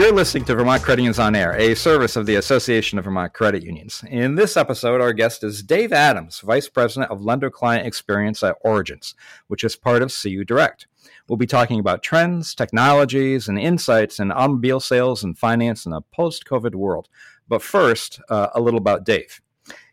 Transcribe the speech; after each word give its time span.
You're 0.00 0.12
listening 0.12 0.46
to 0.46 0.54
Vermont 0.54 0.82
Credit 0.82 1.02
Unions 1.02 1.18
on 1.18 1.36
Air, 1.36 1.52
a 1.52 1.74
service 1.76 2.16
of 2.16 2.24
the 2.24 2.36
Association 2.36 2.98
of 2.98 3.04
Vermont 3.04 3.34
Credit 3.34 3.62
Unions. 3.62 4.02
In 4.08 4.34
this 4.34 4.56
episode, 4.56 5.02
our 5.02 5.12
guest 5.12 5.44
is 5.44 5.62
Dave 5.62 5.92
Adams, 5.92 6.40
Vice 6.40 6.70
President 6.70 7.12
of 7.12 7.20
Lender 7.20 7.50
Client 7.50 7.86
Experience 7.86 8.42
at 8.42 8.56
Origence, 8.62 9.14
which 9.48 9.62
is 9.62 9.76
part 9.76 10.00
of 10.00 10.10
CU 10.10 10.42
Direct. 10.42 10.86
We'll 11.28 11.36
be 11.36 11.46
talking 11.46 11.78
about 11.78 12.02
trends, 12.02 12.54
technologies, 12.54 13.46
and 13.46 13.58
insights 13.58 14.18
in 14.18 14.32
automobile 14.32 14.80
sales 14.80 15.22
and 15.22 15.36
finance 15.36 15.84
in 15.84 15.92
a 15.92 16.00
post 16.00 16.46
COVID 16.46 16.74
world. 16.74 17.10
But 17.46 17.60
first, 17.60 18.22
uh, 18.30 18.48
a 18.54 18.60
little 18.62 18.78
about 18.78 19.04
Dave. 19.04 19.42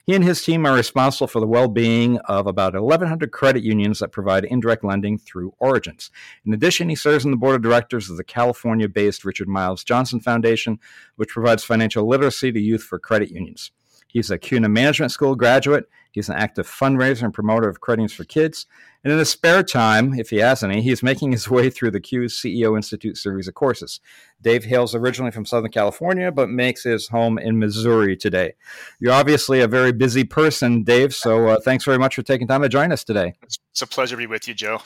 He 0.07 0.15
and 0.15 0.23
his 0.23 0.41
team 0.41 0.65
are 0.65 0.73
responsible 0.73 1.27
for 1.27 1.41
the 1.41 1.47
well 1.47 1.67
being 1.67 2.17
of 2.19 2.47
about 2.47 2.73
1,100 2.73 3.33
credit 3.33 3.61
unions 3.61 3.99
that 3.99 4.13
provide 4.13 4.45
indirect 4.45 4.85
lending 4.85 5.17
through 5.17 5.53
Origence. 5.59 6.11
In 6.45 6.53
addition, 6.53 6.87
he 6.87 6.95
serves 6.95 7.25
on 7.25 7.31
the 7.31 7.35
board 7.35 7.55
of 7.55 7.61
directors 7.61 8.09
of 8.09 8.15
the 8.15 8.23
California 8.23 8.87
based 8.87 9.25
Richard 9.25 9.49
Myles 9.49 9.83
Johnson 9.83 10.21
Foundation, 10.21 10.79
which 11.17 11.31
provides 11.31 11.65
financial 11.65 12.07
literacy 12.07 12.53
to 12.53 12.59
youth 12.59 12.83
for 12.83 12.99
credit 12.99 13.31
unions. 13.31 13.71
He's 14.07 14.31
a 14.31 14.37
CUNA 14.37 14.69
Management 14.69 15.11
School 15.11 15.35
graduate. 15.35 15.89
He's 16.11 16.29
an 16.29 16.35
active 16.35 16.67
fundraiser 16.67 17.23
and 17.23 17.33
promoter 17.33 17.69
of 17.69 17.81
credit 17.81 18.01
unions 18.01 18.13
for 18.13 18.23
kids. 18.23 18.65
And 19.03 19.13
in 19.13 19.19
his 19.19 19.29
spare 19.29 19.63
time, 19.63 20.13
if 20.13 20.29
he 20.29 20.37
has 20.37 20.63
any, 20.63 20.81
he's 20.81 21.03
making 21.03 21.31
his 21.31 21.49
way 21.49 21.69
through 21.69 21.91
the 21.91 21.99
CUES 21.99 22.33
CEO 22.33 22.75
Institute 22.75 23.17
series 23.17 23.47
of 23.47 23.53
courses. 23.53 23.99
Dave 24.41 24.65
hails 24.65 24.95
originally 24.95 25.31
from 25.31 25.45
Southern 25.45 25.71
California, 25.71 26.31
but 26.31 26.49
makes 26.49 26.83
his 26.83 27.07
home 27.07 27.37
in 27.37 27.59
Missouri 27.59 28.17
today. 28.17 28.53
You're 28.99 29.13
obviously 29.13 29.61
a 29.61 29.67
very 29.67 29.91
busy 29.91 30.23
person, 30.23 30.83
Dave, 30.83 31.13
so 31.13 31.47
uh, 31.47 31.59
thanks 31.59 31.85
very 31.85 31.97
much 31.97 32.15
for 32.15 32.23
taking 32.23 32.47
time 32.47 32.61
to 32.61 32.69
join 32.69 32.91
us 32.91 33.03
today. 33.03 33.33
It's 33.43 33.81
a 33.81 33.87
pleasure 33.87 34.15
to 34.15 34.17
be 34.17 34.27
with 34.27 34.47
you, 34.47 34.53
Joe. 34.53 34.81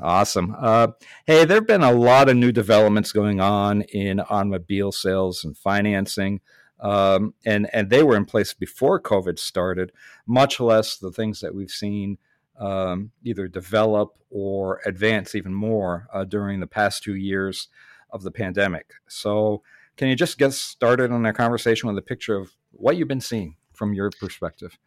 Awesome. 0.00 0.54
Uh, 0.58 0.88
hey, 1.26 1.44
there 1.44 1.58
have 1.58 1.66
been 1.66 1.82
a 1.82 1.92
lot 1.92 2.28
of 2.28 2.36
new 2.36 2.52
developments 2.52 3.12
going 3.12 3.40
on 3.40 3.82
in 3.82 4.20
automobile 4.20 4.92
sales 4.92 5.44
and 5.44 5.56
financing. 5.56 6.40
Um, 6.82 7.34
and 7.46 7.70
and 7.72 7.88
they 7.88 8.02
were 8.02 8.16
in 8.16 8.26
place 8.26 8.52
before 8.52 9.00
COVID 9.00 9.38
started, 9.38 9.92
much 10.26 10.60
less 10.60 10.96
the 10.96 11.12
things 11.12 11.40
that 11.40 11.54
we've 11.54 11.70
seen 11.70 12.18
um, 12.58 13.12
either 13.24 13.48
develop 13.48 14.18
or 14.30 14.80
advance 14.84 15.34
even 15.34 15.54
more 15.54 16.08
uh, 16.12 16.24
during 16.24 16.60
the 16.60 16.66
past 16.66 17.02
two 17.02 17.14
years 17.14 17.68
of 18.10 18.22
the 18.22 18.30
pandemic. 18.30 18.92
So, 19.08 19.62
can 19.96 20.08
you 20.08 20.16
just 20.16 20.38
get 20.38 20.52
started 20.52 21.12
on 21.12 21.24
our 21.24 21.32
conversation 21.32 21.88
with 21.88 21.96
a 21.98 22.02
picture 22.02 22.36
of 22.36 22.52
what 22.72 22.96
you've 22.96 23.08
been 23.08 23.20
seeing 23.20 23.56
from 23.72 23.94
your 23.94 24.10
perspective? 24.10 24.78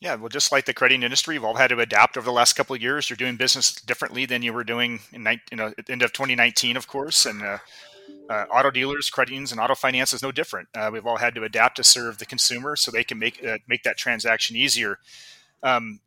Yeah, 0.00 0.14
well, 0.14 0.28
just 0.28 0.52
like 0.52 0.64
the 0.64 0.74
credit 0.74 1.02
industry, 1.02 1.34
we've 1.34 1.44
all 1.44 1.56
had 1.56 1.68
to 1.68 1.80
adapt 1.80 2.16
over 2.16 2.24
the 2.24 2.32
last 2.32 2.52
couple 2.52 2.76
of 2.76 2.80
years. 2.82 3.10
You're 3.10 3.16
doing 3.16 3.36
business 3.36 3.74
differently 3.74 4.26
than 4.26 4.42
you 4.42 4.52
were 4.52 4.64
doing 4.64 5.00
in 5.12 5.26
you 5.50 5.56
know 5.56 5.72
end 5.88 6.02
of 6.02 6.12
2019, 6.12 6.76
of 6.76 6.86
course, 6.86 7.26
and 7.26 7.42
uh, 7.42 7.58
uh, 8.28 8.44
auto 8.52 8.70
dealers, 8.70 9.08
credit 9.10 9.32
unions, 9.32 9.52
and 9.52 9.60
auto 9.60 9.74
finance 9.74 10.12
is 10.12 10.22
no 10.22 10.30
different. 10.30 10.68
Uh, 10.74 10.90
we've 10.92 11.06
all 11.06 11.16
had 11.16 11.34
to 11.34 11.44
adapt 11.44 11.76
to 11.76 11.84
serve 11.84 12.18
the 12.18 12.26
consumer 12.26 12.76
so 12.76 12.90
they 12.90 13.04
can 13.04 13.18
make 13.18 13.44
uh, 13.44 13.58
make 13.68 13.82
that 13.82 13.96
transaction 13.96 14.56
easier. 14.56 14.98
Um, 15.62 16.00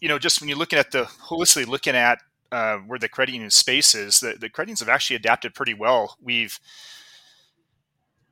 you 0.00 0.08
know, 0.08 0.18
just 0.18 0.40
when 0.40 0.48
you're 0.48 0.58
looking 0.58 0.78
at 0.78 0.90
the 0.90 1.04
holistically 1.04 1.66
looking 1.66 1.94
at 1.94 2.18
uh, 2.50 2.78
where 2.78 2.98
the 2.98 3.08
credit 3.08 3.32
union 3.32 3.50
space 3.50 3.94
is, 3.94 4.20
the, 4.20 4.36
the 4.38 4.48
credit 4.48 4.68
unions 4.68 4.80
have 4.80 4.88
actually 4.88 5.16
adapted 5.16 5.54
pretty 5.54 5.74
well. 5.74 6.16
We've, 6.20 6.58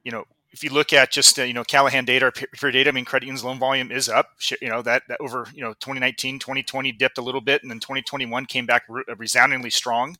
you 0.04 0.10
know, 0.10 0.24
if 0.52 0.64
you 0.64 0.70
look 0.70 0.92
at 0.92 1.12
just 1.12 1.38
uh, 1.38 1.42
you 1.42 1.54
know 1.54 1.62
Callahan 1.62 2.04
data 2.04 2.32
or 2.62 2.70
data, 2.70 2.90
I 2.90 2.92
mean 2.92 3.04
credit 3.04 3.26
unions 3.26 3.44
loan 3.44 3.58
volume 3.58 3.92
is 3.92 4.08
up. 4.08 4.30
You 4.60 4.68
know 4.68 4.82
that, 4.82 5.02
that 5.08 5.20
over 5.20 5.46
you 5.54 5.62
know 5.62 5.74
2019, 5.74 6.38
2020 6.40 6.92
dipped 6.92 7.18
a 7.18 7.22
little 7.22 7.40
bit, 7.40 7.62
and 7.62 7.70
then 7.70 7.78
2021 7.78 8.46
came 8.46 8.66
back 8.66 8.82
re- 8.88 9.04
resoundingly 9.16 9.70
strong. 9.70 10.16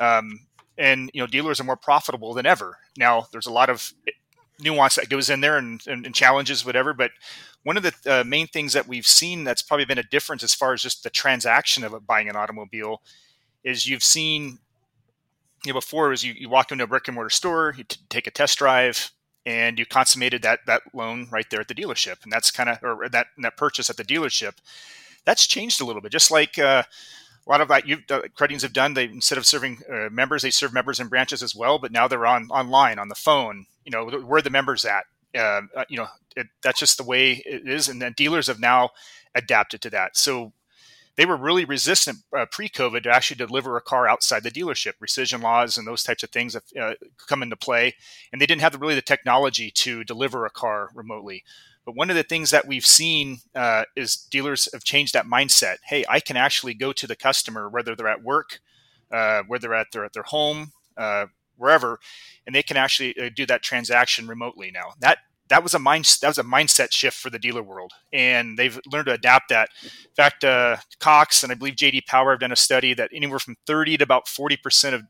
Um, 0.00 0.40
and 0.80 1.10
you 1.14 1.20
know 1.20 1.26
dealers 1.26 1.60
are 1.60 1.64
more 1.64 1.76
profitable 1.76 2.34
than 2.34 2.46
ever. 2.46 2.78
Now 2.96 3.26
there's 3.30 3.46
a 3.46 3.52
lot 3.52 3.70
of 3.70 3.92
nuance 4.58 4.96
that 4.96 5.08
goes 5.08 5.30
in 5.30 5.40
there 5.40 5.56
and, 5.56 5.80
and, 5.86 6.04
and 6.04 6.14
challenges 6.14 6.64
whatever, 6.64 6.92
but 6.92 7.12
one 7.62 7.76
of 7.76 7.82
the 7.82 7.94
uh, 8.06 8.24
main 8.24 8.46
things 8.46 8.72
that 8.72 8.88
we've 8.88 9.06
seen 9.06 9.44
that's 9.44 9.62
probably 9.62 9.84
been 9.84 9.98
a 9.98 10.02
difference 10.02 10.42
as 10.42 10.54
far 10.54 10.72
as 10.72 10.82
just 10.82 11.02
the 11.02 11.10
transaction 11.10 11.84
of 11.84 12.06
buying 12.06 12.28
an 12.28 12.36
automobile 12.36 13.02
is 13.62 13.86
you've 13.86 14.02
seen 14.02 14.58
you 15.64 15.72
know 15.72 15.78
before 15.78 16.12
is 16.12 16.24
you, 16.24 16.32
you 16.36 16.48
walk 16.48 16.72
into 16.72 16.84
a 16.84 16.86
brick 16.86 17.06
and 17.08 17.14
mortar 17.14 17.30
store 17.30 17.74
you 17.76 17.84
t- 17.84 18.00
take 18.08 18.26
a 18.26 18.30
test 18.30 18.58
drive 18.58 19.10
and 19.44 19.78
you 19.78 19.84
consummated 19.84 20.42
that 20.42 20.60
that 20.66 20.80
loan 20.94 21.28
right 21.30 21.46
there 21.50 21.60
at 21.60 21.68
the 21.68 21.74
dealership 21.74 22.22
and 22.22 22.32
that's 22.32 22.50
kind 22.50 22.70
of 22.70 22.78
or 22.82 23.08
that 23.10 23.26
that 23.38 23.56
purchase 23.58 23.90
at 23.90 23.96
the 23.98 24.04
dealership 24.04 24.54
that's 25.26 25.46
changed 25.46 25.82
a 25.82 25.84
little 25.84 26.00
bit 26.00 26.12
just 26.12 26.30
like 26.30 26.58
uh, 26.58 26.82
a 27.50 27.52
lot 27.52 27.60
of 27.60 27.68
that 27.68 27.86
you've 27.86 28.04
uh, 28.10 28.22
credit 28.34 28.62
have 28.62 28.72
done 28.72 28.94
they 28.94 29.04
instead 29.04 29.36
of 29.36 29.44
serving 29.44 29.80
uh, 29.92 30.08
members 30.10 30.42
they 30.42 30.50
serve 30.50 30.72
members 30.72 31.00
in 31.00 31.08
branches 31.08 31.42
as 31.42 31.54
well 31.54 31.78
but 31.78 31.92
now 31.92 32.06
they're 32.06 32.26
on 32.26 32.48
online 32.50 32.98
on 32.98 33.08
the 33.08 33.14
phone 33.14 33.66
you 33.84 33.90
know 33.90 34.06
where 34.20 34.40
the 34.40 34.50
members 34.50 34.84
at 34.84 35.04
uh, 35.34 35.62
uh, 35.76 35.84
you 35.88 35.96
know, 35.96 36.08
it, 36.36 36.48
that's 36.62 36.80
just 36.80 36.96
the 36.96 37.04
way 37.04 37.42
it 37.44 37.68
is. 37.68 37.88
And 37.88 38.00
then 38.00 38.14
dealers 38.16 38.46
have 38.48 38.60
now 38.60 38.90
adapted 39.34 39.80
to 39.82 39.90
that. 39.90 40.16
So 40.16 40.52
they 41.16 41.26
were 41.26 41.36
really 41.36 41.64
resistant 41.64 42.18
uh, 42.36 42.46
pre-COVID 42.50 43.02
to 43.02 43.10
actually 43.10 43.36
deliver 43.36 43.76
a 43.76 43.82
car 43.82 44.08
outside 44.08 44.42
the 44.42 44.50
dealership. 44.50 44.94
Rescission 45.02 45.42
laws 45.42 45.76
and 45.76 45.86
those 45.86 46.02
types 46.02 46.22
of 46.22 46.30
things 46.30 46.54
have 46.54 46.64
uh, 46.80 46.94
come 47.28 47.42
into 47.42 47.56
play, 47.56 47.94
and 48.32 48.40
they 48.40 48.46
didn't 48.46 48.62
have 48.62 48.72
the, 48.72 48.78
really 48.78 48.94
the 48.94 49.02
technology 49.02 49.70
to 49.70 50.04
deliver 50.04 50.46
a 50.46 50.50
car 50.50 50.90
remotely. 50.94 51.44
But 51.84 51.96
one 51.96 52.10
of 52.10 52.16
the 52.16 52.22
things 52.22 52.50
that 52.50 52.66
we've 52.66 52.86
seen 52.86 53.38
uh, 53.54 53.84
is 53.96 54.16
dealers 54.16 54.68
have 54.72 54.84
changed 54.84 55.14
that 55.14 55.26
mindset. 55.26 55.76
Hey, 55.84 56.04
I 56.08 56.20
can 56.20 56.36
actually 56.36 56.74
go 56.74 56.92
to 56.92 57.06
the 57.06 57.16
customer 57.16 57.68
whether 57.68 57.96
they're 57.96 58.08
at 58.08 58.22
work, 58.22 58.60
uh, 59.10 59.42
whether 59.46 59.68
they're 59.68 59.74
at 59.74 59.88
their 59.92 60.04
at 60.04 60.12
their 60.12 60.24
home, 60.24 60.72
uh, 60.96 61.26
wherever, 61.56 61.98
and 62.46 62.54
they 62.54 62.62
can 62.62 62.76
actually 62.76 63.18
uh, 63.18 63.30
do 63.34 63.46
that 63.46 63.62
transaction 63.62 64.26
remotely 64.26 64.70
now. 64.70 64.92
That 65.00 65.18
that 65.48 65.62
was 65.62 65.74
a 65.74 65.78
mind 65.78 66.04
that 66.22 66.28
was 66.28 66.38
a 66.38 66.44
mindset 66.44 66.92
shift 66.92 67.16
for 67.16 67.28
the 67.28 67.38
dealer 67.38 67.62
world, 67.62 67.92
and 68.12 68.58
they've 68.58 68.78
learned 68.90 69.06
to 69.06 69.12
adapt 69.12 69.48
that. 69.50 69.68
In 69.82 70.14
fact, 70.16 70.44
uh, 70.44 70.76
Cox 71.00 71.42
and 71.42 71.52
I 71.52 71.56
believe 71.56 71.74
JD 71.74 72.06
Power 72.06 72.30
have 72.30 72.40
done 72.40 72.52
a 72.52 72.56
study 72.56 72.94
that 72.94 73.10
anywhere 73.12 73.40
from 73.40 73.56
30 73.66 73.98
to 73.98 74.04
about 74.04 74.28
40 74.28 74.56
percent 74.56 74.94
of 74.94 75.02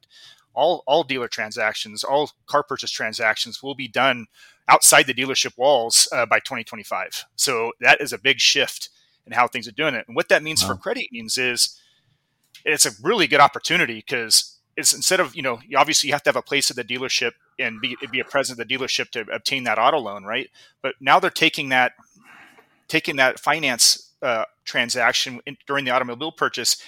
all 0.55 0.83
all 0.87 1.05
dealer 1.05 1.29
transactions, 1.29 2.05
all 2.05 2.31
car 2.47 2.63
purchase 2.63 2.91
transactions, 2.91 3.63
will 3.63 3.75
be 3.75 3.89
done 3.89 4.27
outside 4.69 5.07
the 5.07 5.15
dealership 5.15 5.57
walls 5.59 6.09
uh, 6.13 6.27
by 6.27 6.39
2025. 6.39 7.25
So 7.37 7.73
that 7.81 8.01
is 8.01 8.13
a 8.13 8.19
big 8.19 8.41
shift 8.41 8.89
in 9.27 9.33
how 9.33 9.49
things 9.49 9.67
are 9.69 9.73
doing 9.73 9.95
it. 9.95 10.07
And 10.07 10.17
what 10.17 10.29
that 10.29 10.43
means 10.43 10.63
wow. 10.63 10.71
for 10.71 10.77
credit 10.77 11.09
unions 11.11 11.39
is 11.39 11.79
it's 12.65 12.87
a 12.87 12.91
really 13.03 13.27
good 13.27 13.41
opportunity 13.41 13.95
because 13.95 14.59
it's 14.77 14.93
instead 14.93 15.21
of 15.21 15.35
you 15.35 15.43
know 15.43 15.61
obviously 15.77 16.09
you 16.09 16.15
have 16.15 16.23
to 16.23 16.29
have 16.29 16.37
a 16.37 16.43
place 16.43 16.71
at 16.71 16.77
the 16.77 16.85
dealership 16.85 17.33
and 17.59 17.81
be 17.81 17.97
be 18.11 18.21
a 18.21 18.25
presence 18.25 18.59
at 18.59 18.69
the 18.69 18.75
dealership 18.75 19.11
to 19.11 19.21
obtain 19.33 19.65
that 19.65 19.79
auto 19.79 19.99
loan, 19.99 20.25
right? 20.25 20.51
But 20.83 20.95
now 21.01 21.21
they're 21.21 21.31
taking 21.31 21.69
that 21.71 21.93
taking 22.89 23.17
that 23.17 23.39
finance 23.39 24.13
uh, 24.23 24.45
transaction 24.65 25.41
in, 25.47 25.57
during 25.67 25.85
the 25.85 25.91
automobile 25.91 26.33
purchase 26.33 26.83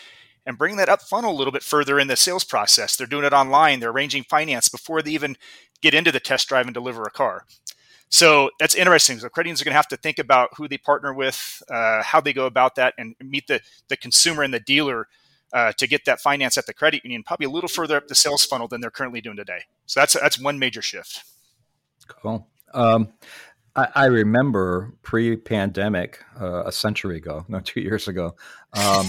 and 0.46 0.58
bringing 0.58 0.78
that 0.78 0.88
up 0.88 1.02
funnel 1.02 1.32
a 1.32 1.36
little 1.36 1.52
bit 1.52 1.62
further 1.62 1.98
in 1.98 2.08
the 2.08 2.16
sales 2.16 2.44
process. 2.44 2.96
They're 2.96 3.06
doing 3.06 3.24
it 3.24 3.32
online. 3.32 3.80
They're 3.80 3.90
arranging 3.90 4.24
finance 4.24 4.68
before 4.68 5.02
they 5.02 5.12
even 5.12 5.36
get 5.80 5.94
into 5.94 6.12
the 6.12 6.20
test 6.20 6.48
drive 6.48 6.66
and 6.66 6.74
deliver 6.74 7.04
a 7.04 7.10
car. 7.10 7.44
So 8.08 8.50
that's 8.58 8.74
interesting. 8.74 9.18
So 9.18 9.28
credit 9.28 9.48
unions 9.48 9.62
are 9.62 9.64
going 9.64 9.72
to 9.72 9.76
have 9.76 9.88
to 9.88 9.96
think 9.96 10.18
about 10.18 10.50
who 10.56 10.68
they 10.68 10.76
partner 10.76 11.14
with, 11.14 11.62
uh, 11.70 12.02
how 12.02 12.20
they 12.20 12.34
go 12.34 12.46
about 12.46 12.74
that, 12.74 12.94
and 12.98 13.14
meet 13.20 13.46
the 13.46 13.60
the 13.88 13.96
consumer 13.96 14.42
and 14.42 14.52
the 14.52 14.60
dealer 14.60 15.08
uh, 15.52 15.72
to 15.72 15.86
get 15.86 16.04
that 16.04 16.20
finance 16.20 16.58
at 16.58 16.66
the 16.66 16.74
credit 16.74 17.04
union, 17.04 17.22
probably 17.22 17.46
a 17.46 17.50
little 17.50 17.68
further 17.68 17.96
up 17.96 18.08
the 18.08 18.14
sales 18.14 18.44
funnel 18.44 18.68
than 18.68 18.80
they're 18.80 18.90
currently 18.90 19.20
doing 19.20 19.36
today. 19.36 19.60
So 19.86 20.00
that's 20.00 20.12
that's 20.12 20.38
one 20.38 20.58
major 20.58 20.82
shift. 20.82 21.24
Cool. 22.06 22.46
Um, 22.74 23.08
I, 23.74 23.88
I, 23.94 24.04
remember 24.06 24.94
pre-pandemic, 25.02 26.22
uh, 26.40 26.64
a 26.64 26.72
century 26.72 27.16
ago, 27.16 27.44
no, 27.48 27.60
two 27.60 27.80
years 27.80 28.08
ago, 28.08 28.34
um, 28.74 29.06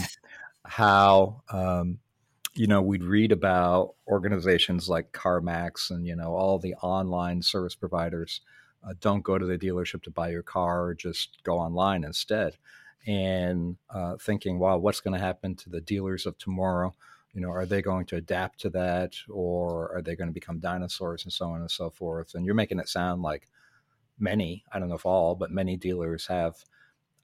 how 0.66 1.42
um, 1.52 2.00
you 2.54 2.68
know 2.68 2.82
we'd 2.82 3.04
read 3.04 3.32
about 3.32 3.96
organizations 4.08 4.90
like 4.90 5.12
CarMax 5.12 5.90
and 5.92 6.06
you 6.06 6.16
know 6.16 6.34
all 6.34 6.60
the 6.60 6.76
online 6.76 7.42
service 7.42 7.76
providers. 7.76 8.42
Uh, 8.86 8.94
don't 9.00 9.24
go 9.24 9.38
to 9.38 9.46
the 9.46 9.58
dealership 9.58 10.04
to 10.04 10.12
buy 10.12 10.30
your 10.30 10.44
car; 10.44 10.94
just 10.94 11.38
go 11.44 11.58
online 11.58 12.04
instead 12.04 12.58
and 13.06 13.76
uh, 13.90 14.16
thinking, 14.18 14.60
wow, 14.60 14.78
what's 14.78 15.02
going 15.02 15.14
to 15.14 15.24
happen 15.24 15.56
to 15.56 15.70
the 15.70 15.82
dealers 15.82 16.26
of 16.26 16.38
tomorrow? 16.38 16.94
You 17.34 17.42
know, 17.42 17.50
are 17.50 17.66
they 17.66 17.82
going 17.82 18.06
to 18.08 18.16
adapt 18.16 18.62
to 18.62 18.70
that 18.72 19.14
or 19.30 19.94
are 19.94 20.02
they 20.02 20.16
going 20.16 20.30
to 20.30 20.34
become 20.34 20.60
dinosaurs 20.60 21.24
and 21.24 21.34
so 21.34 21.48
on 21.48 21.62
and 21.62 21.72
so 21.72 21.90
forth? 21.90 22.36
And 22.36 22.46
you're 22.46 22.56
making 22.56 22.80
it 22.80 22.88
sound 22.88 23.22
like 23.22 23.50
many, 24.20 24.64
I 24.72 24.80
don't 24.80 24.90
know 24.90 24.96
if 24.96 25.06
all, 25.06 25.36
but 25.36 25.52
many 25.52 25.76
dealers 25.76 26.28
have 26.28 26.64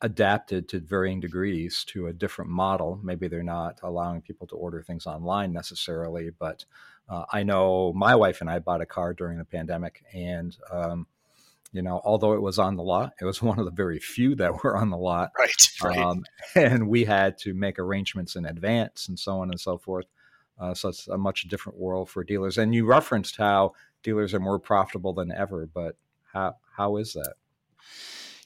adapted 0.02 0.70
to 0.70 0.80
varying 0.80 1.20
degrees 1.20 1.84
to 1.86 2.08
a 2.08 2.14
different 2.14 2.50
model. 2.50 3.00
Maybe 3.04 3.28
they're 3.28 3.44
not 3.44 3.80
allowing 3.84 4.22
people 4.22 4.48
to 4.48 4.56
order 4.56 4.82
things 4.82 5.06
online 5.06 5.52
necessarily, 5.52 6.30
but 6.30 6.66
uh, 7.10 7.26
I 7.32 7.44
know 7.44 7.92
my 7.94 8.16
wife 8.16 8.42
and 8.42 8.50
I 8.50 8.60
bought 8.60 8.82
a 8.82 8.86
car 8.86 9.14
during 9.14 9.38
the 9.38 9.46
pandemic 9.46 10.04
and 10.14 10.56
um, 10.72 11.08
you 11.72 11.82
know, 11.84 12.02
although 12.04 12.34
it 12.34 12.42
was 12.42 12.58
on 12.58 12.76
the 12.76 12.84
lot, 12.84 13.14
it 13.22 13.26
was 13.26 13.42
one 13.42 13.60
of 13.60 13.66
the 13.66 13.72
very 13.72 14.00
few 14.00 14.36
that 14.36 14.64
were 14.64 14.78
on 14.78 14.90
the 14.90 14.98
lot. 14.98 15.32
Right. 15.38 15.70
right. 15.84 15.98
Um, 15.98 16.24
and 16.56 16.88
we 16.88 17.06
had 17.06 17.38
to 17.40 17.54
make 17.54 17.80
arrangements 17.80 18.36
in 18.36 18.46
advance 18.46 19.08
and 19.08 19.20
so 19.20 19.40
on 19.40 19.50
and 19.50 19.60
so 19.60 19.78
forth. 19.78 20.06
Uh, 20.60 20.74
so 20.74 20.90
it's 20.90 21.08
a 21.08 21.18
much 21.18 21.44
different 21.44 21.80
world 21.80 22.10
for 22.10 22.24
dealers. 22.24 22.58
And 22.58 22.76
you 22.76 22.86
referenced 22.86 23.38
how 23.38 23.74
dealers 24.04 24.34
are 24.34 24.40
more 24.40 24.60
profitable 24.60 25.14
than 25.14 25.32
ever. 25.32 25.70
But 25.74 25.96
how 26.34 26.56
how 26.76 26.98
is 26.98 27.14
that? 27.14 27.36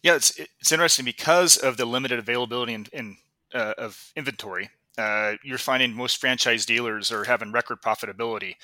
Yeah, 0.03 0.15
it's 0.15 0.37
it's 0.37 0.71
interesting 0.71 1.05
because 1.05 1.57
of 1.57 1.77
the 1.77 1.85
limited 1.85 2.19
availability 2.19 2.73
in, 2.73 2.87
in 2.91 3.17
uh, 3.53 3.73
of 3.77 4.11
inventory. 4.15 4.69
Uh, 4.97 5.33
you're 5.43 5.57
finding 5.57 5.93
most 5.93 6.17
franchise 6.17 6.65
dealers 6.65 7.11
are 7.11 7.23
having 7.23 7.51
record 7.51 7.81
profitability. 7.81 8.55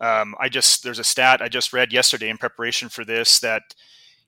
Um, 0.00 0.34
I 0.40 0.48
just 0.48 0.84
there's 0.84 1.00
a 1.00 1.04
stat 1.04 1.42
I 1.42 1.48
just 1.48 1.72
read 1.72 1.92
yesterday 1.92 2.30
in 2.30 2.38
preparation 2.38 2.88
for 2.88 3.04
this 3.04 3.40
that 3.40 3.74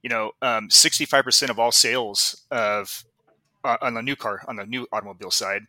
you 0.03 0.11
know 0.11 0.33
um, 0.43 0.69
65% 0.69 1.51
of 1.51 1.59
all 1.59 1.73
sales 1.73 2.45
of 2.51 3.05
uh, 3.65 3.77
on 3.81 3.95
the 3.95 4.03
new 4.03 4.17
car 4.17 4.43
on 4.49 4.57
the 4.57 4.67
new 4.67 4.87
automobile 4.93 5.31
side 5.31 5.63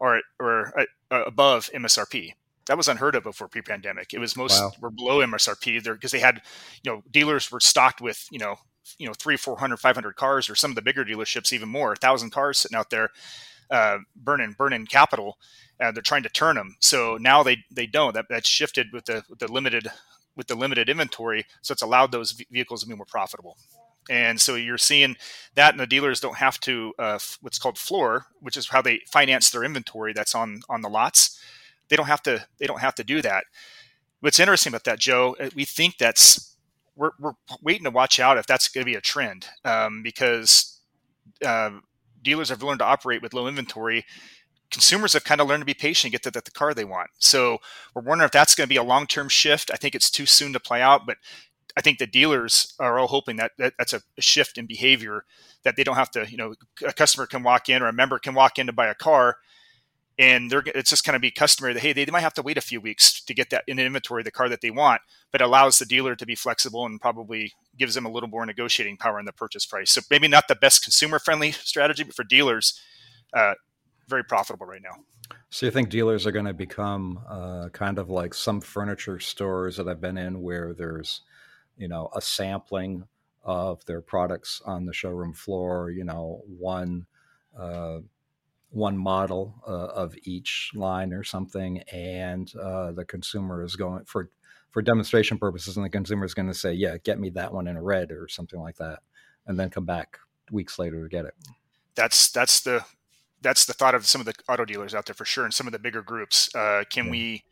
are 0.00 0.20
are 0.38 0.72
uh, 0.78 1.24
above 1.24 1.70
MSRP. 1.74 2.34
That 2.66 2.76
was 2.76 2.88
unheard 2.88 3.16
of 3.16 3.24
before 3.24 3.48
pre-pandemic. 3.48 4.14
It 4.14 4.20
was 4.20 4.36
most 4.36 4.60
wow. 4.60 4.70
were 4.80 4.90
below 4.90 5.18
MSRP 5.18 5.82
there 5.82 5.94
because 5.94 6.12
they 6.12 6.20
had 6.20 6.42
you 6.82 6.92
know 6.92 7.02
dealers 7.10 7.50
were 7.50 7.60
stocked 7.60 8.02
with 8.02 8.28
you 8.30 8.38
know 8.38 8.56
you 8.98 9.06
know 9.06 9.14
three 9.14 9.36
400 9.36 9.78
500 9.78 10.16
cars 10.16 10.50
or 10.50 10.54
some 10.54 10.70
of 10.70 10.74
the 10.74 10.82
bigger 10.82 11.04
dealerships 11.04 11.52
even 11.52 11.68
more 11.68 11.92
a 11.92 11.96
thousand 11.96 12.30
cars 12.30 12.58
sitting 12.58 12.76
out 12.76 12.90
there 12.90 13.10
uh, 13.72 13.98
burning 14.14 14.54
burning 14.56 14.86
capital. 14.86 15.38
Uh, 15.80 15.90
they're 15.90 16.02
trying 16.02 16.22
to 16.22 16.28
turn 16.28 16.54
them. 16.56 16.76
So 16.78 17.16
now 17.20 17.42
they 17.42 17.64
they 17.70 17.86
don't. 17.86 18.14
That 18.14 18.26
that's 18.28 18.48
shifted 18.48 18.88
with 18.92 19.06
the 19.06 19.24
with 19.28 19.40
the 19.40 19.50
limited 19.50 19.88
with 20.36 20.46
the 20.46 20.54
limited 20.54 20.88
inventory. 20.88 21.46
So 21.62 21.72
it's 21.72 21.82
allowed 21.82 22.12
those 22.12 22.32
vehicles 22.50 22.82
to 22.82 22.88
be 22.88 22.94
more 22.94 23.06
profitable. 23.06 23.56
And 24.10 24.40
so 24.40 24.56
you're 24.56 24.78
seeing 24.78 25.16
that, 25.54 25.72
and 25.72 25.80
the 25.80 25.86
dealers 25.86 26.20
don't 26.20 26.36
have 26.36 26.58
to 26.60 26.92
uh, 26.98 27.18
what's 27.40 27.58
called 27.58 27.78
floor, 27.78 28.26
which 28.40 28.56
is 28.56 28.68
how 28.68 28.82
they 28.82 29.00
finance 29.10 29.50
their 29.50 29.64
inventory 29.64 30.12
that's 30.12 30.34
on 30.34 30.60
on 30.68 30.82
the 30.82 30.88
lots. 30.88 31.40
They 31.88 31.96
don't 31.96 32.06
have 32.06 32.22
to 32.24 32.46
they 32.58 32.66
don't 32.66 32.80
have 32.80 32.94
to 32.96 33.04
do 33.04 33.22
that. 33.22 33.44
What's 34.20 34.38
interesting 34.38 34.70
about 34.70 34.84
that, 34.84 35.00
Joe, 35.00 35.34
uh, 35.40 35.50
we 35.56 35.64
think 35.64 35.98
that's 35.98 36.51
we're, 36.96 37.10
we're 37.18 37.32
waiting 37.62 37.84
to 37.84 37.90
watch 37.90 38.20
out 38.20 38.38
if 38.38 38.46
that's 38.46 38.68
going 38.68 38.84
to 38.84 38.90
be 38.90 38.96
a 38.96 39.00
trend 39.00 39.46
um, 39.64 40.02
because 40.02 40.80
uh, 41.44 41.70
dealers 42.22 42.48
have 42.50 42.62
learned 42.62 42.80
to 42.80 42.84
operate 42.84 43.22
with 43.22 43.34
low 43.34 43.46
inventory. 43.46 44.04
Consumers 44.70 45.12
have 45.12 45.24
kind 45.24 45.40
of 45.40 45.48
learned 45.48 45.62
to 45.62 45.66
be 45.66 45.74
patient, 45.74 46.12
get 46.12 46.22
the, 46.22 46.30
the 46.30 46.50
car 46.50 46.72
they 46.74 46.84
want. 46.84 47.10
So 47.18 47.58
we're 47.94 48.02
wondering 48.02 48.26
if 48.26 48.32
that's 48.32 48.54
going 48.54 48.66
to 48.66 48.72
be 48.72 48.76
a 48.76 48.82
long 48.82 49.06
term 49.06 49.28
shift. 49.28 49.70
I 49.72 49.76
think 49.76 49.94
it's 49.94 50.10
too 50.10 50.26
soon 50.26 50.52
to 50.52 50.60
play 50.60 50.80
out, 50.80 51.06
but 51.06 51.18
I 51.76 51.80
think 51.80 51.98
the 51.98 52.06
dealers 52.06 52.74
are 52.78 52.98
all 52.98 53.08
hoping 53.08 53.36
that, 53.36 53.52
that 53.58 53.74
that's 53.78 53.92
a 53.94 54.02
shift 54.18 54.58
in 54.58 54.66
behavior 54.66 55.24
that 55.64 55.76
they 55.76 55.84
don't 55.84 55.96
have 55.96 56.10
to, 56.12 56.26
you 56.28 56.36
know, 56.36 56.54
a 56.86 56.92
customer 56.92 57.26
can 57.26 57.42
walk 57.42 57.68
in 57.68 57.82
or 57.82 57.86
a 57.86 57.92
member 57.92 58.18
can 58.18 58.34
walk 58.34 58.58
in 58.58 58.66
to 58.66 58.72
buy 58.72 58.88
a 58.88 58.94
car 58.94 59.36
and 60.18 60.50
they're 60.50 60.62
it's 60.66 60.90
just 60.90 61.04
kind 61.04 61.16
of 61.16 61.22
be 61.22 61.30
customer 61.30 61.72
that 61.72 61.80
hey 61.80 61.92
they, 61.92 62.04
they 62.04 62.12
might 62.12 62.20
have 62.20 62.34
to 62.34 62.42
wait 62.42 62.58
a 62.58 62.62
few 62.62 62.80
weeks 62.80 63.20
to 63.22 63.34
get 63.34 63.50
that 63.50 63.64
in 63.66 63.78
inventory 63.78 64.22
the 64.22 64.30
car 64.30 64.48
that 64.48 64.60
they 64.60 64.70
want 64.70 65.00
but 65.30 65.40
allows 65.40 65.78
the 65.78 65.86
dealer 65.86 66.14
to 66.14 66.26
be 66.26 66.34
flexible 66.34 66.84
and 66.84 67.00
probably 67.00 67.52
gives 67.78 67.94
them 67.94 68.04
a 68.04 68.10
little 68.10 68.28
more 68.28 68.44
negotiating 68.44 68.98
power 68.98 69.18
in 69.18 69.24
the 69.24 69.32
purchase 69.32 69.64
price. 69.64 69.90
So 69.90 70.02
maybe 70.10 70.28
not 70.28 70.46
the 70.46 70.54
best 70.54 70.82
consumer 70.82 71.18
friendly 71.18 71.50
strategy 71.52 72.04
but 72.04 72.14
for 72.14 72.24
dealers 72.24 72.80
uh, 73.32 73.54
very 74.08 74.24
profitable 74.24 74.66
right 74.66 74.82
now. 74.82 75.04
So 75.48 75.66
you 75.66 75.72
think 75.72 75.88
dealers 75.88 76.26
are 76.26 76.32
going 76.32 76.46
to 76.46 76.52
become 76.52 77.20
uh, 77.28 77.70
kind 77.70 77.98
of 77.98 78.10
like 78.10 78.34
some 78.34 78.60
furniture 78.60 79.18
stores 79.18 79.76
that 79.76 79.88
i've 79.88 80.00
been 80.00 80.18
in 80.18 80.42
where 80.42 80.74
there's 80.74 81.22
you 81.76 81.88
know 81.88 82.10
a 82.14 82.20
sampling 82.20 83.04
of 83.44 83.84
their 83.86 84.00
products 84.00 84.60
on 84.64 84.86
the 84.86 84.92
showroom 84.92 85.32
floor 85.32 85.90
you 85.90 86.04
know 86.04 86.42
one 86.46 87.06
uh, 87.58 87.98
one 88.72 88.96
model 88.96 89.54
uh, 89.66 89.70
of 89.70 90.14
each 90.24 90.70
line 90.74 91.12
or 91.12 91.22
something, 91.22 91.80
and 91.92 92.52
uh, 92.56 92.92
the 92.92 93.04
consumer 93.04 93.62
is 93.62 93.76
going 93.76 94.04
for 94.04 94.30
for 94.70 94.80
demonstration 94.80 95.38
purposes, 95.38 95.76
and 95.76 95.84
the 95.84 95.90
consumer 95.90 96.24
is 96.24 96.34
going 96.34 96.48
to 96.48 96.54
say, 96.54 96.72
"Yeah, 96.72 96.96
get 96.96 97.20
me 97.20 97.30
that 97.30 97.52
one 97.52 97.68
in 97.68 97.76
a 97.76 97.82
red" 97.82 98.10
or 98.10 98.28
something 98.28 98.58
like 98.58 98.76
that, 98.76 99.00
and 99.46 99.60
then 99.60 99.70
come 99.70 99.84
back 99.84 100.18
weeks 100.50 100.78
later 100.78 101.02
to 101.02 101.08
get 101.08 101.26
it. 101.26 101.34
That's 101.94 102.30
that's 102.30 102.60
the 102.60 102.84
that's 103.42 103.66
the 103.66 103.74
thought 103.74 103.94
of 103.94 104.06
some 104.06 104.20
of 104.20 104.26
the 104.26 104.34
auto 104.48 104.64
dealers 104.64 104.94
out 104.94 105.06
there 105.06 105.14
for 105.14 105.26
sure, 105.26 105.44
and 105.44 105.52
some 105.52 105.66
of 105.66 105.72
the 105.72 105.78
bigger 105.78 106.02
groups. 106.02 106.52
Uh, 106.54 106.84
can 106.88 107.06
yeah. 107.06 107.10
we 107.10 107.44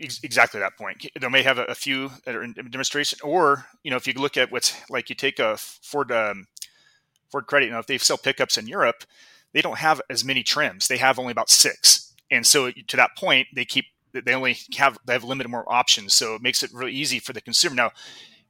exactly 0.00 0.58
that 0.58 0.76
point? 0.76 1.06
They 1.18 1.28
may 1.28 1.42
have 1.42 1.58
a, 1.58 1.64
a, 1.64 1.74
few 1.74 2.10
that 2.24 2.34
are 2.34 2.42
in 2.42 2.54
demonstration, 2.54 3.20
or 3.22 3.66
you 3.84 3.90
know, 3.92 3.96
if 3.96 4.08
you 4.08 4.14
look 4.14 4.36
at 4.36 4.50
what's 4.50 4.74
like, 4.90 5.08
you 5.08 5.14
take 5.14 5.38
a 5.38 5.56
Ford 5.56 6.10
um, 6.10 6.46
Ford 7.30 7.46
Credit. 7.46 7.66
You 7.66 7.72
know, 7.72 7.78
if 7.78 7.86
they 7.86 7.98
sell 7.98 8.18
pickups 8.18 8.58
in 8.58 8.66
Europe, 8.66 9.04
they 9.52 9.62
don't 9.62 9.78
have 9.78 10.00
as 10.08 10.24
many 10.24 10.42
trims. 10.42 10.88
They 10.88 10.98
have 10.98 11.18
only 11.18 11.32
about 11.32 11.50
six. 11.50 12.14
And 12.30 12.46
so 12.46 12.70
to 12.70 12.96
that 12.96 13.16
point, 13.16 13.48
they 13.54 13.64
keep 13.64 13.86
they 14.12 14.34
only 14.34 14.56
have 14.76 14.98
they 15.04 15.12
have 15.12 15.24
limited 15.24 15.48
more 15.48 15.70
options. 15.72 16.14
So 16.14 16.34
it 16.34 16.42
makes 16.42 16.62
it 16.62 16.72
really 16.72 16.92
easy 16.92 17.18
for 17.18 17.32
the 17.32 17.40
consumer. 17.40 17.74
Now, 17.74 17.92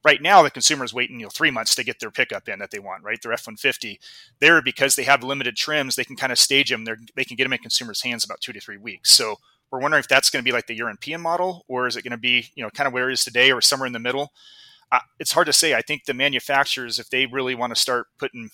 right 0.03 0.21
now 0.21 0.41
the 0.41 0.49
consumer 0.49 0.83
is 0.83 0.93
waiting 0.93 1.19
you 1.19 1.25
know 1.25 1.29
three 1.29 1.51
months 1.51 1.75
to 1.75 1.83
get 1.83 1.99
their 1.99 2.11
pickup 2.11 2.47
in 2.47 2.59
that 2.59 2.71
they 2.71 2.79
want 2.79 3.03
right 3.03 3.21
their 3.21 3.33
f-150 3.33 3.99
there 4.39 4.61
because 4.61 4.95
they 4.95 5.03
have 5.03 5.23
limited 5.23 5.55
trims 5.55 5.95
they 5.95 6.03
can 6.03 6.15
kind 6.15 6.31
of 6.31 6.39
stage 6.39 6.69
them 6.69 6.85
They're, 6.85 6.97
they 7.15 7.23
can 7.23 7.35
get 7.35 7.43
them 7.43 7.53
in 7.53 7.59
consumers 7.59 8.01
hands 8.01 8.23
about 8.23 8.41
two 8.41 8.53
to 8.53 8.59
three 8.59 8.77
weeks 8.77 9.11
so 9.11 9.35
we're 9.71 9.79
wondering 9.79 9.99
if 9.99 10.07
that's 10.07 10.29
going 10.29 10.43
to 10.43 10.47
be 10.47 10.53
like 10.53 10.67
the 10.67 10.75
european 10.75 11.21
model 11.21 11.65
or 11.67 11.87
is 11.87 11.95
it 11.95 12.03
going 12.03 12.11
to 12.11 12.17
be 12.17 12.49
you 12.55 12.63
know 12.63 12.69
kind 12.71 12.87
of 12.87 12.93
where 12.93 13.09
it 13.09 13.13
is 13.13 13.23
today 13.23 13.51
or 13.51 13.61
somewhere 13.61 13.87
in 13.87 13.93
the 13.93 13.99
middle 13.99 14.31
uh, 14.91 14.99
it's 15.19 15.33
hard 15.33 15.47
to 15.47 15.53
say 15.53 15.73
i 15.73 15.81
think 15.81 16.05
the 16.05 16.13
manufacturers 16.13 16.99
if 16.99 17.09
they 17.09 17.25
really 17.25 17.55
want 17.55 17.73
to 17.73 17.79
start 17.79 18.07
putting 18.17 18.49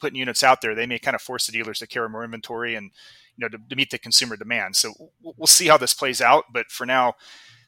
putting 0.00 0.18
units 0.18 0.42
out 0.42 0.60
there, 0.60 0.74
they 0.74 0.86
may 0.86 0.98
kind 0.98 1.14
of 1.14 1.22
force 1.22 1.46
the 1.46 1.52
dealers 1.52 1.78
to 1.80 1.86
carry 1.86 2.08
more 2.08 2.24
inventory 2.24 2.74
and 2.74 2.90
you 3.36 3.42
know 3.42 3.48
to, 3.48 3.58
to 3.68 3.76
meet 3.76 3.90
the 3.90 3.98
consumer 3.98 4.36
demand. 4.36 4.76
So 4.76 4.92
we'll 5.22 5.46
see 5.46 5.68
how 5.68 5.76
this 5.76 5.94
plays 5.94 6.20
out. 6.20 6.44
But 6.52 6.70
for 6.70 6.86
now, 6.86 7.14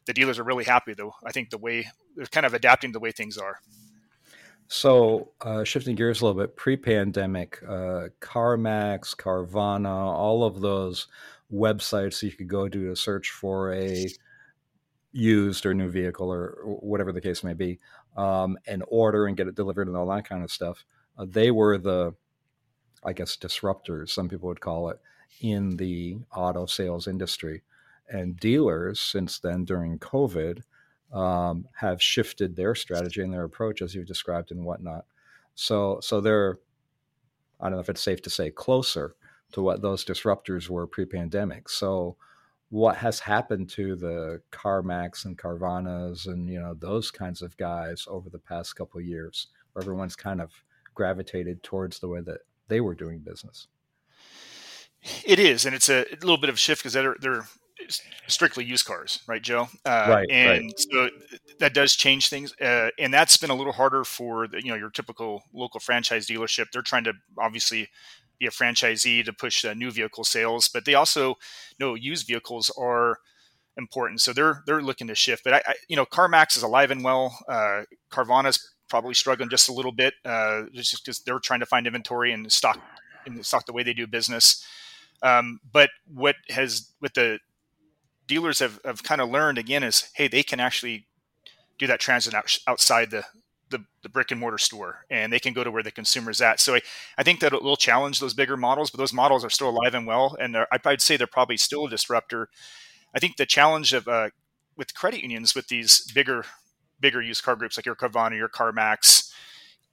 the 0.07 0.13
dealers 0.13 0.39
are 0.39 0.45
really 0.45 0.65
happy 0.65 0.95
though. 0.95 1.15
I 1.25 1.33
think 1.33 1.51
the 1.51 1.59
way 1.59 1.87
they're 2.17 2.27
kind 2.27 2.47
of 2.47 2.55
adapting 2.55 2.93
the 2.93 3.01
way 3.01 3.13
things 3.13 3.39
are. 3.39 3.59
So, 4.73 5.33
uh, 5.41 5.65
shifting 5.65 5.97
gears 5.97 6.21
a 6.21 6.27
little 6.27 6.41
bit, 6.41 6.55
pre-pandemic, 6.55 7.61
uh, 7.67 8.07
CarMax, 8.21 9.17
Carvana, 9.17 9.89
all 9.89 10.45
of 10.45 10.61
those 10.61 11.09
websites 11.53 12.23
you 12.23 12.31
could 12.31 12.47
go 12.47 12.69
to 12.69 12.87
to 12.87 12.95
search 12.95 13.31
for 13.31 13.75
a 13.75 14.07
used 15.13 15.67
or 15.67 15.75
new 15.75 15.91
vehicle 15.91 16.33
or 16.33 16.53
whatever 16.65 17.11
the 17.11 17.21
case 17.21 17.43
may 17.43 17.53
be, 17.53 17.81
um, 18.17 18.57
and 18.69 18.85
order 18.87 19.27
and 19.27 19.37
get 19.37 19.49
it 19.49 19.57
delivered 19.57 19.89
and 19.89 19.97
all 19.97 20.07
that 20.07 20.29
kind 20.29 20.45
of 20.45 20.53
stuff. 20.53 20.85
Uh, 21.19 21.27
they 21.29 21.51
were 21.51 21.79
the, 21.79 22.15
I 23.05 23.13
guess, 23.13 23.37
disruptors, 23.37 24.11
some 24.11 24.29
people 24.29 24.49
would 24.49 24.61
call 24.61 24.91
it, 24.91 25.01
in 25.41 25.77
the 25.77 26.19
auto 26.35 26.67
sales 26.67 27.07
industry. 27.07 27.63
And 28.09 28.37
dealers, 28.37 29.01
since 29.01 29.39
then, 29.39 29.65
during 29.65 29.99
COVID, 29.99 30.63
um, 31.13 31.67
have 31.77 32.03
shifted 32.03 32.57
their 32.57 32.75
strategy 32.75 33.23
and 33.23 33.33
their 33.33 33.45
approach, 33.45 33.83
as 33.83 33.95
you've 33.95 34.07
described 34.07 34.51
and 34.51 34.65
whatnot. 34.65 35.07
So, 35.55 35.99
so 36.03 36.21
they're, 36.21 36.59
I 37.61 37.65
don't 37.65 37.75
know 37.75 37.81
if 37.81 37.89
it's 37.89 38.03
safe 38.03 38.23
to 38.23 38.31
say, 38.31 38.51
closer 38.51 39.15
to 39.53 39.63
what 39.63 39.83
those 39.83 40.05
disruptors 40.05 40.69
were 40.69 40.87
pre-pandemic. 40.87 41.69
So, 41.69 42.17
what 42.71 42.97
has 42.97 43.19
happened 43.19 43.69
to 43.71 43.97
the 43.97 44.41
CarMax 44.53 45.25
and 45.25 45.37
Carvanas 45.37 46.27
and 46.27 46.49
you 46.49 46.61
know 46.61 46.75
those 46.75 47.11
kinds 47.11 47.43
of 47.43 47.57
guys 47.57 48.07
over 48.09 48.31
the 48.31 48.39
past 48.39 48.77
couple 48.77 49.01
years, 49.01 49.49
where 49.73 49.83
everyone's 49.83 50.17
kind 50.17 50.41
of 50.41 50.53
gravitated 50.95 51.63
towards 51.63 51.99
the 51.99 52.09
way 52.09 52.21
that 52.21 52.41
they 52.69 52.81
were 52.81 52.95
doing 52.95 53.19
business. 53.19 53.67
It 55.25 55.39
is, 55.39 55.65
and 55.65 55.75
it's 55.75 55.89
a, 55.89 56.05
little 56.21 56.37
bit 56.37 56.51
of 56.51 56.57
a 56.57 56.59
shift 56.59 56.83
because 56.83 56.93
they're 56.93 57.17
they're 57.21 57.47
strictly 58.27 58.65
used 58.65 58.85
cars, 58.85 59.21
right, 59.27 59.43
Joe? 59.43 59.69
Uh, 59.85 60.07
right. 60.09 60.31
And 60.31 60.65
right. 60.65 60.73
so 60.79 61.11
that 61.59 61.73
does 61.73 61.97
change 61.97 62.29
things, 62.29 62.55
uh, 62.61 62.91
and 62.99 63.13
that's 63.13 63.37
been 63.37 63.51
a 63.51 63.55
little 63.55 63.73
harder 63.73 64.05
for 64.05 64.47
the, 64.47 64.63
you 64.63 64.71
know 64.71 64.77
your 64.77 64.91
typical 64.91 65.43
local 65.55 65.81
franchise 65.81 66.27
dealership. 66.27 66.67
They're 66.73 66.83
trying 66.83 67.05
to 67.05 67.15
obviously 67.39 67.89
be 68.39 68.47
a 68.47 68.51
franchisee 68.51 69.25
to 69.25 69.33
push 69.33 69.65
uh, 69.65 69.75
new 69.75 69.91
vehicle 69.91 70.25
sales, 70.25 70.69
but 70.69 70.85
they 70.85 70.95
also 70.95 71.37
know 71.79 71.95
used 71.95 72.27
vehicles 72.27 72.71
are 72.79 73.19
important, 73.77 74.21
so 74.21 74.33
they're 74.33 74.63
they're 74.67 74.83
looking 74.83 75.07
to 75.07 75.15
shift. 75.15 75.45
But 75.45 75.55
I, 75.55 75.63
I 75.67 75.75
you 75.89 75.97
know, 75.97 76.07
CarMax 76.07 76.57
is 76.57 76.63
alive 76.63 76.91
and 76.91 77.03
well. 77.03 77.39
Uh, 77.49 77.83
Carvana's 78.11 78.75
probably 78.91 79.15
struggling 79.15 79.49
just 79.49 79.69
a 79.69 79.73
little 79.73 79.93
bit, 79.93 80.15
uh, 80.25 80.65
just 80.73 81.05
because 81.05 81.21
they're 81.21 81.39
trying 81.39 81.61
to 81.61 81.67
find 81.67 81.87
inventory 81.87 82.33
and 82.33 82.51
stock 82.53 82.79
and 83.25 83.45
stock 83.47 83.65
the 83.67 83.73
way 83.73 83.83
they 83.83 83.95
do 83.95 84.07
business. 84.07 84.67
Um, 85.23 85.61
but 85.73 85.91
what 86.13 86.37
has 86.49 86.93
what 86.99 87.15
the 87.15 87.39
dealers 88.27 88.59
have, 88.61 88.81
have 88.85 89.03
kind 89.03 89.21
of 89.21 89.29
learned 89.29 89.59
again 89.59 89.83
is, 89.83 90.11
hey, 90.15 90.29
they 90.29 90.43
can 90.43 90.61
actually 90.61 91.07
do 91.79 91.87
that 91.87 91.99
transit 91.99 92.33
out, 92.35 92.57
outside 92.69 93.11
the, 93.11 93.25
the, 93.71 93.85
the 94.03 94.09
brick 94.09 94.31
and 94.31 94.39
mortar 94.39 94.59
store, 94.59 95.05
and 95.11 95.33
they 95.33 95.41
can 95.41 95.53
go 95.53 95.65
to 95.65 95.71
where 95.71 95.83
the 95.83 95.91
consumer's 95.91 96.41
at. 96.41 96.61
So 96.61 96.77
I, 96.77 96.81
I 97.19 97.23
think 97.23 97.41
that 97.41 97.53
it 97.53 97.63
will 97.63 97.77
challenge 97.77 98.21
those 98.21 98.35
bigger 98.35 98.57
models, 98.57 98.91
but 98.91 98.99
those 98.99 99.13
models 99.13 99.45
are 99.45 99.51
still 99.51 99.71
alive 99.71 99.95
and 99.95 100.07
well, 100.07 100.37
and 100.39 100.57
I'd 100.71 101.03
say 101.03 101.17
they're 101.17 101.27
probably 101.27 101.57
still 101.57 101.87
a 101.87 101.91
disruptor. 101.91 102.49
I 103.15 103.19
think 103.19 103.37
the 103.37 103.47
challenge 103.47 103.93
of 103.93 104.07
uh, 104.07 104.31
with 104.77 104.95
credit 104.95 105.21
unions 105.21 105.55
with 105.55 105.69
these 105.69 106.11
bigger 106.13 106.45
bigger 107.01 107.23
used 107.23 107.43
car 107.43 107.57
groups 107.57 107.77
like 107.77 107.87
your 107.87 107.95
Carvana, 107.95 108.37
your 108.37 108.49
CarMax, 108.49 109.33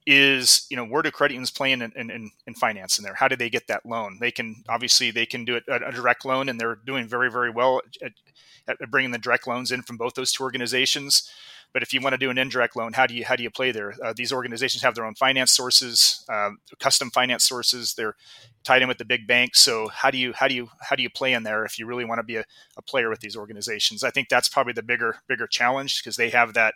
is 0.08 0.66
you 0.70 0.78
know 0.78 0.86
where 0.86 1.02
do 1.02 1.12
credit 1.12 1.34
unions 1.34 1.52
play 1.52 1.74
in, 1.74 1.82
in, 1.82 1.92
in, 2.10 2.32
in, 2.48 2.54
finance 2.56 2.98
in 2.98 3.04
there? 3.04 3.14
How 3.14 3.28
do 3.28 3.36
they 3.36 3.50
get 3.50 3.68
that 3.68 3.86
loan? 3.86 4.18
They 4.22 4.32
can 4.32 4.64
obviously 4.70 5.12
they 5.12 5.26
can 5.26 5.44
do 5.44 5.58
it 5.58 5.66
a, 5.68 5.90
a 5.90 5.92
direct 5.92 6.24
loan 6.24 6.48
and 6.48 6.58
they're 6.60 6.78
doing 6.78 7.08
very 7.08 7.30
very 7.30 7.52
well 7.52 7.82
at, 8.02 8.14
at, 8.70 8.90
bringing 8.90 9.12
the 9.12 9.18
direct 9.18 9.48
loans 9.48 9.70
in 9.70 9.82
from 9.82 9.98
both 9.98 10.14
those 10.14 10.32
two 10.32 10.44
organizations. 10.44 11.30
But 11.74 11.84
if 11.84 11.94
you 11.94 12.00
want 12.00 12.14
to 12.14 12.18
do 12.18 12.30
an 12.30 12.38
indirect 12.38 12.78
loan 12.78 12.94
how 12.94 13.06
do 13.06 13.14
you 13.14 13.26
how 13.26 13.36
do 13.36 13.44
you 13.44 13.52
play 13.52 13.72
there? 13.74 13.96
Uh, 14.02 14.14
these 14.16 14.32
organizations 14.32 14.82
have 14.82 14.96
their 14.96 15.06
own 15.06 15.16
finance 15.16 15.52
sources 15.52 16.26
um, 16.30 16.60
custom 16.80 17.12
finance 17.12 17.44
sources. 17.44 17.94
They're 17.94 18.16
tied 18.64 18.82
in 18.82 18.88
with 18.88 19.00
the 19.00 19.06
big 19.06 19.28
banks. 19.28 19.60
So 19.60 19.90
how 19.90 20.10
do 20.10 20.18
you 20.18 20.32
how 20.32 20.48
do 20.48 20.56
you 20.56 20.70
how 20.80 20.96
do 20.96 21.04
you 21.04 21.10
play 21.10 21.34
in 21.34 21.44
there 21.44 21.66
if 21.66 21.78
you 21.78 21.86
really 21.86 22.06
want 22.06 22.20
to 22.20 22.24
be 22.24 22.38
a, 22.38 22.46
a 22.78 22.82
player 22.82 23.10
with 23.10 23.20
these 23.20 23.36
organizations? 23.36 24.06
I 24.06 24.12
think 24.12 24.30
that's 24.30 24.48
probably 24.48 24.74
the 24.74 24.84
bigger 24.84 25.18
bigger 25.28 25.48
challenge 25.48 26.02
because 26.02 26.16
they 26.16 26.30
have 26.30 26.54
that 26.54 26.76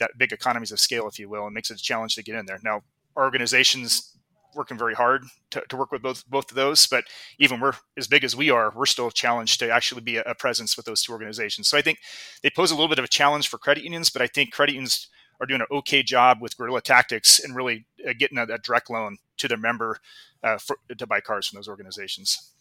that 0.00 0.18
big 0.18 0.32
economies 0.32 0.72
of 0.72 0.80
scale, 0.80 1.06
if 1.06 1.18
you 1.18 1.28
will, 1.28 1.46
and 1.46 1.54
makes 1.54 1.70
it 1.70 1.78
a 1.78 1.82
challenge 1.82 2.16
to 2.16 2.22
get 2.22 2.34
in 2.34 2.46
there. 2.46 2.58
Now, 2.62 2.82
organizations 3.16 4.16
working 4.54 4.76
very 4.76 4.94
hard 4.94 5.24
to, 5.50 5.62
to 5.68 5.76
work 5.76 5.92
with 5.92 6.02
both 6.02 6.28
both 6.28 6.50
of 6.50 6.56
those, 6.56 6.86
but 6.86 7.04
even 7.38 7.60
we're 7.60 7.74
as 7.96 8.08
big 8.08 8.24
as 8.24 8.34
we 8.34 8.50
are, 8.50 8.72
we're 8.74 8.86
still 8.86 9.10
challenged 9.10 9.60
to 9.60 9.70
actually 9.70 10.00
be 10.00 10.16
a, 10.16 10.22
a 10.22 10.34
presence 10.34 10.76
with 10.76 10.86
those 10.86 11.02
two 11.02 11.12
organizations. 11.12 11.68
So 11.68 11.78
I 11.78 11.82
think 11.82 11.98
they 12.42 12.50
pose 12.50 12.70
a 12.70 12.74
little 12.74 12.88
bit 12.88 12.98
of 12.98 13.04
a 13.04 13.08
challenge 13.08 13.48
for 13.48 13.58
credit 13.58 13.84
unions, 13.84 14.10
but 14.10 14.22
I 14.22 14.26
think 14.26 14.52
credit 14.52 14.72
unions 14.72 15.08
are 15.40 15.46
doing 15.46 15.60
an 15.60 15.66
okay 15.70 16.02
job 16.02 16.38
with 16.40 16.56
guerrilla 16.56 16.82
tactics 16.82 17.38
and 17.38 17.56
really 17.56 17.86
uh, 18.06 18.12
getting 18.18 18.38
a, 18.38 18.42
a, 18.42 18.58
direct 18.58 18.90
loan 18.90 19.16
to 19.38 19.48
their 19.48 19.56
member 19.56 19.98
uh, 20.42 20.58
for, 20.58 20.76
to 20.96 21.06
buy 21.06 21.20
cars 21.20 21.48
from 21.48 21.56
those 21.56 21.68
organizations. 21.68 22.52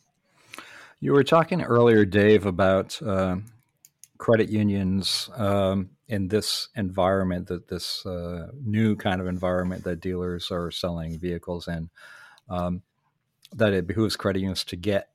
You 1.01 1.13
were 1.13 1.24
talking 1.24 1.62
earlier, 1.62 2.05
Dave, 2.05 2.46
about 2.46 3.01
uh, 3.01 3.38
credit 4.20 4.50
unions 4.50 5.32
um, 5.38 5.90
in 6.08 6.28
this 6.28 6.70
environment, 6.76 7.48
that 7.48 7.70
this 7.70 8.06
uh, 8.06 8.50
new 8.64 8.96
kind 8.96 9.22
of 9.22 9.28
environment 9.28 9.84
that 9.86 10.02
dealers 10.02 10.52
are 10.52 10.70
selling 10.72 11.18
vehicles 11.18 11.68
in, 11.68 11.90
um, 12.50 12.84
that 13.54 13.74
it 13.74 13.88
behooves 13.88 14.16
credit 14.16 14.40
unions 14.40 14.64
to 14.66 14.76
get 14.76 15.10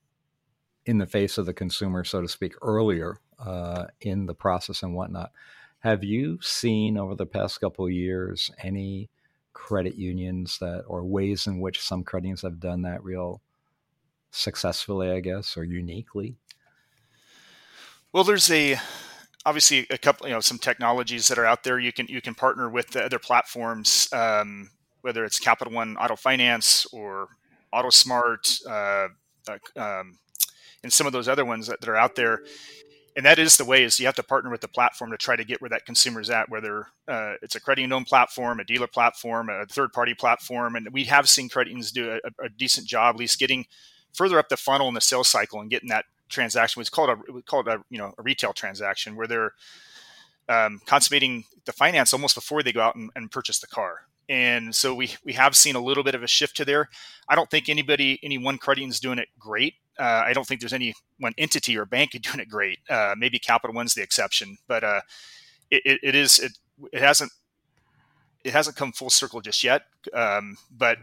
in 0.87 0.99
the 0.99 1.07
face 1.07 1.39
of 1.39 1.47
the 1.47 1.55
consumer, 1.55 2.03
so 2.03 2.21
to 2.23 2.29
speak, 2.29 2.55
earlier 2.63 3.19
uh, 3.39 3.87
in 4.01 4.27
the 4.27 4.35
process 4.35 4.83
and 4.83 4.95
whatnot. 4.95 5.31
Have 5.81 6.03
you 6.03 6.39
seen 6.41 6.97
over 6.99 7.15
the 7.15 7.27
past 7.27 7.61
couple 7.61 7.85
of 7.85 7.93
years 7.93 8.51
any 8.63 9.11
credit 9.53 9.97
unions 9.97 10.59
that, 10.59 10.85
or 10.89 11.05
ways 11.05 11.47
in 11.47 11.61
which 11.61 11.81
some 11.81 12.05
credit 12.05 12.27
unions 12.27 12.43
have 12.43 12.59
done 12.59 12.83
that 12.83 13.05
real 13.05 13.43
successfully, 14.31 15.11
I 15.11 15.21
guess, 15.21 15.57
or 15.57 15.65
uniquely? 15.65 16.37
Well, 18.14 18.23
there's 18.23 18.49
a 18.52 18.76
obviously 19.44 19.88
a 19.90 19.99
couple, 19.99 20.28
you 20.28 20.35
know, 20.35 20.38
some 20.38 20.59
technologies 20.59 21.26
that 21.26 21.37
are 21.37 21.44
out 21.44 21.64
there. 21.64 21.80
You 21.80 21.92
can 21.92 22.06
you 22.06 22.21
can 22.21 22.37
partner 22.37 22.71
with 22.71 22.90
the 22.90 23.04
other 23.04 23.18
platforms, 23.18 24.09
um, 24.12 24.71
whether 25.00 25.25
it's 25.25 25.40
Capital 25.40 25.73
One 25.73 25.97
Auto 25.97 26.14
Finance 26.14 26.87
or 26.92 27.26
AutoSmart, 27.75 28.64
uh, 28.68 29.09
uh, 29.50 29.59
um, 30.00 30.18
and 30.85 30.92
some 30.92 31.09
of 31.09 31.12
those 31.12 31.26
other 31.26 31.44
ones 31.44 31.66
that, 31.66 31.80
that 31.80 31.88
are 31.88 31.97
out 31.97 32.14
there. 32.14 32.42
And 33.16 33.26
that 33.26 33.40
is 33.40 33.56
the 33.56 33.64
way 33.64 33.83
is 33.83 33.99
you 33.99 34.06
have 34.06 34.14
to 34.14 34.23
partner 34.23 34.49
with 34.49 34.61
the 34.61 34.68
platform 34.68 35.11
to 35.11 35.16
try 35.16 35.35
to 35.35 35.44
get 35.44 35.61
where 35.61 35.71
that 35.71 35.85
consumer 35.85 36.21
is 36.21 36.30
at, 36.30 36.49
whether 36.49 36.87
uh, 37.09 37.35
it's 37.42 37.56
a 37.56 37.61
credit 37.61 37.83
union 37.83 38.04
platform, 38.04 38.61
a 38.61 38.64
dealer 38.64 38.87
platform, 38.87 39.49
a 39.49 39.66
third 39.66 39.92
party 39.92 40.14
platform. 40.14 40.76
And 40.76 40.87
we 40.92 41.02
have 41.04 41.28
seen 41.28 41.49
credit 41.49 41.71
unions 41.71 41.90
do 41.90 42.12
a, 42.12 42.44
a 42.44 42.49
decent 42.49 42.87
job, 42.87 43.16
at 43.16 43.18
least 43.18 43.40
getting 43.40 43.66
further 44.12 44.38
up 44.38 44.50
the 44.50 44.56
funnel 44.56 44.87
in 44.87 44.94
the 44.94 45.00
sales 45.00 45.26
cycle 45.26 45.61
and 45.61 45.68
getting 45.68 45.88
that 45.88 46.04
transaction 46.28 46.81
was 46.81 46.90
called 46.90 47.11
a 47.11 47.33
we 47.33 47.43
called 47.43 47.69
a 47.69 47.83
you 47.90 47.99
know 47.99 48.12
a 48.19 48.23
retail 48.23 48.52
transaction 48.52 49.16
where 49.16 49.26
they're 49.26 49.52
um, 50.49 50.81
consummating 50.87 51.45
the 51.64 51.73
finance 51.73 52.12
almost 52.12 52.35
before 52.35 52.62
they 52.62 52.73
go 52.73 52.81
out 52.81 52.97
and, 52.97 53.11
and, 53.16 53.31
purchase 53.31 53.61
the 53.61 53.66
car. 53.66 54.00
And 54.28 54.75
so 54.75 54.95
we 54.95 55.14
we 55.25 55.35
have 55.35 55.57
seen 55.57 55.75
a 55.75 55.81
little 55.81 56.02
bit 56.02 56.14
of 56.14 56.23
a 56.23 56.26
shift 56.26 56.57
to 56.59 56.64
there. 56.64 56.88
I 57.28 57.35
don't 57.35 57.50
think 57.50 57.69
anybody 57.69 58.19
any 58.23 58.38
one 58.38 58.59
credit 58.59 58.85
is 58.85 59.00
doing 59.00 59.19
it 59.19 59.28
great. 59.38 59.75
Uh, 59.99 60.23
I 60.26 60.33
don't 60.33 60.47
think 60.47 60.61
there's 60.61 60.73
any 60.73 60.95
one 61.19 61.35
entity 61.38 61.76
or 61.76 61.85
bank 61.85 62.11
doing 62.23 62.40
it 62.40 62.49
great. 62.49 62.78
Uh, 62.88 63.14
maybe 63.16 63.38
Capital 63.38 63.75
One's 63.75 63.95
the 63.95 64.02
exception, 64.02 64.57
but 64.66 64.83
uh, 64.83 65.00
it, 65.71 65.83
it, 65.85 66.00
it 66.02 66.14
is 66.14 66.38
it, 66.38 66.52
it 66.93 67.00
hasn't 67.00 67.33
it 68.45 68.52
hasn't 68.52 68.76
come 68.76 68.93
full 68.93 69.11
circle 69.11 69.40
just 69.40 69.62
yet. 69.62 69.83
Um, 70.12 70.57
but 70.71 70.99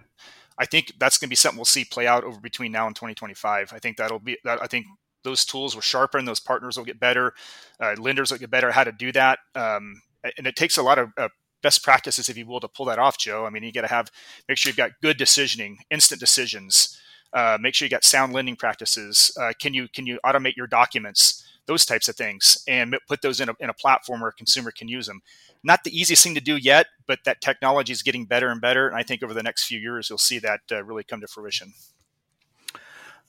I 0.57 0.65
think 0.65 0.93
that's 0.99 1.17
going 1.17 1.27
to 1.27 1.31
be 1.31 1.35
something 1.35 1.57
we'll 1.57 1.65
see 1.65 1.85
play 1.85 2.07
out 2.07 2.23
over 2.23 2.39
between 2.39 2.71
now 2.71 2.87
and 2.87 2.95
2025. 2.95 3.73
I 3.73 3.79
think 3.79 3.97
that'll 3.97 4.19
be 4.19 4.37
that. 4.43 4.61
I 4.61 4.67
think 4.67 4.85
those 5.23 5.45
tools 5.45 5.75
will 5.75 5.81
sharpen, 5.81 6.25
those 6.25 6.39
partners 6.39 6.77
will 6.77 6.85
get 6.85 6.99
better, 6.99 7.33
uh, 7.79 7.95
lenders 7.97 8.31
will 8.31 8.39
get 8.39 8.51
better 8.51 8.71
how 8.71 8.83
to 8.83 8.91
do 8.91 9.11
that. 9.11 9.39
Um, 9.55 10.01
and 10.37 10.47
it 10.47 10.55
takes 10.55 10.77
a 10.77 10.83
lot 10.83 10.99
of 10.99 11.09
uh, 11.17 11.29
best 11.61 11.83
practices, 11.83 12.29
if 12.29 12.37
you 12.37 12.45
will, 12.45 12.59
to 12.59 12.67
pull 12.67 12.85
that 12.85 12.99
off, 12.99 13.17
Joe. 13.17 13.45
I 13.45 13.49
mean, 13.49 13.63
you 13.63 13.71
got 13.71 13.81
to 13.81 13.87
have 13.87 14.11
make 14.47 14.57
sure 14.57 14.69
you've 14.69 14.77
got 14.77 14.91
good 15.01 15.17
decisioning, 15.17 15.77
instant 15.89 16.19
decisions. 16.19 16.97
Uh, 17.33 17.57
make 17.61 17.73
sure 17.73 17.85
you 17.85 17.89
got 17.89 18.03
sound 18.03 18.33
lending 18.33 18.55
practices. 18.55 19.35
Uh, 19.39 19.53
can 19.59 19.73
you 19.73 19.87
can 19.87 20.05
you 20.05 20.19
automate 20.25 20.55
your 20.55 20.67
documents? 20.67 21.47
Those 21.67 21.85
types 21.85 22.09
of 22.09 22.15
things, 22.15 22.57
and 22.67 22.97
put 23.07 23.21
those 23.21 23.39
in 23.39 23.47
a, 23.47 23.53
in 23.59 23.69
a 23.69 23.73
platform 23.73 24.19
where 24.19 24.29
a 24.29 24.33
consumer 24.33 24.71
can 24.71 24.87
use 24.87 25.05
them. 25.05 25.21
Not 25.63 25.83
the 25.83 25.97
easiest 25.97 26.23
thing 26.23 26.33
to 26.35 26.41
do 26.41 26.57
yet, 26.57 26.87
but 27.05 27.19
that 27.25 27.39
technology 27.39 27.93
is 27.93 28.01
getting 28.01 28.25
better 28.25 28.49
and 28.49 28.59
better. 28.59 28.87
And 28.87 28.97
I 28.97 29.03
think 29.03 29.21
over 29.23 29.33
the 29.33 29.43
next 29.43 29.65
few 29.65 29.79
years, 29.79 30.09
you'll 30.09 30.17
see 30.17 30.39
that 30.39 30.61
uh, 30.71 30.83
really 30.83 31.03
come 31.03 31.21
to 31.21 31.27
fruition. 31.27 31.73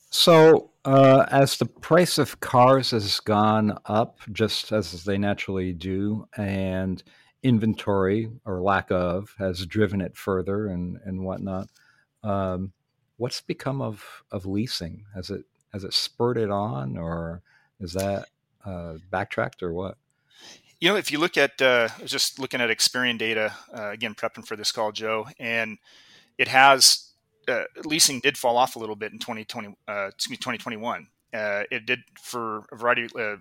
So, 0.09 0.71
uh, 0.85 1.25
as 1.31 1.57
the 1.57 1.65
price 1.65 2.17
of 2.17 2.39
cars 2.39 2.91
has 2.91 3.19
gone 3.19 3.77
up, 3.85 4.19
just 4.31 4.71
as 4.71 5.03
they 5.03 5.17
naturally 5.17 5.73
do, 5.73 6.27
and 6.37 7.03
inventory 7.41 8.29
or 8.45 8.61
lack 8.61 8.89
of 8.91 9.35
has 9.37 9.65
driven 9.65 10.01
it 10.01 10.15
further 10.15 10.67
and, 10.67 10.97
and 11.05 11.23
whatnot, 11.23 11.69
um, 12.23 12.71
what's 13.17 13.41
become 13.41 13.81
of, 13.81 14.23
of 14.31 14.45
leasing? 14.45 15.05
Has 15.15 15.29
it 15.29 15.45
has 15.73 15.83
it 15.83 15.93
spurted 15.93 16.51
on, 16.51 16.97
or 16.97 17.41
is 17.79 17.93
that 17.93 18.27
uh, 18.63 18.95
backtracked, 19.09 19.63
or 19.63 19.73
what? 19.73 19.97
You 20.79 20.89
know, 20.89 20.95
if 20.95 21.11
you 21.11 21.17
look 21.17 21.35
at, 21.35 21.59
uh, 21.61 21.89
just 22.05 22.37
looking 22.37 22.61
at 22.61 22.69
Experian 22.69 23.17
data 23.17 23.53
uh, 23.75 23.89
again, 23.89 24.13
prepping 24.13 24.45
for 24.45 24.55
this 24.55 24.71
call, 24.71 24.91
Joe, 24.91 25.27
and 25.39 25.79
it 26.37 26.47
has 26.47 27.12
uh, 27.47 27.63
leasing 27.85 28.19
did 28.19 28.37
fall 28.37 28.57
off 28.57 28.75
a 28.75 28.79
little 28.79 28.95
bit 28.95 29.11
in 29.11 29.19
2020, 29.19 29.75
uh, 29.87 30.07
excuse 30.07 30.31
me, 30.31 30.37
2021. 30.37 31.07
Uh, 31.33 31.63
it 31.71 31.85
did 31.85 31.99
for 32.21 32.63
a 32.71 32.75
variety, 32.75 33.07
uh, 33.17 33.37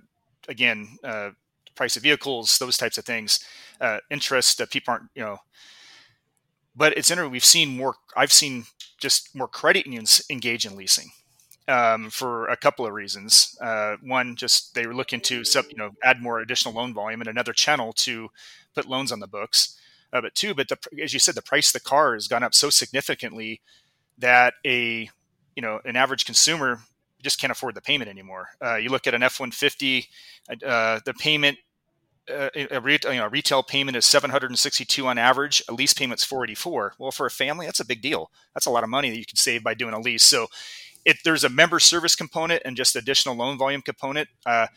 again, 0.49 0.97
uh, 1.05 1.31
price 1.75 1.97
of 1.97 2.03
vehicles, 2.03 2.59
those 2.59 2.77
types 2.77 2.99
of 2.99 3.05
things, 3.05 3.45
uh, 3.81 3.99
interest 4.11 4.59
that 4.59 4.71
people 4.71 4.93
aren't, 4.93 5.11
you 5.15 5.23
know. 5.23 5.39
But 6.75 6.97
it's 6.97 7.11
interesting. 7.11 7.33
We've 7.33 7.45
seen 7.45 7.77
more. 7.77 7.95
I've 8.17 8.33
seen 8.33 8.65
just 8.99 9.35
more 9.35 9.49
credit 9.49 9.87
unions 9.87 10.23
engage 10.31 10.65
in 10.65 10.75
leasing 10.75 11.11
um, 11.69 12.09
for 12.09 12.47
a 12.49 12.57
couple 12.57 12.87
of 12.87 12.95
reasons. 12.95 13.57
one, 14.03 14.37
just 14.37 14.75
they 14.75 14.87
were 14.87 14.95
looking 14.95 15.21
to, 15.23 15.45
sub, 15.45 15.67
you 15.69 15.77
know, 15.77 15.91
add 16.03 16.23
more 16.23 16.41
additional 16.41 16.75
loan 16.75 16.95
volume 16.95 17.21
and 17.21 17.29
another 17.29 17.53
channel 17.53 17.93
to 17.93 18.31
put 18.75 18.89
loans 18.89 19.13
on 19.13 19.21
the 19.21 19.27
books. 19.27 19.79
Uh, 20.13 20.21
but 20.21 20.35
two, 20.35 20.55
but 20.55 20.69
the, 20.69 20.79
as 21.03 21.13
you 21.13 21.19
said, 21.19 21.35
the 21.35 21.43
price 21.43 21.69
of 21.69 21.73
the 21.73 21.89
car 21.89 22.15
has 22.15 22.29
gone 22.29 22.43
up 22.43 22.55
so 22.55 22.69
significantly 22.69 23.61
that 24.23 24.55
a 24.67 25.09
you 25.55 25.63
know 25.63 25.81
an 25.85 25.97
average 25.97 26.25
consumer 26.25 26.81
just 27.23 27.41
can't 27.41 27.51
afford 27.51 27.75
the 27.75 27.81
payment 27.81 28.11
anymore. 28.11 28.49
Uh, 28.65 28.77
you 28.77 28.89
look 28.89 29.07
at 29.07 29.15
an 29.15 29.23
F 29.23 29.39
one 29.39 29.51
fifty, 29.51 30.09
uh, 30.67 31.01
the 31.05 31.15
payment. 31.15 31.59
Uh, 32.33 32.49
a, 32.55 32.81
retail, 32.81 33.13
you 33.13 33.19
know, 33.19 33.27
retail 33.27 33.65
payment 33.65 33.97
is 33.97 34.07
762 34.07 35.09
on 35.09 35.19
average. 35.19 35.61
A 35.69 35.73
lease 35.73 35.93
payment's 35.93 36.23
484. 36.23 36.95
Well, 36.97 37.11
for 37.11 37.27
a 37.27 37.31
family, 37.31 37.67
that's 37.67 37.81
a 37.81 37.85
big 37.85 38.01
deal. 38.01 38.31
That's 38.55 38.65
a 38.65 38.71
lot 38.71 38.85
of 38.85 38.91
money 38.91 39.11
that 39.11 39.19
you 39.19 39.25
can 39.27 39.35
save 39.35 39.65
by 39.65 39.75
doing 39.75 39.93
a 39.93 39.99
lease. 39.99 40.23
So, 40.23 40.47
if 41.05 41.21
there's 41.25 41.43
a 41.43 41.49
member 41.49 41.81
service 41.81 42.15
component 42.15 42.63
and 42.65 42.77
just 42.77 42.95
additional 42.95 43.35
loan 43.35 43.59
volume 43.59 43.83
component, 43.83 44.29
uh, 44.47 44.69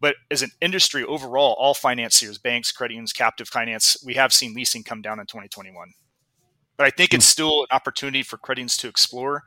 but 0.00 0.16
as 0.30 0.42
an 0.42 0.50
industry 0.60 1.02
overall, 1.02 1.56
all 1.58 1.74
financiers, 1.74 2.38
banks, 2.38 2.70
credit 2.70 2.94
unions, 2.94 3.12
captive 3.12 3.48
finance, 3.48 3.96
we 4.04 4.14
have 4.14 4.32
seen 4.32 4.54
leasing 4.54 4.84
come 4.84 5.02
down 5.02 5.18
in 5.18 5.26
2021. 5.26 5.94
But 6.76 6.86
I 6.86 6.90
think 6.90 7.14
it's 7.14 7.26
hmm. 7.26 7.30
still 7.30 7.60
an 7.62 7.68
opportunity 7.70 8.22
for 8.22 8.36
credits 8.36 8.76
to 8.78 8.88
explore. 8.88 9.44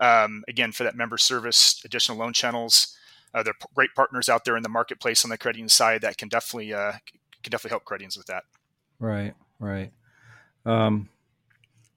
Um, 0.00 0.44
again, 0.48 0.72
for 0.72 0.84
that 0.84 0.96
member 0.96 1.18
service, 1.18 1.80
additional 1.84 2.18
loan 2.18 2.32
channels. 2.32 2.96
Uh, 3.34 3.42
there 3.42 3.52
are 3.52 3.68
great 3.74 3.90
partners 3.94 4.28
out 4.28 4.44
there 4.44 4.56
in 4.56 4.62
the 4.62 4.68
marketplace 4.68 5.24
on 5.24 5.30
the 5.30 5.38
credit 5.38 5.70
side 5.70 6.02
that 6.02 6.18
can 6.18 6.28
definitely 6.28 6.74
uh, 6.74 6.92
can 7.42 7.50
definitely 7.50 7.70
help 7.70 7.84
credits 7.84 8.16
with 8.16 8.26
that. 8.26 8.44
Right, 8.98 9.34
right. 9.58 9.90
Um, 10.66 11.08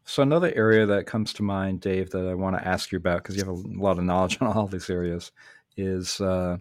so 0.06 0.22
another 0.22 0.54
area 0.56 0.86
that 0.86 1.08
comes 1.08 1.34
to 1.34 1.44
mind, 1.44 1.82
Dave, 1.82 2.12
that 2.12 2.28
I 2.28 2.36
want 2.36 2.56
to 2.56 2.68
ask 2.68 2.92
you 2.92 2.98
about 2.98 3.24
because 3.24 3.36
you 3.36 3.44
have 3.44 3.50
a 3.50 3.80
lot 3.80 3.98
of 3.98 4.04
knowledge 4.04 4.38
on 4.42 4.56
all 4.56 4.68
these 4.68 4.90
areas, 4.90 5.32
is 5.78 6.22
uh, 6.22 6.58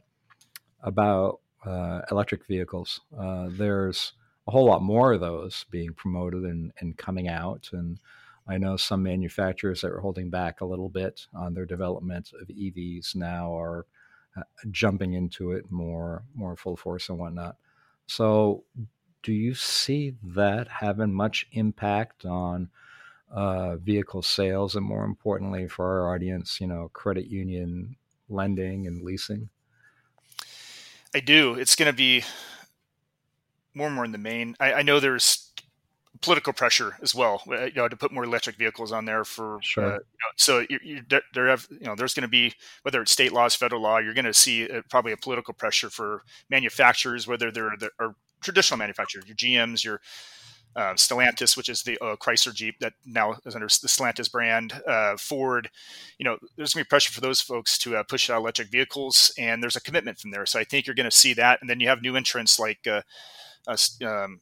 about 0.83 1.41
uh, 1.65 2.01
electric 2.11 2.47
vehicles. 2.47 3.01
Uh, 3.19 3.49
there's 3.51 4.15
a 4.47 4.51
whole 4.51 4.67
lot 4.67 4.83
more 4.83 5.13
of 5.13 5.21
those 5.21 5.65
being 5.71 5.93
promoted 5.95 6.43
and, 6.45 6.73
and 6.81 6.97
coming 6.97 7.29
out. 7.29 7.71
And 7.73 7.99
I 8.47 8.59
know 8.59 8.77
some 8.77 9.03
manufacturers 9.03 9.81
that 9.81 9.91
are 9.91 10.01
holding 10.01 10.31
back 10.31 10.61
a 10.61 10.67
little 10.67 10.89
bit 10.89 11.27
on 11.35 11.55
their 11.55 11.65
development 11.65 12.31
of 12.41 12.49
EVs 12.49 13.15
now 13.17 13.57
are 13.57 13.87
uh, 14.37 14.43
jumping 14.71 15.15
into 15.15 15.53
it 15.53 15.71
more 15.71 16.25
more 16.35 16.57
full 16.57 16.77
force 16.77 17.09
and 17.09 17.19
whatnot. 17.19 17.57
So, 18.07 18.65
do 19.23 19.33
you 19.33 19.55
see 19.55 20.15
that 20.23 20.69
having 20.69 21.15
much 21.15 21.47
impact 21.53 22.27
on 22.27 22.69
uh, 23.31 23.77
vehicle 23.77 24.23
sales, 24.23 24.77
and 24.77 24.85
more 24.85 25.05
importantly 25.05 25.69
for 25.69 25.87
our 25.87 26.15
audience, 26.15 26.61
you 26.61 26.67
know, 26.67 26.91
credit 26.93 27.27
union 27.27 27.97
lending 28.29 28.87
and 28.87 29.03
leasing? 29.03 29.49
I 31.15 31.21
do. 31.21 31.55
It's 31.55 31.77
going 31.77 31.91
to 31.91 31.97
be 31.97 32.25
more 33.75 33.87
and 33.87 33.97
more 33.97 34.05
in 34.05 34.13
the 34.13 34.19
main. 34.19 34.57
I, 34.61 34.75
I 34.75 34.83
know 34.83 35.01
there's 35.01 35.53
political 36.21 36.53
pressure 36.53 36.97
as 37.03 37.15
well, 37.15 37.43
uh, 37.49 37.65
you 37.65 37.75
know, 37.75 37.89
to 37.89 37.97
put 37.97 38.13
more 38.13 38.25
electric 38.25 38.57
vehicles 38.57 38.93
on 38.93 39.05
there 39.05 39.25
for. 39.25 39.59
Sure. 39.63 39.85
Uh, 39.85 39.89
you 39.89 39.97
know, 39.97 40.33
so 40.37 40.67
you, 40.71 40.79
you, 40.83 41.03
there 41.35 41.49
have, 41.49 41.67
you 41.71 41.87
know, 41.87 41.95
there's 41.95 42.15
going 42.15 42.23
to 42.23 42.29
be 42.29 42.55
whether 42.83 43.03
it's 43.03 43.13
state 43.13 43.33
laws, 43.33 43.55
federal 43.55 43.83
law, 43.83 43.99
you're 43.99 44.15
going 44.15 44.25
to 44.25 44.35
see 44.35 44.69
uh, 44.69 44.83
probably 44.91 45.13
a 45.13 45.17
political 45.17 45.55
pressure 45.55 45.91
for 45.91 46.23
manufacturers, 46.51 47.27
whether 47.27 47.51
they're 47.51 47.75
the 47.79 47.91
or 47.99 48.15
traditional 48.43 48.79
manufacturers, 48.79 49.25
your 49.27 49.37
GMs, 49.37 49.85
your 49.85 50.01
uh, 50.77 50.95
Stellantis, 50.95 51.57
which 51.57 51.69
is 51.69 51.83
the 51.83 51.99
uh, 52.03 52.17
Chrysler 52.17 52.55
Jeep 52.55 52.79
that 52.81 52.95
now 53.05 53.37
is 53.47 53.55
under 53.55 53.67
the 53.67 53.89
Stellantis 53.89 54.31
brand, 54.31 54.73
uh, 54.87 55.17
Ford. 55.17 55.71
You 56.19 56.25
know, 56.25 56.37
there's 56.57 56.75
going 56.75 56.83
to 56.83 56.87
be 56.87 56.89
pressure 56.89 57.13
for 57.13 57.21
those 57.21 57.41
folks 57.41 57.79
to 57.79 57.97
uh, 57.97 58.03
push 58.03 58.29
out 58.31 58.39
electric 58.39 58.69
vehicles, 58.69 59.33
and 59.39 59.63
there's 59.63 59.77
a 59.77 59.81
commitment 59.81 60.19
from 60.19 60.31
there. 60.31 60.47
So 60.47 60.59
I 60.59 60.65
think 60.65 60.87
you're 60.87 60.97
going 60.97 61.11
to 61.11 61.17
see 61.17 61.35
that, 61.35 61.61
and 61.61 61.71
then 61.71 61.81
you 61.81 61.89
have 61.89 62.03
new 62.03 62.17
entrants 62.17 62.59
like. 62.59 62.87
Um, 63.67 64.41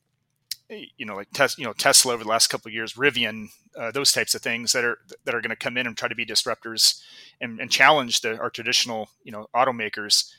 you 0.68 1.04
know, 1.04 1.16
like 1.16 1.30
tes- 1.32 1.58
you 1.58 1.64
know 1.64 1.72
Tesla 1.74 2.14
over 2.14 2.24
the 2.24 2.30
last 2.30 2.48
couple 2.48 2.68
of 2.68 2.74
years, 2.74 2.94
Rivian, 2.94 3.48
uh, 3.78 3.90
those 3.90 4.12
types 4.12 4.34
of 4.34 4.42
things 4.42 4.72
that 4.72 4.84
are 4.84 4.98
that 5.24 5.34
are 5.34 5.40
going 5.40 5.50
to 5.50 5.56
come 5.56 5.76
in 5.76 5.86
and 5.86 5.96
try 5.96 6.08
to 6.08 6.14
be 6.14 6.24
disruptors 6.24 7.02
and, 7.40 7.60
and 7.60 7.70
challenge 7.70 8.20
the, 8.20 8.38
our 8.38 8.50
traditional 8.50 9.08
you 9.24 9.32
know 9.32 9.46
automakers. 9.54 10.30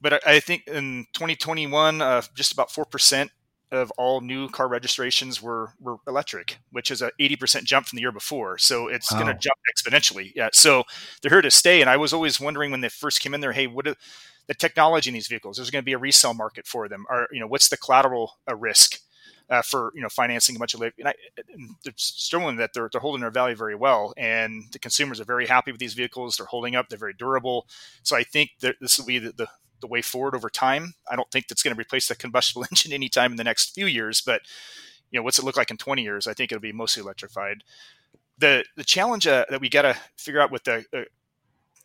But 0.00 0.14
I, 0.14 0.20
I 0.26 0.40
think 0.40 0.66
in 0.66 1.06
2021, 1.14 2.02
uh, 2.02 2.22
just 2.34 2.52
about 2.52 2.70
four 2.70 2.84
percent 2.84 3.30
of 3.70 3.90
all 3.92 4.20
new 4.20 4.48
car 4.48 4.68
registrations 4.68 5.42
were 5.42 5.72
were 5.80 5.96
electric, 6.06 6.58
which 6.70 6.90
is 6.90 7.02
a 7.02 7.10
80% 7.20 7.64
jump 7.64 7.86
from 7.86 7.96
the 7.96 8.02
year 8.02 8.12
before. 8.12 8.58
So 8.58 8.88
it's 8.88 9.12
wow. 9.12 9.22
going 9.22 9.34
to 9.34 9.40
jump 9.40 9.58
exponentially. 9.74 10.32
Yeah. 10.34 10.50
So 10.52 10.84
they're 11.20 11.30
here 11.30 11.42
to 11.42 11.50
stay. 11.50 11.80
And 11.80 11.90
I 11.90 11.96
was 11.96 12.12
always 12.12 12.40
wondering 12.40 12.70
when 12.70 12.80
they 12.80 12.88
first 12.88 13.20
came 13.20 13.34
in 13.34 13.40
there, 13.40 13.52
hey, 13.52 13.66
what 13.66 13.86
the 14.46 14.54
technology 14.54 15.10
in 15.10 15.14
these 15.14 15.28
vehicles? 15.28 15.56
There's 15.56 15.70
going 15.70 15.82
to 15.82 15.86
be 15.86 15.92
a 15.92 15.98
resale 15.98 16.34
market 16.34 16.66
for 16.66 16.88
them. 16.88 17.06
Or 17.08 17.28
you 17.32 17.40
know, 17.40 17.46
what's 17.46 17.68
the 17.68 17.76
collateral 17.76 18.38
uh, 18.48 18.56
risk? 18.56 19.00
Uh, 19.50 19.60
for 19.60 19.92
you 19.94 20.00
know 20.00 20.08
financing 20.08 20.56
a 20.56 20.58
bunch 20.58 20.72
of 20.72 20.80
and, 20.80 20.92
I, 21.04 21.12
and 21.52 21.76
they're 21.84 21.92
showing 21.96 22.56
that 22.56 22.72
they're, 22.72 22.88
they're 22.90 23.00
holding 23.02 23.20
their 23.20 23.30
value 23.30 23.54
very 23.54 23.74
well 23.74 24.14
and 24.16 24.64
the 24.72 24.78
consumers 24.78 25.20
are 25.20 25.26
very 25.26 25.46
happy 25.46 25.70
with 25.70 25.78
these 25.78 25.92
vehicles 25.92 26.38
they're 26.38 26.46
holding 26.46 26.74
up 26.74 26.88
they're 26.88 26.98
very 26.98 27.12
durable 27.12 27.66
so 28.02 28.16
i 28.16 28.22
think 28.22 28.52
that 28.60 28.76
this 28.80 28.98
will 28.98 29.04
be 29.04 29.18
the, 29.18 29.32
the, 29.32 29.46
the 29.84 29.88
way 29.88 30.00
forward 30.00 30.34
over 30.34 30.48
time. 30.48 30.94
I 31.10 31.14
don't 31.14 31.30
think 31.30 31.46
that's 31.46 31.62
going 31.62 31.74
to 31.74 31.80
replace 31.80 32.08
the 32.08 32.14
combustible 32.14 32.64
engine 32.70 32.92
anytime 32.92 33.32
in 33.32 33.36
the 33.36 33.44
next 33.44 33.74
few 33.74 33.86
years, 33.86 34.22
but 34.22 34.40
you 35.10 35.20
know, 35.20 35.22
what's 35.22 35.38
it 35.38 35.44
look 35.44 35.56
like 35.56 35.70
in 35.70 35.76
20 35.76 36.02
years? 36.02 36.26
I 36.26 36.32
think 36.32 36.50
it'll 36.50 36.60
be 36.60 36.72
mostly 36.72 37.02
electrified. 37.02 37.62
The 38.38 38.64
the 38.76 38.82
challenge 38.82 39.28
uh, 39.28 39.44
that 39.48 39.60
we 39.60 39.68
got 39.68 39.82
to 39.82 39.96
figure 40.16 40.40
out 40.40 40.50
with 40.50 40.64
the 40.64 40.84
uh, 40.92 41.02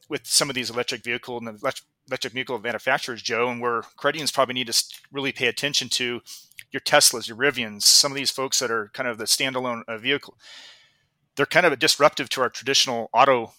with 0.08 0.26
some 0.26 0.50
of 0.50 0.56
these 0.56 0.72
electric 0.72 1.04
vehicle 1.04 1.38
and 1.38 1.46
the 1.46 1.74
electric 2.10 2.34
vehicle 2.34 2.60
manufacturers, 2.60 3.22
Joe, 3.22 3.50
and 3.50 3.62
where 3.62 3.84
credit 3.96 4.32
probably 4.34 4.54
need 4.54 4.68
to 4.68 4.84
really 5.12 5.32
pay 5.32 5.48
attention 5.48 5.90
to 5.90 6.22
your 6.72 6.82
Teslas, 6.82 7.28
your 7.28 7.38
Rivians, 7.38 7.84
some 7.84 8.12
of 8.12 8.16
these 8.16 8.32
folks 8.32 8.60
that 8.60 8.72
are 8.72 8.90
kind 8.94 9.08
of 9.08 9.18
the 9.18 9.26
standalone 9.26 9.84
uh, 9.88 9.98
vehicle. 9.98 10.36
They're 11.36 11.46
kind 11.46 11.66
of 11.66 11.78
disruptive 11.80 12.30
to 12.30 12.42
our 12.42 12.50
traditional 12.50 13.10
auto 13.14 13.54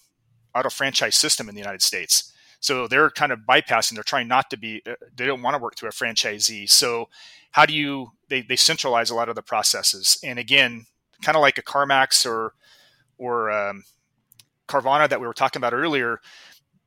auto 0.54 0.68
franchise 0.68 1.16
system 1.16 1.48
in 1.48 1.54
the 1.54 1.60
United 1.60 1.82
States. 1.82 2.32
So 2.60 2.86
they're 2.86 3.10
kind 3.10 3.32
of 3.32 3.40
bypassing. 3.40 3.94
They're 3.94 4.02
trying 4.02 4.28
not 4.28 4.50
to 4.50 4.56
be. 4.56 4.82
Uh, 4.86 4.94
they 5.14 5.26
don't 5.26 5.42
want 5.42 5.54
to 5.54 5.62
work 5.62 5.76
through 5.76 5.88
a 5.88 5.92
franchisee. 5.92 6.68
So 6.68 7.08
how 7.52 7.66
do 7.66 7.72
you? 7.72 8.12
They 8.28 8.42
they 8.42 8.56
centralize 8.56 9.10
a 9.10 9.14
lot 9.14 9.28
of 9.28 9.34
the 9.34 9.42
processes. 9.42 10.18
And 10.22 10.38
again, 10.38 10.86
kind 11.22 11.36
of 11.36 11.42
like 11.42 11.58
a 11.58 11.62
CarMax 11.62 12.26
or 12.26 12.54
or 13.16 13.50
um, 13.50 13.84
Carvana 14.68 15.08
that 15.08 15.20
we 15.20 15.26
were 15.26 15.34
talking 15.34 15.60
about 15.60 15.74
earlier. 15.74 16.20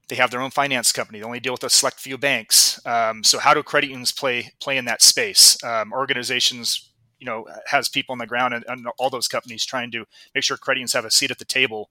They 0.10 0.15
have 0.15 0.31
their 0.31 0.41
own 0.41 0.51
finance 0.51 0.91
company. 0.91 1.19
They 1.19 1.25
only 1.25 1.39
deal 1.39 1.53
with 1.53 1.63
a 1.63 1.69
select 1.69 2.00
few 2.00 2.17
banks. 2.17 2.79
Um, 2.86 3.24
so 3.24 3.39
how 3.39 3.53
do 3.53 3.63
credit 3.63 3.88
unions 3.88 4.12
play 4.12 4.53
play 4.60 4.77
in 4.77 4.86
that 4.86 5.01
space? 5.01 5.62
Um, 5.63 5.93
organizations 5.93 6.89
you 7.20 7.25
know 7.25 7.46
has 7.68 7.87
people 7.87 8.11
on 8.11 8.20
the 8.20 8.27
ground 8.27 8.53
and, 8.53 8.66
and, 8.68 8.85
all 8.98 9.09
those 9.09 9.29
companies 9.29 9.66
trying 9.66 9.92
to 9.92 10.05
make 10.35 10.44
sure 10.44 10.57
credit 10.57 10.79
unions 10.79 10.92
have 10.92 11.05
a 11.05 11.11
seat 11.11 11.31
at 11.31 11.39
the 11.39 11.46
table 11.46 11.89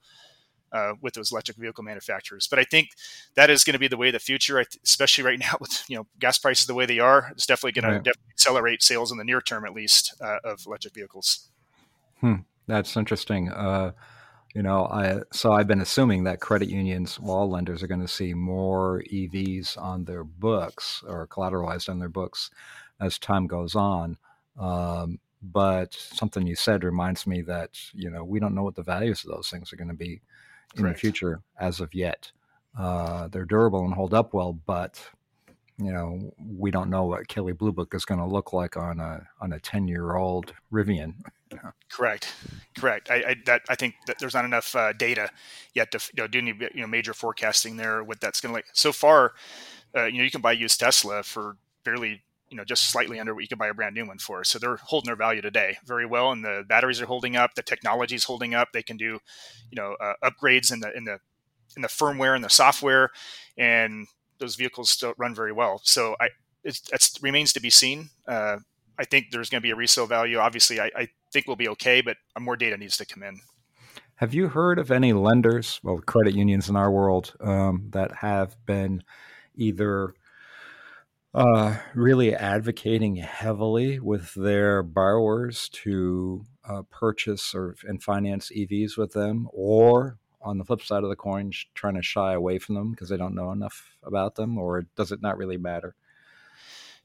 uh, 0.73 0.95
with 1.01 1.15
those 1.15 1.33
electric 1.33 1.57
vehicle 1.57 1.85
manufacturers. 1.85 2.47
But 2.49 2.59
I 2.59 2.65
think 2.65 2.91
that 3.35 3.51
is 3.51 3.65
going 3.65 3.75
to 3.75 3.79
be 3.79 3.89
the 3.89 3.97
way 3.97 4.09
of 4.09 4.15
the 4.15 4.19
future, 4.19 4.63
especially 4.85 5.25
right 5.25 5.39
now 5.47 5.57
with 5.61 5.85
you 5.89 5.97
know 5.97 6.07
gas 6.19 6.39
prices 6.39 6.67
the 6.67 6.75
way 6.75 6.87
they 6.87 6.99
are. 6.99 7.29
It's 7.33 7.47
definitely 7.47 7.81
going 7.81 7.95
right. 7.95 8.05
to 8.05 8.15
accelerate 8.31 8.83
sales 8.83 9.13
in 9.13 9.19
the 9.19 9.25
near 9.25 9.41
term, 9.41 9.65
at 9.65 9.73
least, 9.73 10.15
uh, 10.21 10.39
of 10.45 10.65
electric 10.67 10.95
vehicles. 10.95 11.49
Hmm. 12.21 12.37
That's 12.67 12.97
interesting. 12.97 13.51
Uh, 13.51 13.93
you 14.55 14.63
know, 14.63 14.87
I 14.87 15.21
so 15.33 15.53
I've 15.53 15.67
been 15.67 15.81
assuming 15.81 16.25
that 16.25 16.41
credit 16.41 16.69
unions, 16.69 17.19
wall 17.19 17.49
lenders, 17.49 17.83
are 17.83 17.87
going 17.87 18.01
to 18.01 18.09
see 18.09 18.35
more 18.35 19.03
EVs 19.11 19.79
on 19.79 20.05
their 20.05 20.25
books 20.25 21.03
or 21.07 21.27
collateralized 21.27 21.89
on 21.89 21.99
their 21.99 22.11
books 22.11 22.51
as 23.01 23.19
time 23.19 23.47
goes 23.47 23.75
on. 23.75 24.19
Um, 24.59 25.19
but 25.43 25.95
something 25.95 26.47
you 26.47 26.55
said 26.55 26.85
reminds 26.85 27.27
me 27.27 27.43
that 27.43 27.71
you 27.95 28.11
know 28.11 28.25
we 28.25 28.39
don't 28.41 28.55
know 28.55 28.63
what 28.63 28.75
the 28.75 28.83
values 28.83 29.25
of 29.25 29.31
those 29.31 29.49
things 29.49 29.73
are 29.73 29.77
going 29.77 29.89
to 29.89 29.95
be 29.95 30.21
in 30.77 30.83
Correct. 30.83 30.97
the 30.97 31.01
future 31.01 31.41
as 31.59 31.81
of 31.81 31.95
yet. 31.95 32.31
Uh, 32.79 33.29
they're 33.29 33.45
durable 33.45 33.85
and 33.85 33.95
hold 33.95 34.15
up 34.15 34.35
well, 34.35 34.53
but 34.53 35.01
you 35.79 35.93
know 35.93 36.33
we 36.39 36.71
don't 36.71 36.91
know 36.91 37.05
what 37.05 37.27
Kelley 37.27 37.55
Blue 37.55 37.73
Book 37.73 37.95
is 37.95 38.05
going 38.05 38.21
to 38.21 38.27
look 38.27 38.53
like 38.53 38.77
on 38.77 39.01
a 39.01 39.27
on 39.41 39.55
a 39.55 39.61
ten 39.61 39.89
year 39.89 40.17
old 40.17 40.53
Rivian. 40.71 41.15
Correct, 41.91 42.35
correct. 42.77 43.11
I, 43.11 43.15
I, 43.17 43.37
that, 43.47 43.63
I 43.69 43.75
think 43.75 43.95
that 44.07 44.19
there's 44.19 44.35
not 44.35 44.45
enough 44.45 44.75
uh, 44.75 44.93
data 44.95 45.31
yet 45.75 45.93
to 45.93 45.99
you 46.17 46.23
know, 46.23 46.27
do 46.27 46.39
any 46.39 46.55
you 46.75 46.81
know 46.81 46.87
major 46.87 47.13
forecasting 47.13 47.77
there. 47.77 48.03
What 48.03 48.21
that's 48.21 48.41
going 48.41 48.51
to 48.53 48.55
like. 48.55 48.65
So 48.73 48.93
far, 48.93 49.33
uh, 49.97 50.07
you 50.07 50.19
know, 50.19 50.25
you 50.25 50.31
can 50.31 50.41
buy 50.41 50.53
used 50.53 50.81
Tesla 50.81 51.23
for 51.23 51.57
barely 51.85 52.23
you 52.51 52.57
know 52.57 52.65
just 52.65 52.91
slightly 52.91 53.21
under 53.21 53.35
what 53.35 53.43
you 53.43 53.49
can 53.49 53.59
buy 53.59 53.69
a 53.69 53.75
brand 53.75 53.95
new 53.95 54.07
one 54.07 54.19
for. 54.19 54.45
So 54.45 54.59
they're 54.59 54.77
holding 54.77 55.07
their 55.09 55.17
value 55.17 55.43
today 55.43 55.79
very 55.87 56.07
well, 56.07 56.33
and 56.33 56.45
the 56.45 56.65
batteries 56.69 57.01
are 57.01 57.07
holding 57.07 57.37
up. 57.37 57.55
The 57.55 57.63
technology 57.63 58.17
is 58.17 58.25
holding 58.25 58.55
up. 58.55 58.69
They 58.73 58.83
can 58.83 58.97
do 58.97 59.19
you 59.71 59.77
know 59.77 59.97
uh, 60.01 60.15
upgrades 60.25 60.73
in 60.73 60.81
the 60.81 60.97
in 60.97 61.05
the 61.05 61.19
in 61.77 61.83
the 61.83 61.89
firmware 61.89 62.35
and 62.37 62.45
the 62.45 62.51
software, 62.51 63.11
and 63.59 64.07
those 64.39 64.57
vehicles 64.57 64.91
still 64.91 65.15
run 65.19 65.35
very 65.35 65.53
well. 65.53 65.81
So 65.85 66.17
I 66.21 66.29
it 66.65 66.79
remains 67.23 67.53
to 67.55 67.61
be 67.61 67.71
seen. 67.71 68.11
Uh, 68.29 68.59
I 68.99 69.05
think 69.05 69.31
there's 69.31 69.51
going 69.51 69.61
to 69.61 69.67
be 69.67 69.71
a 69.71 69.77
resale 69.77 70.07
value. 70.07 70.39
Obviously, 70.39 70.81
I, 70.81 70.91
I 70.95 71.09
think 71.33 71.47
we'll 71.47 71.57
be 71.57 71.69
okay, 71.69 72.01
but 72.01 72.17
more 72.39 72.57
data 72.57 72.77
needs 72.77 72.97
to 72.99 73.07
come 73.07 73.23
in. 73.23 73.41
Have 74.17 74.35
you 74.35 74.49
heard 74.49 74.79
of 74.79 74.91
any 74.91 75.13
lenders, 75.13 75.81
well, 75.83 75.99
credit 75.99 76.35
unions 76.35 76.69
in 76.69 76.77
our 76.77 76.91
world, 76.91 77.35
um, 77.41 77.89
that 77.91 78.17
have 78.17 78.57
been 78.67 79.03
either 79.57 80.15
uh, 81.35 81.77
really 81.95 82.35
advocating 82.35 83.17
heavily 83.17 83.99
with 83.99 84.35
their 84.35 84.83
borrowers 84.83 85.69
to 85.71 86.45
uh, 86.69 86.83
purchase 86.91 87.55
or 87.55 87.75
and 87.85 88.03
finance 88.03 88.53
EVs 88.55 88.97
with 88.97 89.13
them, 89.13 89.49
or 89.53 90.19
on 90.43 90.59
the 90.59 90.65
flip 90.65 90.83
side 90.83 91.03
of 91.03 91.09
the 91.09 91.17
coin, 91.17 91.51
trying 91.75 91.95
to 91.95 92.03
shy 92.03 92.33
away 92.35 92.59
from 92.59 92.75
them 92.75 92.91
because 92.91 93.09
they 93.09 93.17
don't 93.17 93.35
know 93.35 93.51
enough 93.51 93.97
about 94.03 94.35
them, 94.35 94.59
or 94.59 94.87
does 94.95 95.11
it 95.11 95.23
not 95.23 95.39
really 95.39 95.57
matter? 95.57 95.95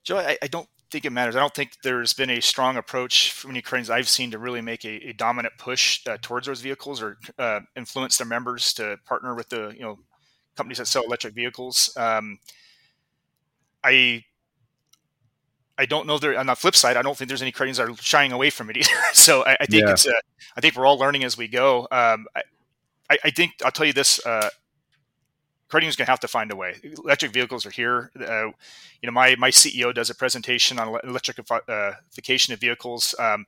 Joe, 0.03 0.17
I, 0.17 0.37
I 0.41 0.47
don't 0.47 0.69
think 0.91 1.05
it 1.05 1.11
matters. 1.11 1.35
I 1.35 1.39
don't 1.39 1.53
think 1.53 1.71
there's 1.83 2.13
been 2.13 2.29
a 2.29 2.41
strong 2.41 2.77
approach 2.77 3.31
from 3.31 3.51
any 3.51 3.59
Ukrainians 3.59 3.89
I've 3.89 4.09
seen 4.09 4.31
to 4.31 4.39
really 4.39 4.61
make 4.61 4.85
a, 4.85 5.09
a 5.09 5.13
dominant 5.13 5.53
push 5.57 6.05
uh, 6.07 6.17
towards 6.21 6.47
those 6.47 6.61
vehicles 6.61 7.01
or 7.01 7.17
uh, 7.37 7.61
influence 7.75 8.17
their 8.17 8.27
members 8.27 8.73
to 8.73 8.97
partner 9.05 9.35
with 9.35 9.49
the 9.49 9.73
you 9.75 9.81
know 9.81 9.99
companies 10.55 10.77
that 10.77 10.87
sell 10.87 11.03
electric 11.03 11.33
vehicles. 11.33 11.95
Um, 11.97 12.39
I 13.83 14.23
I 15.77 15.85
don't 15.85 16.07
know 16.07 16.17
there 16.17 16.37
on 16.37 16.47
the 16.47 16.55
flip 16.55 16.75
side, 16.75 16.97
I 16.97 17.01
don't 17.01 17.15
think 17.15 17.27
there's 17.27 17.41
any 17.41 17.51
credits 17.51 17.77
that 17.77 17.89
are 17.89 17.95
shying 17.97 18.31
away 18.31 18.49
from 18.49 18.69
it 18.69 18.77
either. 18.77 18.89
so 19.13 19.45
I, 19.45 19.57
I 19.61 19.65
think 19.65 19.83
yeah. 19.85 19.91
it's 19.91 20.07
a, 20.07 20.13
I 20.55 20.61
think 20.61 20.75
we're 20.75 20.85
all 20.85 20.97
learning 20.97 21.23
as 21.23 21.37
we 21.37 21.47
go. 21.47 21.87
Um, 21.91 22.25
I, 23.09 23.17
I, 23.23 23.29
think 23.29 23.53
I'll 23.63 23.71
tell 23.71 23.85
you 23.85 23.93
this, 23.93 24.25
uh, 24.25 24.49
is 25.73 25.95
going 25.95 26.05
to 26.05 26.11
have 26.11 26.19
to 26.21 26.27
find 26.27 26.51
a 26.51 26.55
way. 26.55 26.75
Electric 27.03 27.31
vehicles 27.31 27.65
are 27.65 27.71
here. 27.71 28.11
Uh, 28.19 28.47
you 29.01 29.05
know, 29.05 29.11
my, 29.11 29.35
my 29.35 29.49
CEO 29.49 29.93
does 29.93 30.09
a 30.09 30.15
presentation 30.15 30.79
on 30.79 30.97
electrification 31.03 32.53
of 32.53 32.59
vehicles. 32.59 33.13
Um, 33.19 33.45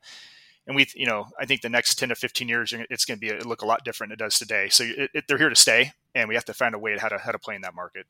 and 0.67 0.75
we, 0.75 0.87
you 0.93 1.05
know, 1.05 1.27
I 1.39 1.45
think 1.45 1.61
the 1.61 1.69
next 1.69 1.95
10 1.95 2.09
to 2.09 2.15
15 2.15 2.47
years, 2.47 2.73
it's 2.89 3.05
going 3.05 3.19
to 3.19 3.25
be, 3.25 3.43
look 3.43 3.61
a 3.61 3.65
lot 3.65 3.83
different 3.83 4.11
than 4.11 4.15
it 4.15 4.23
does 4.23 4.37
today. 4.37 4.69
So 4.69 4.83
it, 4.83 5.09
it, 5.13 5.23
they're 5.27 5.37
here 5.37 5.49
to 5.49 5.55
stay 5.55 5.93
and 6.13 6.27
we 6.27 6.35
have 6.35 6.45
to 6.45 6.53
find 6.53 6.75
a 6.75 6.79
way 6.79 6.93
to 6.93 6.99
how 6.99 7.09
to, 7.09 7.17
how 7.17 7.31
to 7.31 7.39
play 7.39 7.55
in 7.55 7.61
that 7.61 7.73
market. 7.73 8.05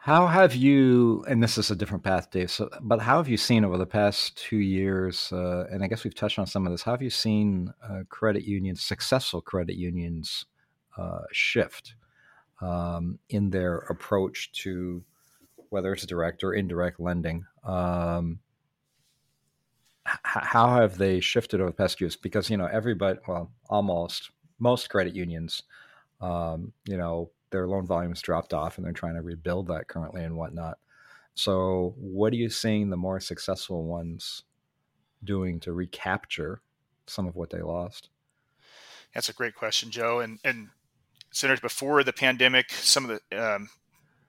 How 0.00 0.26
have 0.26 0.54
you, 0.54 1.24
and 1.28 1.42
this 1.42 1.58
is 1.58 1.70
a 1.70 1.76
different 1.76 2.04
path, 2.04 2.30
Dave, 2.30 2.50
so, 2.50 2.70
but 2.80 3.00
how 3.00 3.18
have 3.18 3.28
you 3.28 3.36
seen 3.36 3.64
over 3.64 3.76
the 3.76 3.84
past 3.84 4.38
two 4.38 4.56
years, 4.56 5.30
uh, 5.32 5.66
and 5.70 5.82
I 5.82 5.86
guess 5.88 6.04
we've 6.04 6.14
touched 6.14 6.38
on 6.38 6.46
some 6.46 6.66
of 6.66 6.72
this, 6.72 6.82
how 6.82 6.92
have 6.92 7.02
you 7.02 7.10
seen 7.10 7.74
uh, 7.82 8.04
credit 8.08 8.44
unions, 8.44 8.80
successful 8.80 9.42
credit 9.42 9.76
unions, 9.76 10.46
uh, 10.98 11.22
shift 11.32 11.94
um, 12.60 13.18
in 13.28 13.50
their 13.50 13.78
approach 13.78 14.52
to 14.52 15.04
whether 15.70 15.92
it's 15.92 16.06
direct 16.06 16.42
or 16.42 16.54
indirect 16.54 17.00
lending? 17.00 17.44
Um, 17.64 18.40
how 20.04 20.74
have 20.74 20.98
they 20.98 21.20
shifted 21.20 21.60
over 21.60 21.70
the 21.70 21.76
past 21.76 22.00
years? 22.00 22.16
Because 22.16 22.48
you 22.50 22.56
know 22.56 22.66
everybody, 22.66 23.18
well, 23.28 23.52
almost 23.68 24.30
most 24.58 24.88
credit 24.88 25.14
unions, 25.14 25.62
um, 26.20 26.72
you 26.86 26.96
know, 26.96 27.30
their 27.50 27.66
loan 27.66 27.86
volumes 27.86 28.22
dropped 28.22 28.52
off, 28.54 28.76
and 28.76 28.86
they're 28.86 28.92
trying 28.92 29.14
to 29.14 29.22
rebuild 29.22 29.68
that 29.68 29.88
currently 29.88 30.24
and 30.24 30.36
whatnot. 30.36 30.78
So, 31.34 31.94
what 31.96 32.32
are 32.32 32.36
you 32.36 32.50
seeing 32.50 32.90
the 32.90 32.96
more 32.96 33.20
successful 33.20 33.84
ones 33.84 34.44
doing 35.22 35.60
to 35.60 35.72
recapture 35.72 36.62
some 37.06 37.26
of 37.26 37.36
what 37.36 37.50
they 37.50 37.60
lost? 37.60 38.10
That's 39.14 39.28
a 39.28 39.32
great 39.34 39.54
question, 39.54 39.90
Joe. 39.90 40.20
And 40.20 40.38
and 40.44 40.68
centers 41.30 41.60
before 41.60 42.02
the 42.04 42.12
pandemic, 42.12 42.70
some 42.70 43.08
of 43.08 43.20
the 43.30 43.54
um, 43.54 43.68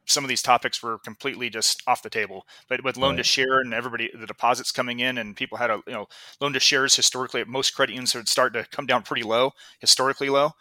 some 0.06 0.24
of 0.24 0.30
these 0.30 0.42
topics 0.42 0.82
were 0.82 0.98
completely 0.98 1.50
just 1.50 1.84
off 1.86 2.02
the 2.02 2.10
table. 2.10 2.48
But 2.68 2.84
with 2.84 2.98
loan 2.98 3.12
right. 3.12 3.18
to 3.18 3.24
share 3.24 3.60
and 3.60 3.74
everybody, 3.74 4.10
the 4.14 4.26
deposits 4.26 4.72
coming 4.72 5.00
in, 5.00 5.18
and 5.18 5.36
people 5.36 5.58
had 5.58 5.70
a 5.70 5.82
you 5.86 5.94
know 5.94 6.08
loan 6.42 6.54
to 6.54 6.60
shares 6.60 6.96
historically, 6.96 7.44
most 7.44 7.72
credit 7.72 7.94
unions 7.94 8.16
would 8.16 8.28
start 8.28 8.54
to 8.54 8.66
come 8.72 8.86
down 8.86 9.04
pretty 9.04 9.24
low, 9.24 9.52
historically 9.80 10.30
low. 10.30 10.52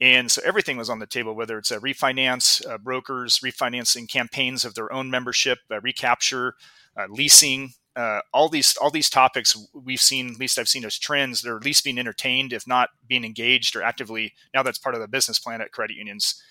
And 0.00 0.30
so 0.30 0.42
everything 0.44 0.76
was 0.76 0.90
on 0.90 0.98
the 0.98 1.06
table, 1.06 1.34
whether 1.34 1.56
it's 1.56 1.70
a 1.70 1.78
refinance, 1.78 2.66
uh, 2.68 2.78
brokers 2.78 3.38
refinancing 3.38 4.08
campaigns 4.08 4.64
of 4.64 4.74
their 4.74 4.92
own 4.92 5.08
membership, 5.08 5.58
uh, 5.70 5.80
recapture, 5.80 6.54
uh, 6.96 7.06
leasing, 7.08 7.74
uh, 7.96 8.20
all 8.32 8.48
these 8.48 8.76
all 8.80 8.90
these 8.90 9.10
topics 9.10 9.56
we've 9.72 10.00
seen, 10.00 10.30
at 10.30 10.40
least 10.40 10.58
I've 10.58 10.68
seen 10.68 10.84
as 10.84 10.98
trends. 10.98 11.42
They're 11.42 11.56
at 11.56 11.64
least 11.64 11.84
being 11.84 11.98
entertained, 11.98 12.52
if 12.52 12.66
not 12.66 12.90
being 13.06 13.24
engaged 13.24 13.76
or 13.76 13.82
actively. 13.82 14.34
Now 14.52 14.62
that's 14.62 14.78
part 14.78 14.94
of 14.94 15.00
the 15.00 15.08
business 15.08 15.38
plan 15.38 15.60
at 15.60 15.72
credit 15.72 15.96
unions. 15.96 16.42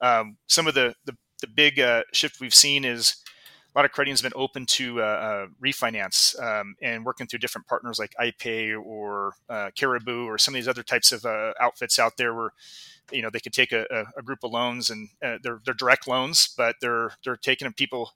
Um, 0.00 0.36
some 0.48 0.66
of 0.66 0.74
the 0.74 0.94
the, 1.06 1.16
the 1.40 1.46
big 1.46 1.80
uh, 1.80 2.02
shift 2.12 2.40
we've 2.40 2.54
seen 2.54 2.84
is 2.84 3.16
a 3.74 3.78
lot 3.78 3.86
of 3.86 3.92
credit 3.92 4.08
unions 4.08 4.20
have 4.20 4.32
been 4.32 4.40
open 4.40 4.66
to 4.66 5.00
uh, 5.00 5.04
uh, 5.04 5.46
refinance 5.64 6.38
um, 6.42 6.74
and 6.82 7.06
working 7.06 7.26
through 7.26 7.38
different 7.38 7.66
partners 7.66 7.98
like 7.98 8.14
iPay 8.20 8.78
or 8.78 9.32
uh, 9.48 9.70
Caribou 9.74 10.26
or 10.26 10.36
some 10.36 10.54
of 10.54 10.56
these 10.56 10.68
other 10.68 10.82
types 10.82 11.10
of 11.10 11.24
uh, 11.24 11.54
outfits 11.58 11.98
out 11.98 12.18
there 12.18 12.34
where 12.34 12.50
you 13.10 13.22
know 13.22 13.30
they 13.30 13.40
could 13.40 13.54
take 13.54 13.72
a, 13.72 13.86
a 14.16 14.22
group 14.22 14.40
of 14.44 14.50
loans 14.52 14.90
and 14.90 15.08
they're, 15.20 15.60
they're 15.64 15.74
direct 15.74 16.06
loans, 16.06 16.52
but 16.54 16.76
they're 16.82 17.12
they're 17.24 17.36
taking 17.36 17.72
people. 17.72 18.10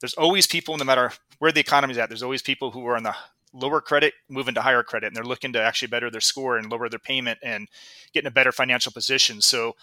There's 0.00 0.14
always 0.14 0.46
people, 0.46 0.76
no 0.76 0.84
matter 0.84 1.12
where 1.38 1.52
the 1.52 1.60
economy's 1.60 1.98
at. 1.98 2.08
There's 2.08 2.22
always 2.22 2.42
people 2.42 2.70
who 2.70 2.86
are 2.86 2.96
on 2.96 3.02
the 3.02 3.16
lower 3.52 3.80
credit 3.80 4.14
moving 4.28 4.54
to 4.54 4.62
higher 4.62 4.82
credit 4.82 5.06
and 5.08 5.16
they're 5.16 5.24
looking 5.24 5.52
to 5.52 5.62
actually 5.62 5.88
better 5.88 6.10
their 6.10 6.20
score 6.20 6.58
and 6.58 6.70
lower 6.70 6.88
their 6.88 6.98
payment 6.98 7.38
and 7.42 7.68
get 8.12 8.22
in 8.22 8.26
a 8.26 8.30
better 8.30 8.52
financial 8.52 8.92
position. 8.92 9.40
So 9.40 9.74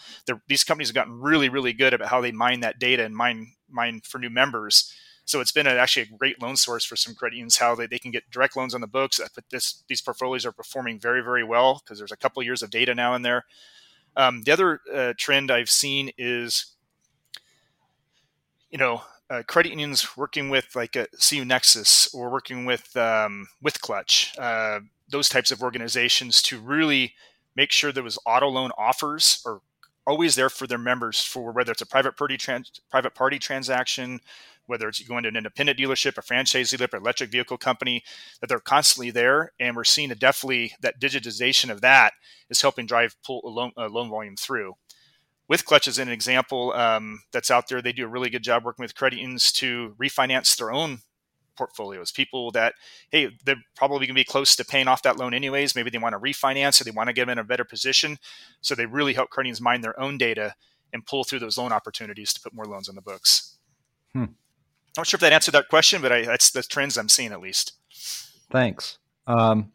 these 0.48 0.64
companies 0.64 0.90
have 0.90 0.96
gotten 0.96 1.20
really 1.20 1.50
really 1.50 1.74
good 1.74 1.94
about 1.94 2.10
how 2.10 2.22
they 2.22 2.32
mine 2.32 2.60
that 2.62 2.80
data 2.80 3.04
and 3.04 3.16
mine 3.16 3.54
mine 3.70 4.02
for 4.04 4.20
new 4.20 4.30
members. 4.30 4.94
So 5.28 5.42
it's 5.42 5.52
been 5.52 5.66
a, 5.66 5.72
actually 5.72 6.04
a 6.04 6.18
great 6.18 6.42
loan 6.42 6.56
source 6.56 6.86
for 6.86 6.96
some 6.96 7.16
credit 7.16 7.36
unions 7.36 7.58
how 7.58 7.74
they, 7.74 7.88
they 7.88 7.98
can 7.98 8.12
get 8.12 8.30
direct 8.30 8.56
loans 8.56 8.76
on 8.76 8.82
the 8.82 8.88
books. 8.88 9.20
But 9.34 9.46
this 9.50 9.84
these 9.88 10.02
portfolios 10.02 10.46
are 10.46 10.52
performing 10.52 11.00
very 11.00 11.22
very 11.22 11.44
well 11.44 11.82
because 11.84 11.98
there's 11.98 12.12
a 12.12 12.18
couple 12.18 12.44
years 12.44 12.62
of 12.62 12.70
data 12.70 12.94
now 12.94 13.16
in 13.16 13.24
there. 13.24 13.46
Um, 14.16 14.44
the 14.44 14.52
other 14.52 14.80
uh, 14.94 15.14
trend 15.18 15.52
i've 15.52 15.70
seen 15.70 16.12
is 16.18 16.76
you 18.70 18.78
know 18.78 19.02
uh, 19.30 19.44
credit 19.48 19.70
unions 19.70 20.16
working 20.16 20.50
with 20.50 20.76
like 20.76 20.96
a 20.96 21.08
CU 21.20 21.46
Nexus 21.46 22.14
or 22.14 22.30
working 22.30 22.66
with 22.66 22.96
um, 22.96 23.48
with 23.62 23.82
Clutch, 23.82 24.38
uh, 24.38 24.80
those 25.10 25.30
types 25.30 25.52
of 25.52 25.62
organizations 25.62 26.42
to 26.44 26.60
really 26.60 27.16
make 27.56 27.72
sure 27.72 27.92
there 27.92 28.04
was 28.04 28.20
auto 28.26 28.48
loan 28.48 28.72
offers 28.78 29.42
are 29.46 29.62
always 30.08 30.36
there 30.36 30.50
for 30.50 30.68
their 30.68 30.78
members 30.78 31.24
for 31.24 31.52
whether 31.52 31.72
it's 31.72 31.82
a 31.82 31.86
private 31.86 32.16
party 32.16 32.38
trans- 32.38 32.80
private 32.92 33.16
party 33.16 33.40
transaction, 33.40 34.20
whether 34.68 34.88
it's 34.88 35.00
going 35.00 35.24
to 35.24 35.30
an 35.30 35.36
independent 35.36 35.80
dealership, 35.80 36.18
a 36.18 36.22
franchise 36.22 36.72
dealership, 36.72 36.94
electric 36.94 37.32
vehicle 37.32 37.58
company, 37.58 38.04
that 38.40 38.48
they're 38.48 38.60
constantly 38.60 39.10
there, 39.10 39.52
and 39.60 39.76
we're 39.76 39.84
seeing 39.84 40.12
a 40.12 40.16
definitely 40.16 40.74
that 40.82 41.00
digitization 41.00 41.72
of 41.72 41.82
that 41.82 42.14
is 42.50 42.62
helping 42.62 42.86
drive 42.86 43.16
pull 43.26 43.42
loan, 43.44 43.72
loan 43.78 44.10
volume 44.10 44.36
through. 44.36 44.76
WithClutch 45.52 45.88
is 45.88 46.00
an 46.00 46.10
example 46.10 46.74
um, 46.74 47.22
that's 47.32 47.52
out 47.52 47.68
there. 47.68 47.82
They 47.82 47.94
do 47.94 48.06
a 48.06 48.10
really 48.10 48.30
good 48.30 48.44
job 48.44 48.66
working 48.66 48.84
with 48.84 48.96
credit 48.96 49.20
unions 49.20 49.52
to 49.54 49.96
refinance 50.00 50.58
their 50.58 50.72
own 50.72 51.00
portfolios. 51.56 52.12
People 52.12 52.52
that, 52.52 52.74
hey, 53.12 53.30
they're 53.46 53.56
probably 53.76 54.08
going 54.08 54.16
to 54.16 54.20
be 54.20 54.24
close 54.24 54.56
to 54.56 54.66
paying 54.66 54.88
off 54.88 55.04
that 55.04 55.18
loan 55.18 55.34
anyways. 55.34 55.76
Maybe 55.76 55.90
they 55.90 55.98
want 55.98 56.14
to 56.14 56.20
refinance 56.20 56.82
or 56.82 56.84
they 56.84 56.92
want 56.92 57.08
to 57.08 57.14
get 57.14 57.24
them 57.24 57.30
in 57.30 57.38
a 57.40 57.44
better 57.44 57.64
position. 57.64 58.18
So 58.62 58.76
they 58.76 58.86
really 58.86 59.14
help 59.14 59.30
credit 59.30 59.48
unions 59.48 59.62
mine 59.62 59.82
their 59.82 60.00
own 60.00 60.18
data 60.18 60.56
and 60.92 61.06
pull 61.06 61.24
through 61.24 61.40
those 61.40 61.58
loan 61.58 61.72
opportunities 61.72 62.34
to 62.34 62.42
put 62.42 62.54
more 62.54 62.66
loans 62.66 62.90
on 62.90 62.96
the 62.96 63.02
books. 63.02 63.58
Hmm. 64.14 64.26
Not 64.98 65.08
sure 65.08 65.18
if 65.18 65.22
that 65.22 65.34
answered 65.34 65.54
that 65.54 65.68
question, 65.70 66.02
but 66.02 66.12
I, 66.12 66.22
that's 66.24 66.52
the 66.52 66.64
trends 66.64 66.98
I'm 66.98 67.10
seeing 67.10 67.32
at 67.32 67.42
least. 67.42 67.74
Thanks. 68.52 68.98
Um, 69.28 69.72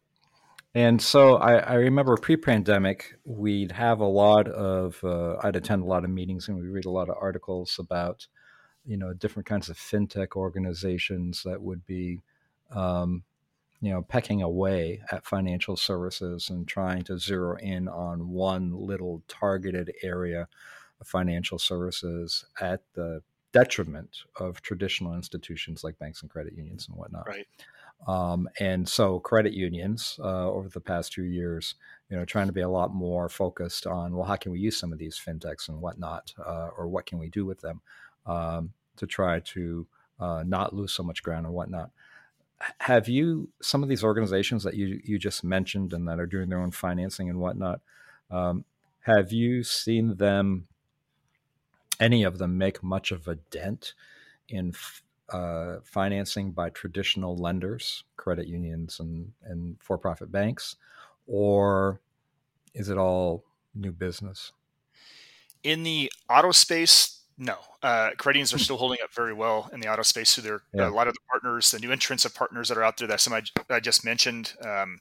and 0.74 1.02
so 1.02 1.36
I, 1.36 1.56
I 1.56 1.74
remember 1.74 2.16
pre-pandemic, 2.16 3.16
we'd 3.24 3.72
have 3.72 4.00
a 4.00 4.06
lot 4.06 4.48
of 4.48 5.02
uh, 5.02 5.36
I'd 5.42 5.56
attend 5.56 5.82
a 5.82 5.86
lot 5.86 6.04
of 6.04 6.10
meetings 6.10 6.48
and 6.48 6.56
we 6.56 6.68
read 6.68 6.84
a 6.84 6.90
lot 6.90 7.08
of 7.08 7.16
articles 7.20 7.76
about 7.78 8.26
you 8.84 8.96
know 8.96 9.12
different 9.12 9.46
kinds 9.46 9.68
of 9.68 9.76
fintech 9.76 10.36
organizations 10.36 11.42
that 11.44 11.60
would 11.60 11.84
be 11.86 12.20
um, 12.70 13.24
you 13.80 13.90
know 13.90 14.02
pecking 14.02 14.42
away 14.42 15.00
at 15.10 15.26
financial 15.26 15.76
services 15.76 16.50
and 16.50 16.68
trying 16.68 17.02
to 17.02 17.18
zero 17.18 17.56
in 17.56 17.88
on 17.88 18.28
one 18.28 18.72
little 18.72 19.22
targeted 19.26 19.92
area 20.02 20.48
of 21.00 21.06
financial 21.06 21.58
services 21.58 22.44
at 22.60 22.82
the 22.94 23.22
detriment 23.52 24.18
of 24.36 24.62
traditional 24.62 25.14
institutions 25.14 25.82
like 25.82 25.98
banks 25.98 26.22
and 26.22 26.30
credit 26.30 26.52
unions 26.54 26.86
and 26.88 26.96
whatnot. 26.96 27.26
Right. 27.26 27.46
Um, 28.06 28.48
and 28.58 28.88
so 28.88 29.20
credit 29.20 29.52
unions 29.52 30.18
uh, 30.22 30.50
over 30.50 30.68
the 30.68 30.80
past 30.80 31.12
two 31.12 31.24
years, 31.24 31.74
you 32.08 32.16
know, 32.16 32.24
trying 32.24 32.46
to 32.46 32.52
be 32.52 32.62
a 32.62 32.68
lot 32.68 32.94
more 32.94 33.28
focused 33.28 33.86
on, 33.86 34.16
well, 34.16 34.26
how 34.26 34.36
can 34.36 34.52
we 34.52 34.58
use 34.58 34.78
some 34.78 34.92
of 34.92 34.98
these 34.98 35.20
fintechs 35.22 35.68
and 35.68 35.80
whatnot, 35.80 36.32
uh, 36.44 36.70
or 36.76 36.88
what 36.88 37.06
can 37.06 37.18
we 37.18 37.28
do 37.28 37.44
with 37.44 37.60
them 37.60 37.82
um, 38.26 38.72
to 38.96 39.06
try 39.06 39.40
to 39.40 39.86
uh, 40.20 40.44
not 40.46 40.74
lose 40.74 40.92
so 40.92 41.02
much 41.02 41.22
ground 41.22 41.46
and 41.46 41.54
whatnot. 41.54 41.90
Have 42.78 43.08
you 43.08 43.48
some 43.62 43.82
of 43.82 43.88
these 43.88 44.04
organizations 44.04 44.62
that 44.64 44.74
you 44.74 45.00
you 45.02 45.18
just 45.18 45.42
mentioned 45.42 45.94
and 45.94 46.06
that 46.06 46.20
are 46.20 46.26
doing 46.26 46.50
their 46.50 46.60
own 46.60 46.70
financing 46.70 47.30
and 47.30 47.40
whatnot? 47.40 47.80
Um, 48.30 48.64
have 49.00 49.32
you 49.32 49.64
seen 49.64 50.16
them, 50.16 50.68
any 51.98 52.22
of 52.22 52.36
them, 52.36 52.58
make 52.58 52.82
much 52.82 53.12
of 53.12 53.26
a 53.26 53.36
dent 53.36 53.94
in 54.46 54.74
uh, 55.32 55.76
financing 55.84 56.50
by 56.50 56.70
traditional 56.70 57.36
lenders, 57.36 58.04
credit 58.16 58.46
unions, 58.46 59.00
and, 59.00 59.32
and 59.44 59.76
for 59.80 59.98
profit 59.98 60.30
banks? 60.30 60.76
Or 61.26 62.00
is 62.74 62.88
it 62.88 62.98
all 62.98 63.44
new 63.74 63.92
business? 63.92 64.52
In 65.62 65.82
the 65.82 66.10
auto 66.28 66.52
space, 66.52 67.20
no. 67.38 67.56
Uh, 67.82 68.10
credit 68.18 68.38
unions 68.38 68.52
are 68.52 68.58
hmm. 68.58 68.62
still 68.62 68.76
holding 68.76 68.98
up 69.02 69.12
very 69.14 69.32
well 69.32 69.70
in 69.72 69.80
the 69.80 69.88
auto 69.88 70.02
space. 70.02 70.30
So 70.30 70.42
there 70.42 70.62
yeah. 70.74 70.88
a 70.88 70.90
lot 70.90 71.08
of 71.08 71.14
the 71.14 71.20
partners, 71.30 71.70
the 71.70 71.78
new 71.78 71.90
entrants 71.90 72.24
of 72.24 72.34
partners 72.34 72.68
that 72.68 72.76
are 72.76 72.84
out 72.84 72.98
there 72.98 73.08
that 73.08 73.20
some 73.20 73.32
I, 73.32 73.42
I 73.68 73.80
just 73.80 74.04
mentioned. 74.04 74.52
Um, 74.62 75.00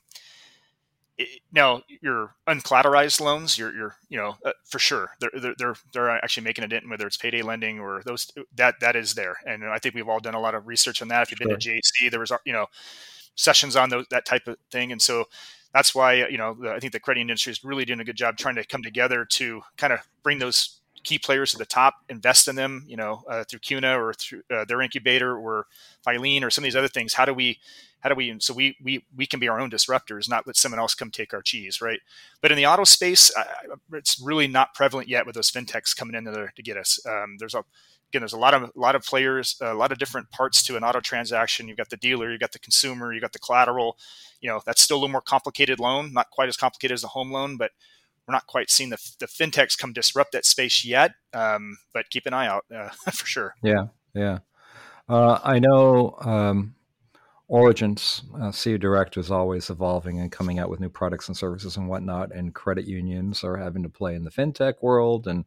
now 1.51 1.81
your 2.01 2.35
uncollateralized 2.47 3.19
loans, 3.19 3.57
you're, 3.57 3.73
you're 3.73 3.95
you 4.09 4.17
know, 4.17 4.37
uh, 4.45 4.51
for 4.65 4.79
sure, 4.79 5.11
they're, 5.19 5.31
they're, 5.39 5.55
they're, 5.57 5.75
they're 5.93 6.09
actually 6.09 6.43
making 6.43 6.63
a 6.63 6.67
dent, 6.67 6.89
whether 6.89 7.07
it's 7.07 7.17
payday 7.17 7.41
lending 7.41 7.79
or 7.79 8.01
those, 8.05 8.31
that, 8.55 8.79
that 8.79 8.95
is 8.95 9.15
there. 9.15 9.37
And 9.45 9.65
I 9.65 9.79
think 9.79 9.95
we've 9.95 10.07
all 10.07 10.19
done 10.19 10.35
a 10.35 10.39
lot 10.39 10.55
of 10.55 10.67
research 10.67 11.01
on 11.01 11.07
that. 11.09 11.23
If 11.23 11.31
you've 11.31 11.39
been 11.39 11.59
sure. 11.59 11.73
to 11.73 11.81
JC, 11.81 12.11
there 12.11 12.19
was, 12.19 12.31
you 12.45 12.53
know, 12.53 12.67
sessions 13.35 13.75
on 13.75 13.89
those, 13.89 14.05
that 14.11 14.25
type 14.25 14.47
of 14.47 14.57
thing. 14.71 14.91
And 14.91 15.01
so 15.01 15.25
that's 15.73 15.93
why, 15.93 16.27
you 16.27 16.37
know, 16.37 16.55
the, 16.55 16.71
I 16.71 16.79
think 16.79 16.93
the 16.93 16.99
credit 16.99 17.21
industry 17.21 17.51
is 17.51 17.63
really 17.63 17.85
doing 17.85 17.99
a 17.99 18.05
good 18.05 18.15
job 18.15 18.37
trying 18.37 18.55
to 18.55 18.65
come 18.65 18.83
together 18.83 19.25
to 19.25 19.61
kind 19.77 19.93
of 19.93 19.99
bring 20.23 20.39
those 20.39 20.78
key 21.03 21.19
players 21.19 21.53
at 21.53 21.59
the 21.59 21.65
top, 21.65 21.95
invest 22.09 22.47
in 22.47 22.55
them, 22.55 22.83
you 22.87 22.97
know, 22.97 23.23
uh, 23.29 23.43
through 23.43 23.59
CUNA 23.59 23.99
or 23.99 24.13
through 24.13 24.41
uh, 24.51 24.65
their 24.65 24.81
incubator 24.81 25.37
or 25.37 25.67
Filene 26.05 26.43
or 26.43 26.49
some 26.49 26.63
of 26.63 26.65
these 26.65 26.75
other 26.75 26.87
things. 26.87 27.13
How 27.13 27.25
do 27.25 27.33
we, 27.33 27.59
how 28.01 28.09
do 28.09 28.15
we, 28.15 28.35
so 28.39 28.53
we, 28.53 28.77
we, 28.83 29.03
we 29.15 29.25
can 29.25 29.39
be 29.39 29.47
our 29.47 29.59
own 29.59 29.69
disruptors, 29.69 30.29
not 30.29 30.47
let 30.47 30.55
someone 30.57 30.79
else 30.79 30.95
come 30.95 31.11
take 31.11 31.33
our 31.33 31.41
cheese. 31.41 31.81
Right. 31.81 31.99
But 32.41 32.51
in 32.51 32.57
the 32.57 32.65
auto 32.65 32.83
space, 32.83 33.31
it's 33.93 34.21
really 34.21 34.47
not 34.47 34.73
prevalent 34.73 35.09
yet 35.09 35.25
with 35.25 35.35
those 35.35 35.51
fintechs 35.51 35.95
coming 35.95 36.15
in 36.15 36.23
there 36.23 36.53
to 36.55 36.63
get 36.63 36.77
us. 36.77 36.99
Um, 37.05 37.37
there's 37.39 37.55
a, 37.55 37.63
again, 38.09 38.21
there's 38.21 38.33
a 38.33 38.39
lot 38.39 38.53
of, 38.53 38.63
a 38.63 38.71
lot 38.75 38.95
of 38.95 39.03
players, 39.03 39.57
a 39.61 39.73
lot 39.73 39.91
of 39.91 39.99
different 39.99 40.31
parts 40.31 40.63
to 40.63 40.75
an 40.77 40.83
auto 40.83 40.99
transaction. 40.99 41.67
You've 41.67 41.77
got 41.77 41.89
the 41.89 41.97
dealer, 41.97 42.31
you've 42.31 42.39
got 42.39 42.53
the 42.53 42.59
consumer, 42.59 43.13
you've 43.13 43.21
got 43.21 43.33
the 43.33 43.39
collateral, 43.39 43.97
you 44.41 44.49
know, 44.49 44.61
that's 44.65 44.81
still 44.81 44.97
a 44.97 44.99
little 44.99 45.11
more 45.11 45.21
complicated 45.21 45.79
loan, 45.79 46.13
not 46.13 46.31
quite 46.31 46.49
as 46.49 46.57
complicated 46.57 46.95
as 46.95 47.03
a 47.03 47.09
home 47.09 47.31
loan, 47.31 47.57
but 47.57 47.71
we're 48.29 48.35
not 48.35 48.45
quite 48.45 48.69
seeing 48.69 48.91
the, 48.91 49.11
the 49.19 49.25
fintechs 49.25 49.75
come 49.75 49.91
disrupt 49.91 50.33
that 50.33 50.45
space 50.45 50.85
yet, 50.85 51.13
um, 51.33 51.79
but 51.95 52.11
keep 52.11 52.27
an 52.27 52.33
eye 52.33 52.45
out 52.45 52.63
uh, 52.73 52.89
for 53.11 53.25
sure. 53.25 53.55
Yeah, 53.63 53.87
yeah. 54.13 54.39
Uh, 55.07 55.39
I 55.43 55.57
know 55.57 56.15
um, 56.21 56.75
Origence, 57.47 58.21
uh, 58.39 58.51
CU 58.51 58.77
Direct 58.77 59.17
is 59.17 59.31
always 59.31 59.71
evolving 59.71 60.19
and 60.19 60.31
coming 60.31 60.59
out 60.59 60.69
with 60.69 60.79
new 60.79 60.89
products 60.89 61.27
and 61.27 61.35
services 61.35 61.75
and 61.75 61.89
whatnot, 61.89 62.31
and 62.31 62.53
credit 62.53 62.85
unions 62.85 63.43
are 63.43 63.57
having 63.57 63.81
to 63.81 63.89
play 63.89 64.13
in 64.13 64.23
the 64.23 64.29
fintech 64.29 64.75
world, 64.83 65.27
and 65.27 65.43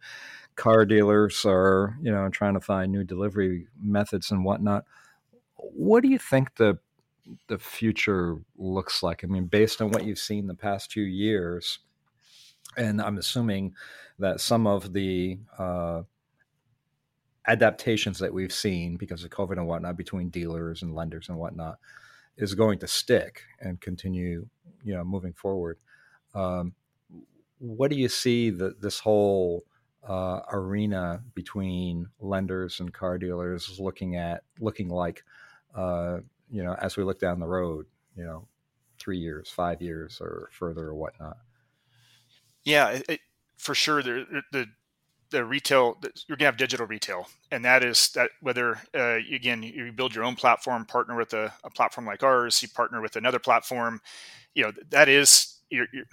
car 0.56 0.84
dealers 0.84 1.44
are, 1.46 1.96
you 2.02 2.10
know, 2.10 2.28
trying 2.30 2.54
to 2.54 2.60
find 2.60 2.90
new 2.90 3.04
delivery 3.04 3.68
methods 3.80 4.32
and 4.32 4.44
whatnot. 4.44 4.84
What 5.54 6.02
do 6.02 6.08
you 6.08 6.18
think 6.18 6.56
the 6.56 6.80
the 7.46 7.58
future 7.58 8.38
looks 8.56 9.00
like. 9.00 9.22
I 9.22 9.28
mean, 9.28 9.46
based 9.46 9.80
on 9.80 9.92
what 9.92 10.04
you've 10.04 10.18
seen 10.18 10.48
the 10.48 10.54
past 10.54 10.90
two 10.90 11.02
years, 11.02 11.78
and 12.76 13.00
I'm 13.00 13.18
assuming 13.18 13.74
that 14.18 14.40
some 14.40 14.66
of 14.66 14.92
the 14.92 15.38
uh, 15.58 16.02
adaptations 17.46 18.18
that 18.20 18.32
we've 18.32 18.52
seen 18.52 18.96
because 18.96 19.24
of 19.24 19.30
COVID 19.30 19.52
and 19.52 19.66
whatnot 19.66 19.96
between 19.96 20.28
dealers 20.28 20.82
and 20.82 20.94
lenders 20.94 21.28
and 21.28 21.38
whatnot 21.38 21.78
is 22.36 22.54
going 22.54 22.78
to 22.78 22.86
stick 22.86 23.42
and 23.60 23.80
continue, 23.80 24.46
you 24.84 24.94
know, 24.94 25.04
moving 25.04 25.32
forward. 25.32 25.78
Um, 26.34 26.74
what 27.58 27.90
do 27.90 27.96
you 27.96 28.08
see 28.08 28.50
that 28.50 28.80
this 28.80 29.00
whole 29.00 29.64
uh, 30.08 30.40
arena 30.50 31.22
between 31.34 32.08
lenders 32.20 32.80
and 32.80 32.92
car 32.92 33.18
dealers 33.18 33.78
looking 33.78 34.16
at 34.16 34.42
looking 34.58 34.88
like, 34.88 35.22
uh, 35.74 36.18
you 36.50 36.62
know, 36.62 36.74
as 36.74 36.96
we 36.96 37.04
look 37.04 37.20
down 37.20 37.38
the 37.38 37.46
road, 37.46 37.86
you 38.16 38.24
know, 38.24 38.46
three 38.98 39.18
years, 39.18 39.48
five 39.48 39.80
years, 39.80 40.18
or 40.20 40.48
further, 40.52 40.88
or 40.88 40.94
whatnot? 40.94 41.38
Yeah, 42.64 43.00
it, 43.08 43.20
for 43.56 43.74
sure. 43.74 44.02
The, 44.02 44.42
the 44.52 44.66
the 45.30 45.44
retail 45.44 45.98
you're 46.28 46.36
gonna 46.36 46.46
have 46.46 46.56
digital 46.56 46.86
retail, 46.86 47.26
and 47.50 47.64
that 47.64 47.82
is 47.82 48.10
that 48.10 48.30
whether 48.40 48.80
uh, 48.94 49.18
again 49.32 49.62
you 49.62 49.90
build 49.92 50.14
your 50.14 50.24
own 50.24 50.36
platform, 50.36 50.84
partner 50.84 51.16
with 51.16 51.32
a, 51.32 51.52
a, 51.64 51.70
platform 51.70 52.06
like 52.06 52.22
ours, 52.22 52.62
you 52.62 52.68
partner 52.68 53.00
with 53.00 53.16
another 53.16 53.38
platform, 53.38 54.00
you 54.54 54.62
know 54.62 54.72
that 54.90 55.08
is 55.08 55.56
your, 55.70 55.86
your 55.92 56.04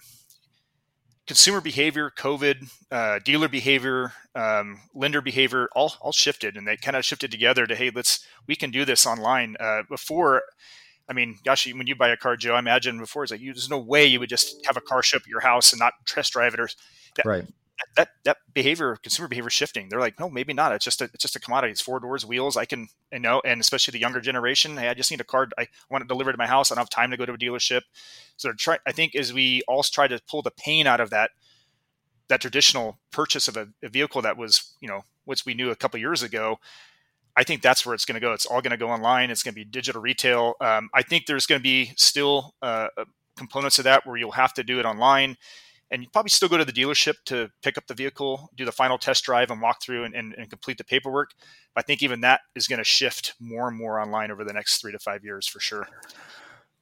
consumer 1.28 1.62
behavior, 1.62 2.12
COVID, 2.18 2.72
uh, 2.92 3.20
dealer 3.24 3.48
behavior, 3.48 4.14
um, 4.36 4.80
lender 4.96 5.22
behavior, 5.22 5.70
all 5.76 5.94
all 6.02 6.12
shifted, 6.14 6.58
and 6.58 6.68
they 6.68 6.78
kind 6.78 6.98
of 6.98 7.06
shifted 7.06 7.30
together 7.30 7.68
to 7.68 7.76
hey, 7.76 7.92
let's 7.94 8.26
we 8.48 8.56
can 8.56 8.72
do 8.72 8.86
this 8.86 9.06
online. 9.06 9.56
Uh, 9.60 9.84
before, 9.90 10.42
I 11.10 11.13
mean, 11.13 11.38
gosh, 11.43 11.72
when 11.74 11.88
you 11.88 11.95
buy 11.95 12.10
a 12.10 12.17
car, 12.17 12.36
Joe, 12.36 12.54
I 12.54 12.60
imagine 12.60 13.00
before 13.00 13.24
it's 13.24 13.32
like 13.32 13.41
you, 13.41 13.52
there's 13.54 13.69
no 13.69 13.80
way 13.80 14.06
you 14.06 14.19
would 14.19 14.30
just 14.30 14.63
have 14.65 14.78
a 14.78 14.82
car 14.82 15.02
show 15.02 15.17
up 15.17 15.24
at 15.24 15.28
your 15.28 15.39
house 15.39 15.74
and 15.74 15.80
not 15.80 15.93
test 16.06 16.34
drive 16.34 16.54
it 16.54 16.60
or 16.60 16.69
that, 17.15 17.26
right 17.26 17.45
that 17.95 18.10
that 18.24 18.38
behavior, 18.54 18.98
consumer 19.02 19.28
behavior 19.28 19.50
shifting. 19.50 19.89
They're 19.89 20.00
like, 20.00 20.19
no, 20.19 20.30
maybe 20.30 20.54
not. 20.54 20.74
It's 20.74 20.86
just 20.86 21.02
a 21.02 21.06
it's 21.06 21.22
just 21.22 21.36
a 21.36 21.39
commodity. 21.39 21.72
It's 21.72 21.82
four 21.82 22.00
doors, 22.00 22.26
wheels. 22.26 22.58
I 22.58 22.65
can 22.65 22.88
you 23.12 23.19
know, 23.19 23.41
and 23.45 23.62
especially 23.62 23.93
the 23.93 24.00
younger 24.00 24.22
generation. 24.22 24.78
Hey, 24.78 24.89
I 24.89 24.93
just 24.93 25.12
need 25.12 25.22
a 25.22 25.26
car. 25.26 25.48
I 25.58 25.67
want 25.89 26.04
it 26.04 26.08
delivered 26.08 26.34
to 26.34 26.38
my 26.38 26.48
house. 26.48 26.72
I 26.72 26.76
don't 26.76 26.82
have 26.82 26.89
time 26.89 27.12
to 27.12 27.17
go 27.17 27.26
to 27.26 27.34
a 27.34 27.38
dealership. 27.38 27.82
So 28.38 28.52
try. 28.54 28.80
I 28.86 28.91
think 28.91 29.15
as 29.15 29.34
we 29.34 29.62
all 29.67 29.84
try 29.84 30.08
to 30.08 30.19
pull 30.30 30.41
the 30.41 30.52
pain 30.52 30.88
out 30.88 31.00
of 31.00 31.10
that 31.12 31.32
that 32.28 32.41
traditional 32.41 33.00
purchase 33.12 33.48
of 33.48 33.58
a, 33.58 33.67
a 33.84 33.89
vehicle 33.89 34.22
that 34.22 34.38
was 34.38 34.76
you 34.82 34.88
know 34.88 35.04
which 35.26 35.45
we 35.45 35.54
knew 35.54 35.69
a 35.72 35.76
couple 35.76 36.00
years 36.00 36.24
ago. 36.24 36.60
I 37.39 37.43
think 37.43 37.62
that's 37.62 37.86
where 37.86 37.95
it's 37.95 38.04
going 38.04 38.15
to 38.15 38.19
go. 38.19 38.34
It's 38.34 38.45
all 38.45 38.60
going 38.62 38.71
to 38.71 38.78
go 38.78 38.89
online. 38.89 39.32
It's 39.32 39.43
going 39.43 39.54
to 39.54 39.56
be 39.56 39.63
digital 39.63 40.02
retail. 40.02 40.56
Um, 40.60 40.89
I 40.93 41.04
think 41.04 41.25
there's 41.25 41.45
going 41.45 41.60
to 41.60 41.63
be 41.63 41.93
still 41.95 42.54
uh, 42.62 42.88
components 43.38 43.78
of 43.78 43.86
that 43.86 44.06
where 44.06 44.17
you'll 44.17 44.32
have 44.32 44.54
to 44.56 44.63
do 44.63 44.78
it 44.78 44.86
online 44.86 45.38
and 45.89 46.04
you 46.04 46.10
probably 46.12 46.30
still 46.30 46.49
go 46.49 46.58
to 46.58 46.65
the 46.65 46.73
dealership 46.73 47.13
to 47.28 47.49
pick 47.63 47.78
up 47.78 47.88
the 47.88 47.93
vehicle, 47.93 48.49
do 48.58 48.65
the 48.65 48.73
final 48.73 48.97
test 48.97 49.23
drive, 49.23 49.52
and 49.52 49.62
walk 49.62 49.82
through 49.82 50.04
and, 50.04 50.13
and, 50.13 50.36
and 50.38 50.49
complete 50.49 50.78
the 50.78 50.84
paperwork. 50.84 51.32
But 51.73 51.84
I 51.84 51.86
think 51.86 52.04
even 52.04 52.19
that 52.21 52.41
is 52.56 52.67
going 52.67 52.80
to 52.80 52.84
shift 52.84 53.36
more 53.39 53.69
and 53.69 53.78
more 53.78 54.02
online 54.02 54.32
over 54.32 54.43
the 54.43 54.52
next 54.52 54.82
three 54.82 54.91
to 54.91 54.99
five 54.99 55.23
years 55.23 55.47
for 55.47 55.62
sure. 55.62 55.88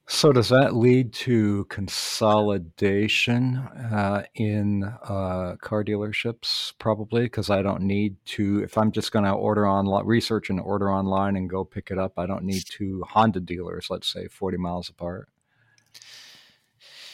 So, 0.10 0.32
does 0.32 0.48
that 0.50 0.74
lead 0.74 1.12
to 1.14 1.66
consolidation 1.66 3.58
uh, 3.58 4.24
in 4.36 4.86
uh, 4.86 5.58
car 5.60 5.84
dealerships? 5.84 6.72
Probably, 6.80 7.24
because 7.24 7.50
I 7.50 7.62
don't 7.62 7.82
need 7.82 8.16
to. 8.28 8.64
If 8.64 8.78
I'm 8.78 8.94
just 8.94 9.12
going 9.12 9.26
to 9.26 9.32
order 9.32 9.68
online, 9.68 10.06
research 10.06 10.50
and 10.50 10.62
order 10.62 10.90
online 10.90 11.36
and 11.36 11.50
go 11.50 11.66
pick 11.66 11.92
it 11.92 11.98
up, 11.98 12.14
I 12.18 12.26
don't 12.26 12.46
need 12.46 12.64
two 12.66 13.04
Honda 13.10 13.42
dealers, 13.42 13.88
let's 13.90 14.08
say, 14.12 14.30
40 14.30 14.56
miles 14.56 14.88
apart. 14.88 15.28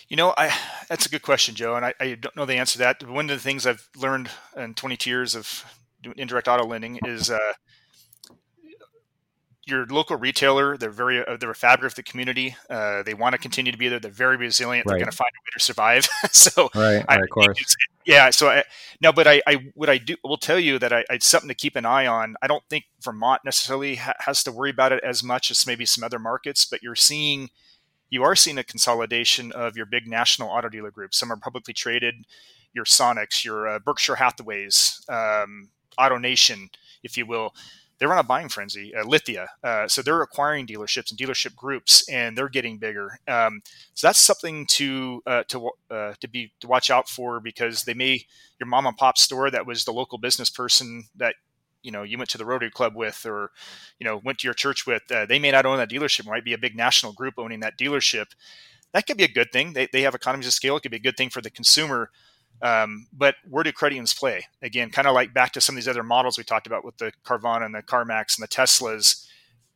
You 0.07 0.15
know, 0.15 0.35
I 0.37 0.55
that's 0.87 1.07
a 1.07 1.09
good 1.09 1.23
question, 1.23 1.55
Joe, 1.55 1.75
and 1.75 1.83
I, 1.83 1.95
I, 1.99 2.13
don't 2.13 2.35
know 2.35 2.45
the 2.45 2.57
answer 2.57 2.73
to 2.73 2.79
that. 2.79 3.09
One 3.09 3.27
of 3.27 3.35
the 3.35 3.43
things 3.43 3.65
I've 3.65 3.89
learned 3.97 4.29
in 4.55 4.75
22 4.75 5.09
years 5.09 5.33
of 5.33 5.65
indirect 6.15 6.47
auto 6.47 6.67
lending 6.67 6.99
is 7.05 7.31
uh, 7.31 7.53
your 9.65 9.85
local 9.85 10.17
retailer. 10.17 10.77
They're 10.77 10.89
very 10.89 11.25
uh, 11.25 11.37
they're 11.37 11.51
a 11.51 11.55
fabric 11.55 11.91
of 11.91 11.95
the 11.95 12.03
community. 12.03 12.55
Uh, 12.69 13.03
they 13.03 13.13
want 13.13 13.33
to 13.33 13.39
continue 13.39 13.71
to 13.71 13.77
be 13.77 13.87
there. 13.87 13.99
They're 13.99 14.11
very 14.11 14.37
resilient. 14.37 14.85
Right. 14.85 14.93
They're 14.93 14.99
going 14.99 15.11
to 15.11 15.17
find 15.17 15.29
a 15.29 15.41
way 15.41 15.51
to 15.53 15.59
survive. 15.59 16.09
so, 16.31 16.69
right, 16.75 17.05
I, 17.07 17.17
of 17.17 17.29
course. 17.29 17.75
Yeah. 18.05 18.29
So 18.31 18.49
I, 18.49 18.63
now, 19.01 19.11
but 19.11 19.27
I, 19.27 19.41
I 19.47 19.71
what 19.75 19.89
I 19.89 19.97
do 19.97 20.15
will 20.23 20.37
tell 20.37 20.59
you 20.59 20.79
that 20.79 20.91
I, 20.91 21.05
it's 21.09 21.25
something 21.25 21.47
to 21.47 21.55
keep 21.55 21.75
an 21.75 21.85
eye 21.85 22.07
on. 22.07 22.35
I 22.41 22.47
don't 22.47 22.63
think 22.69 22.85
Vermont 23.01 23.41
necessarily 23.45 23.95
ha- 23.95 24.13
has 24.19 24.43
to 24.43 24.51
worry 24.51 24.69
about 24.69 24.91
it 24.91 25.03
as 25.03 25.23
much 25.23 25.49
as 25.49 25.65
maybe 25.65 25.85
some 25.85 26.03
other 26.03 26.19
markets, 26.19 26.65
but 26.65 26.83
you're 26.83 26.95
seeing 26.95 27.49
you 28.09 28.23
are 28.23 28.35
seeing 28.35 28.59
a 28.59 28.63
consolidation 28.63 29.51
of 29.53 29.75
your 29.75 29.87
big 29.87 30.07
national 30.07 30.49
auto 30.49 30.69
dealer 30.69 30.91
groups. 30.91 31.17
Some 31.17 31.31
are 31.31 31.37
publicly 31.37 31.73
traded, 31.73 32.13
your 32.73 32.85
Sonics, 32.85 33.43
your 33.43 33.67
uh, 33.67 33.79
Berkshire 33.79 34.15
Hathaways, 34.15 35.01
um, 35.09 35.69
AutoNation, 35.97 36.69
if 37.01 37.17
you 37.17 37.25
will. 37.25 37.55
They're 37.99 38.11
on 38.11 38.19
a 38.19 38.23
buying 38.23 38.49
frenzy. 38.49 38.93
Uh, 38.95 39.05
Lithia, 39.05 39.47
uh, 39.63 39.87
so 39.87 40.01
they're 40.01 40.21
acquiring 40.21 40.67
dealerships 40.67 41.11
and 41.11 41.19
dealership 41.19 41.55
groups, 41.55 42.07
and 42.09 42.37
they're 42.37 42.49
getting 42.49 42.77
bigger. 42.77 43.19
Um, 43.27 43.61
so 43.93 44.07
that's 44.07 44.19
something 44.19 44.65
to 44.67 45.21
uh, 45.25 45.43
to 45.49 45.69
uh, 45.89 46.13
to 46.19 46.27
be 46.27 46.51
to 46.59 46.67
watch 46.67 46.89
out 46.89 47.07
for 47.07 47.39
because 47.39 47.83
they 47.83 47.93
may 47.93 48.25
your 48.59 48.67
mom 48.67 48.85
and 48.85 48.97
pop 48.97 49.17
store 49.17 49.49
that 49.51 49.65
was 49.65 49.85
the 49.85 49.93
local 49.93 50.17
business 50.17 50.49
person 50.49 51.05
that 51.15 51.35
you 51.83 51.91
know 51.91 52.03
you 52.03 52.17
went 52.17 52.29
to 52.31 52.37
the 52.37 52.45
Rotary 52.45 52.71
Club 52.71 52.95
with, 52.95 53.25
or 53.25 53.51
you 53.99 54.05
know 54.05 54.19
went 54.23 54.39
to 54.39 54.47
your 54.47 54.53
church 54.53 54.85
with, 54.87 55.03
uh, 55.11 55.25
they 55.25 55.39
may 55.39 55.51
not 55.51 55.65
own 55.65 55.77
that 55.77 55.89
dealership. 55.89 56.25
might 56.25 56.45
be 56.45 56.53
a 56.53 56.57
big 56.57 56.75
national 56.75 57.13
group 57.13 57.35
owning 57.37 57.59
that 57.61 57.77
dealership. 57.77 58.27
That 58.93 59.07
could 59.07 59.17
be 59.17 59.23
a 59.23 59.27
good 59.27 59.51
thing. 59.51 59.73
They, 59.73 59.87
they 59.91 60.01
have 60.01 60.13
economies 60.15 60.47
of 60.47 60.53
scale. 60.53 60.77
It 60.77 60.81
could 60.81 60.91
be 60.91 60.97
a 60.97 61.01
good 61.01 61.17
thing 61.17 61.29
for 61.29 61.41
the 61.41 61.49
consumer. 61.49 62.11
Um, 62.63 63.07
but 63.11 63.35
where 63.49 63.63
do 63.63 63.73
credit 63.73 63.95
unions 63.95 64.13
play? 64.13 64.45
Again, 64.61 64.89
kind 64.89 65.05
of 65.05 65.13
like 65.13 65.33
back 65.33 65.51
to 65.51 65.61
some 65.61 65.75
of 65.75 65.77
these 65.77 65.87
other 65.87 66.01
models 66.01 66.37
we 66.37 66.45
talked 66.45 66.65
about 66.65 66.85
with 66.85 66.97
the 66.97 67.11
Carvana 67.25 67.65
and 67.65 67.75
the 67.75 67.83
CarMax 67.83 68.37
and 68.37 68.43
the 68.43 68.47
Teslas. 68.47 69.27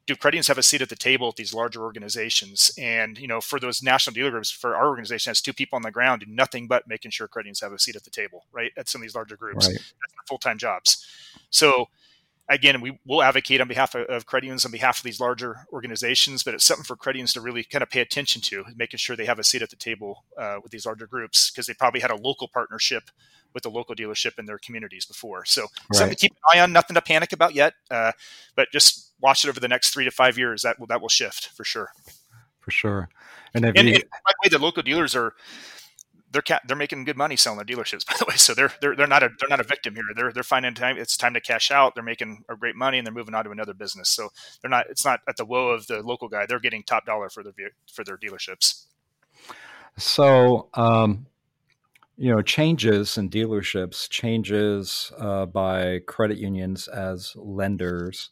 Do 0.05 0.15
credit 0.15 0.37
unions 0.37 0.47
have 0.47 0.57
a 0.57 0.63
seat 0.63 0.81
at 0.81 0.87
the 0.87 0.95
table 0.95 1.27
at 1.27 1.35
these 1.35 1.53
larger 1.53 1.81
organizations? 1.81 2.71
And 2.77 3.19
you 3.19 3.27
know, 3.27 3.41
for 3.41 3.59
those 3.59 3.83
national 3.83 4.13
dealer 4.13 4.31
groups, 4.31 4.49
for 4.49 4.73
our 4.73 4.87
organization 4.87 5.31
has 5.31 5.41
two 5.41 5.51
people 5.51 5.75
on 5.75 5.81
the 5.81 5.91
ground 5.91 6.21
do 6.21 6.31
nothing 6.31 6.65
but 6.65 6.87
making 6.87 7.11
sure 7.11 7.27
credit 7.27 7.47
unions 7.47 7.59
have 7.59 7.73
a 7.73 7.79
seat 7.79 7.97
at 7.97 8.05
the 8.05 8.09
table, 8.09 8.45
right? 8.53 8.71
At 8.77 8.87
some 8.87 9.01
of 9.01 9.03
these 9.03 9.15
larger 9.15 9.35
groups, 9.35 9.67
right. 9.67 9.77
full 10.25 10.37
time 10.37 10.57
jobs. 10.57 11.05
So 11.49 11.89
again, 12.49 12.81
we 12.81 12.99
will 13.05 13.21
advocate 13.21 13.61
on 13.61 13.67
behalf 13.67 13.95
of, 13.95 14.07
of 14.07 14.25
credit 14.25 14.45
unions 14.45 14.65
on 14.65 14.71
behalf 14.71 14.97
of 14.97 15.03
these 15.03 15.19
larger 15.19 15.67
organizations, 15.71 16.43
but 16.43 16.53
it's 16.53 16.63
something 16.63 16.83
for 16.83 16.95
credit 16.95 17.17
unions 17.17 17.33
to 17.33 17.41
really 17.41 17.63
kind 17.63 17.83
of 17.83 17.89
pay 17.89 18.01
attention 18.01 18.41
to, 18.43 18.63
making 18.75 18.97
sure 18.97 19.15
they 19.15 19.25
have 19.25 19.39
a 19.39 19.43
seat 19.43 19.61
at 19.61 19.69
the 19.69 19.75
table 19.75 20.23
uh, 20.37 20.57
with 20.61 20.71
these 20.71 20.85
larger 20.85 21.07
groups 21.07 21.51
because 21.51 21.67
they 21.67 21.73
probably 21.73 21.99
had 21.99 22.11
a 22.11 22.15
local 22.15 22.47
partnership 22.47 23.09
with 23.53 23.63
the 23.63 23.69
local 23.69 23.95
dealership 23.95 24.37
in 24.37 24.45
their 24.45 24.59
communities 24.59 25.05
before. 25.05 25.45
So 25.45 25.63
right. 25.63 25.69
something 25.93 26.15
to 26.15 26.19
keep 26.19 26.31
an 26.31 26.59
eye 26.59 26.61
on, 26.61 26.71
nothing 26.71 26.95
to 26.95 27.01
panic 27.01 27.33
about 27.33 27.55
yet, 27.55 27.73
uh, 27.89 28.11
but 28.55 28.69
just 28.71 29.13
watch 29.21 29.43
it 29.43 29.49
over 29.49 29.59
the 29.59 29.67
next 29.67 29.89
three 29.91 30.05
to 30.05 30.11
five 30.11 30.37
years. 30.37 30.61
That 30.61 30.79
will 30.79 30.87
that 30.87 31.01
will 31.01 31.09
shift 31.09 31.47
for 31.49 31.63
sure. 31.63 31.89
For 32.59 32.71
sure. 32.71 33.09
And, 33.53 33.65
and, 33.65 33.87
you, 33.87 33.95
and 33.95 34.03
by 34.03 34.31
the 34.31 34.35
way, 34.43 34.49
the 34.49 34.63
local 34.63 34.83
dealers 34.83 35.15
are 35.15 35.33
they're 36.31 36.41
ca- 36.41 36.59
they're 36.67 36.77
making 36.77 37.05
good 37.05 37.17
money 37.17 37.35
selling 37.35 37.57
their 37.57 37.65
dealerships 37.65 38.05
by 38.07 38.15
the 38.17 38.25
way. 38.27 38.35
So 38.35 38.53
they're 38.53 38.71
they're, 38.81 38.95
they're 38.95 39.07
not 39.07 39.23
a 39.23 39.29
they're 39.39 39.49
not 39.49 39.59
a 39.59 39.63
victim 39.63 39.95
here. 39.95 40.03
They're 40.15 40.31
they're 40.31 40.43
finding 40.43 40.73
time 40.73 40.97
it's 40.97 41.17
time 41.17 41.33
to 41.33 41.41
cash 41.41 41.71
out. 41.71 41.95
They're 41.95 42.03
making 42.03 42.43
a 42.49 42.55
great 42.55 42.75
money 42.75 42.97
and 42.97 43.05
they're 43.05 43.13
moving 43.13 43.35
on 43.35 43.45
to 43.45 43.51
another 43.51 43.73
business. 43.73 44.09
So 44.09 44.29
they're 44.61 44.69
not 44.69 44.85
it's 44.89 45.05
not 45.05 45.21
at 45.27 45.37
the 45.37 45.45
woe 45.45 45.69
of 45.69 45.87
the 45.87 46.01
local 46.01 46.27
guy. 46.27 46.45
They're 46.45 46.59
getting 46.59 46.83
top 46.83 47.05
dollar 47.05 47.29
for 47.29 47.43
their 47.43 47.53
for 47.91 48.03
their 48.03 48.17
dealerships. 48.17 48.85
So 49.97 50.69
um 50.73 51.27
you 52.17 52.33
know 52.33 52.41
changes 52.41 53.17
in 53.17 53.29
dealerships 53.29 54.09
changes 54.09 55.11
uh, 55.19 55.45
by 55.45 55.99
credit 56.07 56.37
unions 56.37 56.87
as 56.87 57.33
lenders 57.35 58.31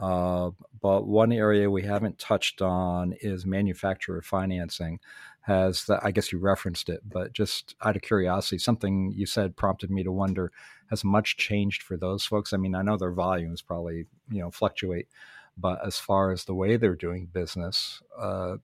uh, 0.00 0.50
but 0.80 1.06
one 1.06 1.32
area 1.32 1.68
we 1.68 1.82
haven't 1.82 2.18
touched 2.18 2.62
on 2.62 3.14
is 3.20 3.44
manufacturer 3.44 4.22
financing 4.22 5.00
has 5.48 5.86
that 5.86 6.04
I 6.04 6.10
guess 6.10 6.30
you 6.30 6.38
referenced 6.38 6.90
it, 6.90 7.00
but 7.08 7.32
just 7.32 7.74
out 7.82 7.96
of 7.96 8.02
curiosity, 8.02 8.58
something 8.58 9.12
you 9.16 9.24
said 9.24 9.56
prompted 9.56 9.90
me 9.90 10.04
to 10.04 10.12
wonder 10.12 10.52
has 10.90 11.04
much 11.04 11.38
changed 11.38 11.82
for 11.82 11.96
those 11.96 12.24
folks? 12.24 12.52
I 12.52 12.58
mean, 12.58 12.74
I 12.74 12.82
know 12.82 12.98
their 12.98 13.12
volumes 13.12 13.62
probably, 13.62 14.06
you 14.30 14.40
know, 14.40 14.50
fluctuate, 14.50 15.08
but 15.56 15.84
as 15.84 15.98
far 15.98 16.32
as 16.32 16.44
the 16.44 16.54
way 16.54 16.76
they're 16.76 16.94
doing 16.94 17.30
business, 17.32 18.02
uh, 18.18 18.58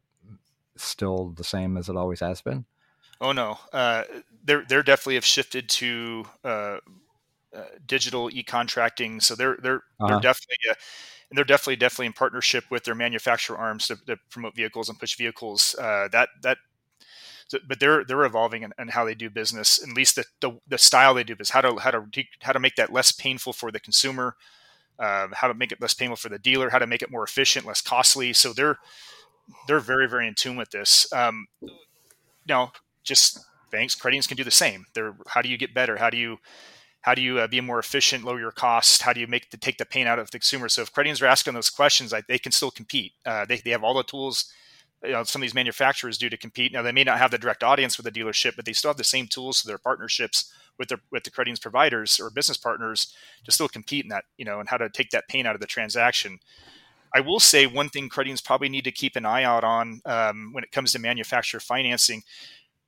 still 0.76 1.30
the 1.30 1.42
same 1.42 1.78
as 1.78 1.88
it 1.88 1.96
always 1.96 2.20
has 2.20 2.42
been? 2.42 2.66
Oh 3.18 3.32
no, 3.32 3.58
uh, 3.72 4.02
they're 4.44 4.64
they're 4.68 4.82
definitely 4.82 5.14
have 5.14 5.24
shifted 5.24 5.70
to 5.70 6.26
uh, 6.44 6.78
uh, 7.54 7.64
digital 7.86 8.28
e-contracting. 8.30 9.20
So 9.20 9.34
they're 9.34 9.56
they're 9.62 9.82
uh-huh. 10.00 10.08
they're 10.08 10.20
definitely 10.20 10.56
uh, 10.70 10.74
and 11.30 11.38
they're 11.38 11.44
definitely 11.46 11.76
definitely 11.76 12.06
in 12.06 12.12
partnership 12.12 12.64
with 12.70 12.84
their 12.84 12.94
manufacturer 12.94 13.56
arms 13.56 13.86
to, 13.86 13.96
to 14.06 14.18
promote 14.28 14.54
vehicles 14.54 14.90
and 14.90 14.98
push 14.98 15.16
vehicles. 15.16 15.74
Uh, 15.80 16.08
that 16.12 16.28
that 16.42 16.58
so, 17.46 17.58
but 17.66 17.80
they're 17.80 18.04
they're 18.04 18.24
evolving 18.24 18.62
in, 18.62 18.72
in, 18.78 18.88
how 18.88 19.04
they 19.04 19.14
do 19.14 19.30
business. 19.30 19.82
At 19.82 19.94
least 19.94 20.16
the, 20.16 20.24
the, 20.40 20.58
the 20.66 20.78
style 20.78 21.14
they 21.14 21.24
do 21.24 21.36
is 21.38 21.50
how 21.50 21.60
to 21.60 21.76
how 21.76 21.90
to 21.90 22.04
how 22.42 22.52
to 22.52 22.60
make 22.60 22.76
that 22.76 22.92
less 22.92 23.12
painful 23.12 23.52
for 23.52 23.70
the 23.70 23.80
consumer, 23.80 24.36
um, 24.98 25.32
how 25.32 25.48
to 25.48 25.54
make 25.54 25.72
it 25.72 25.80
less 25.80 25.94
painful 25.94 26.16
for 26.16 26.28
the 26.28 26.38
dealer, 26.38 26.70
how 26.70 26.78
to 26.78 26.86
make 26.86 27.02
it 27.02 27.10
more 27.10 27.24
efficient, 27.24 27.66
less 27.66 27.80
costly. 27.80 28.32
So 28.32 28.52
they're 28.52 28.78
they're 29.66 29.80
very 29.80 30.08
very 30.08 30.26
in 30.26 30.34
tune 30.34 30.56
with 30.56 30.70
this. 30.70 31.12
Um, 31.12 31.46
now, 32.46 32.72
just 33.02 33.38
banks, 33.70 33.94
credit 33.94 34.14
unions 34.14 34.26
can 34.26 34.36
do 34.36 34.44
the 34.44 34.50
same. 34.50 34.86
They're 34.94 35.14
how 35.28 35.42
do 35.42 35.48
you 35.48 35.58
get 35.58 35.74
better? 35.74 35.96
How 35.96 36.10
do 36.10 36.16
you 36.16 36.38
how 37.04 37.14
do 37.14 37.20
you 37.20 37.38
uh, 37.38 37.46
be 37.46 37.60
more 37.60 37.78
efficient, 37.78 38.24
lower 38.24 38.40
your 38.40 38.50
costs? 38.50 39.02
How 39.02 39.12
do 39.12 39.20
you 39.20 39.26
make 39.26 39.50
the 39.50 39.58
take 39.58 39.76
the 39.76 39.84
pain 39.84 40.06
out 40.06 40.18
of 40.18 40.30
the 40.30 40.38
consumer? 40.38 40.70
So 40.70 40.80
if 40.80 40.90
credit 40.90 41.08
unions 41.08 41.20
are 41.20 41.26
asking 41.26 41.52
those 41.52 41.68
questions, 41.68 42.12
like, 42.12 42.26
they 42.28 42.38
can 42.38 42.50
still 42.50 42.70
compete. 42.70 43.12
Uh, 43.26 43.44
they, 43.44 43.58
they 43.58 43.72
have 43.72 43.84
all 43.84 43.92
the 43.92 44.02
tools 44.02 44.50
you 45.04 45.12
know, 45.12 45.24
some 45.24 45.40
of 45.40 45.44
these 45.44 45.54
manufacturers 45.54 46.18
do 46.18 46.28
to 46.28 46.36
compete. 46.36 46.72
Now 46.72 46.82
they 46.82 46.92
may 46.92 47.04
not 47.04 47.18
have 47.18 47.30
the 47.30 47.38
direct 47.38 47.62
audience 47.62 47.96
with 47.96 48.04
the 48.04 48.20
dealership, 48.20 48.56
but 48.56 48.64
they 48.64 48.72
still 48.72 48.90
have 48.90 48.96
the 48.96 49.04
same 49.04 49.26
tools 49.26 49.60
to 49.60 49.66
their 49.66 49.78
partnerships 49.78 50.52
with 50.78 50.88
their 50.88 51.00
with 51.10 51.24
the 51.24 51.30
credit 51.30 51.60
providers 51.60 52.18
or 52.20 52.30
business 52.30 52.56
partners 52.56 53.14
to 53.44 53.52
still 53.52 53.68
compete 53.68 54.04
in 54.04 54.08
that, 54.08 54.24
you 54.36 54.44
know, 54.44 54.60
and 54.60 54.68
how 54.68 54.76
to 54.76 54.88
take 54.88 55.10
that 55.10 55.28
pain 55.28 55.46
out 55.46 55.54
of 55.54 55.60
the 55.60 55.66
transaction. 55.66 56.38
I 57.14 57.20
will 57.20 57.40
say 57.40 57.66
one 57.66 57.88
thing 57.88 58.08
credit 58.08 58.42
probably 58.44 58.68
need 58.68 58.84
to 58.84 58.92
keep 58.92 59.14
an 59.14 59.24
eye 59.24 59.44
out 59.44 59.62
on 59.62 60.00
um, 60.04 60.52
when 60.52 60.64
it 60.64 60.72
comes 60.72 60.92
to 60.92 60.98
manufacturer 60.98 61.60
financing. 61.60 62.22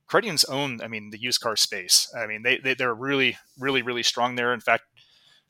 Credit 0.05 0.43
own, 0.49 0.81
I 0.81 0.87
mean, 0.87 1.09
the 1.09 1.19
used 1.19 1.41
car 1.41 1.55
space. 1.55 2.13
I 2.17 2.27
mean, 2.27 2.43
they, 2.43 2.57
they 2.57 2.73
they're 2.73 2.93
really, 2.93 3.37
really, 3.57 3.81
really 3.81 4.03
strong 4.03 4.35
there. 4.35 4.53
In 4.53 4.59
fact, 4.59 4.83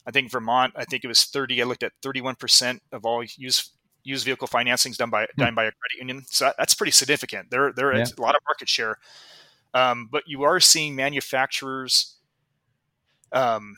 I 0.06 0.12
think 0.12 0.32
Vermont, 0.32 0.74
I 0.76 0.86
think 0.86 1.04
it 1.04 1.08
was 1.08 1.26
30. 1.26 1.62
I 1.62 1.66
looked 1.66 1.84
at 1.84 1.92
31% 2.04 2.80
of 2.92 3.06
all 3.06 3.24
used 3.36 3.72
used 4.08 4.26
vehicle 4.26 4.48
financing 4.48 4.92
is 4.92 4.98
done 4.98 5.10
by 5.10 5.28
hmm. 5.36 5.42
done 5.42 5.56
by 5.56 5.66
a 5.66 5.72
credit 5.72 5.98
union. 6.00 6.24
So 6.28 6.52
that's 6.58 6.74
pretty 6.74 6.92
significant. 6.92 7.52
There 7.52 7.72
there 7.74 7.92
is 7.92 8.14
yeah. 8.18 8.22
a 8.22 8.26
lot 8.26 8.36
of 8.36 8.42
market 8.48 8.70
share. 8.70 8.98
Um, 9.74 10.08
but 10.12 10.24
you 10.28 10.44
are 10.44 10.60
seeing 10.60 10.96
manufacturers 10.96 12.16
um, 13.32 13.76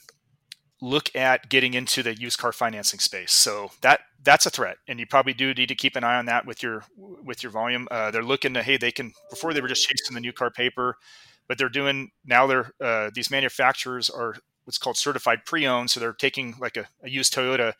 look 0.81 1.13
at 1.15 1.49
getting 1.49 1.73
into 1.73 2.03
the 2.03 2.13
used 2.13 2.37
car 2.37 2.51
financing 2.51 2.99
space. 2.99 3.33
So 3.33 3.71
that 3.81 4.01
that's 4.23 4.45
a 4.45 4.49
threat, 4.49 4.77
and 4.87 4.99
you 4.99 5.07
probably 5.07 5.33
do 5.33 5.53
need 5.53 5.67
to 5.67 5.75
keep 5.75 5.95
an 5.95 6.03
eye 6.03 6.17
on 6.17 6.25
that 6.27 6.45
with 6.45 6.61
your 6.61 6.83
with 6.97 7.43
your 7.43 7.51
volume. 7.51 7.87
Uh, 7.89 8.11
they're 8.11 8.23
looking 8.23 8.53
to 8.53 8.63
hey, 8.63 8.77
they 8.77 8.91
can 8.91 9.13
before 9.29 9.53
they 9.53 9.61
were 9.61 9.67
just 9.67 9.87
chasing 9.87 10.13
the 10.13 10.21
new 10.21 10.33
car 10.33 10.51
paper, 10.51 10.97
but 11.47 11.57
they're 11.57 11.69
doing 11.69 12.11
now. 12.23 12.45
They're 12.45 12.71
uh, 12.79 13.09
these 13.13 13.31
manufacturers 13.31 14.09
are 14.09 14.35
what's 14.65 14.77
called 14.77 14.97
certified 14.97 15.45
pre-owned, 15.45 15.89
so 15.89 15.99
they're 15.99 16.13
taking 16.13 16.55
like 16.59 16.77
a, 16.77 16.85
a 17.03 17.09
used 17.09 17.33
Toyota 17.33 17.73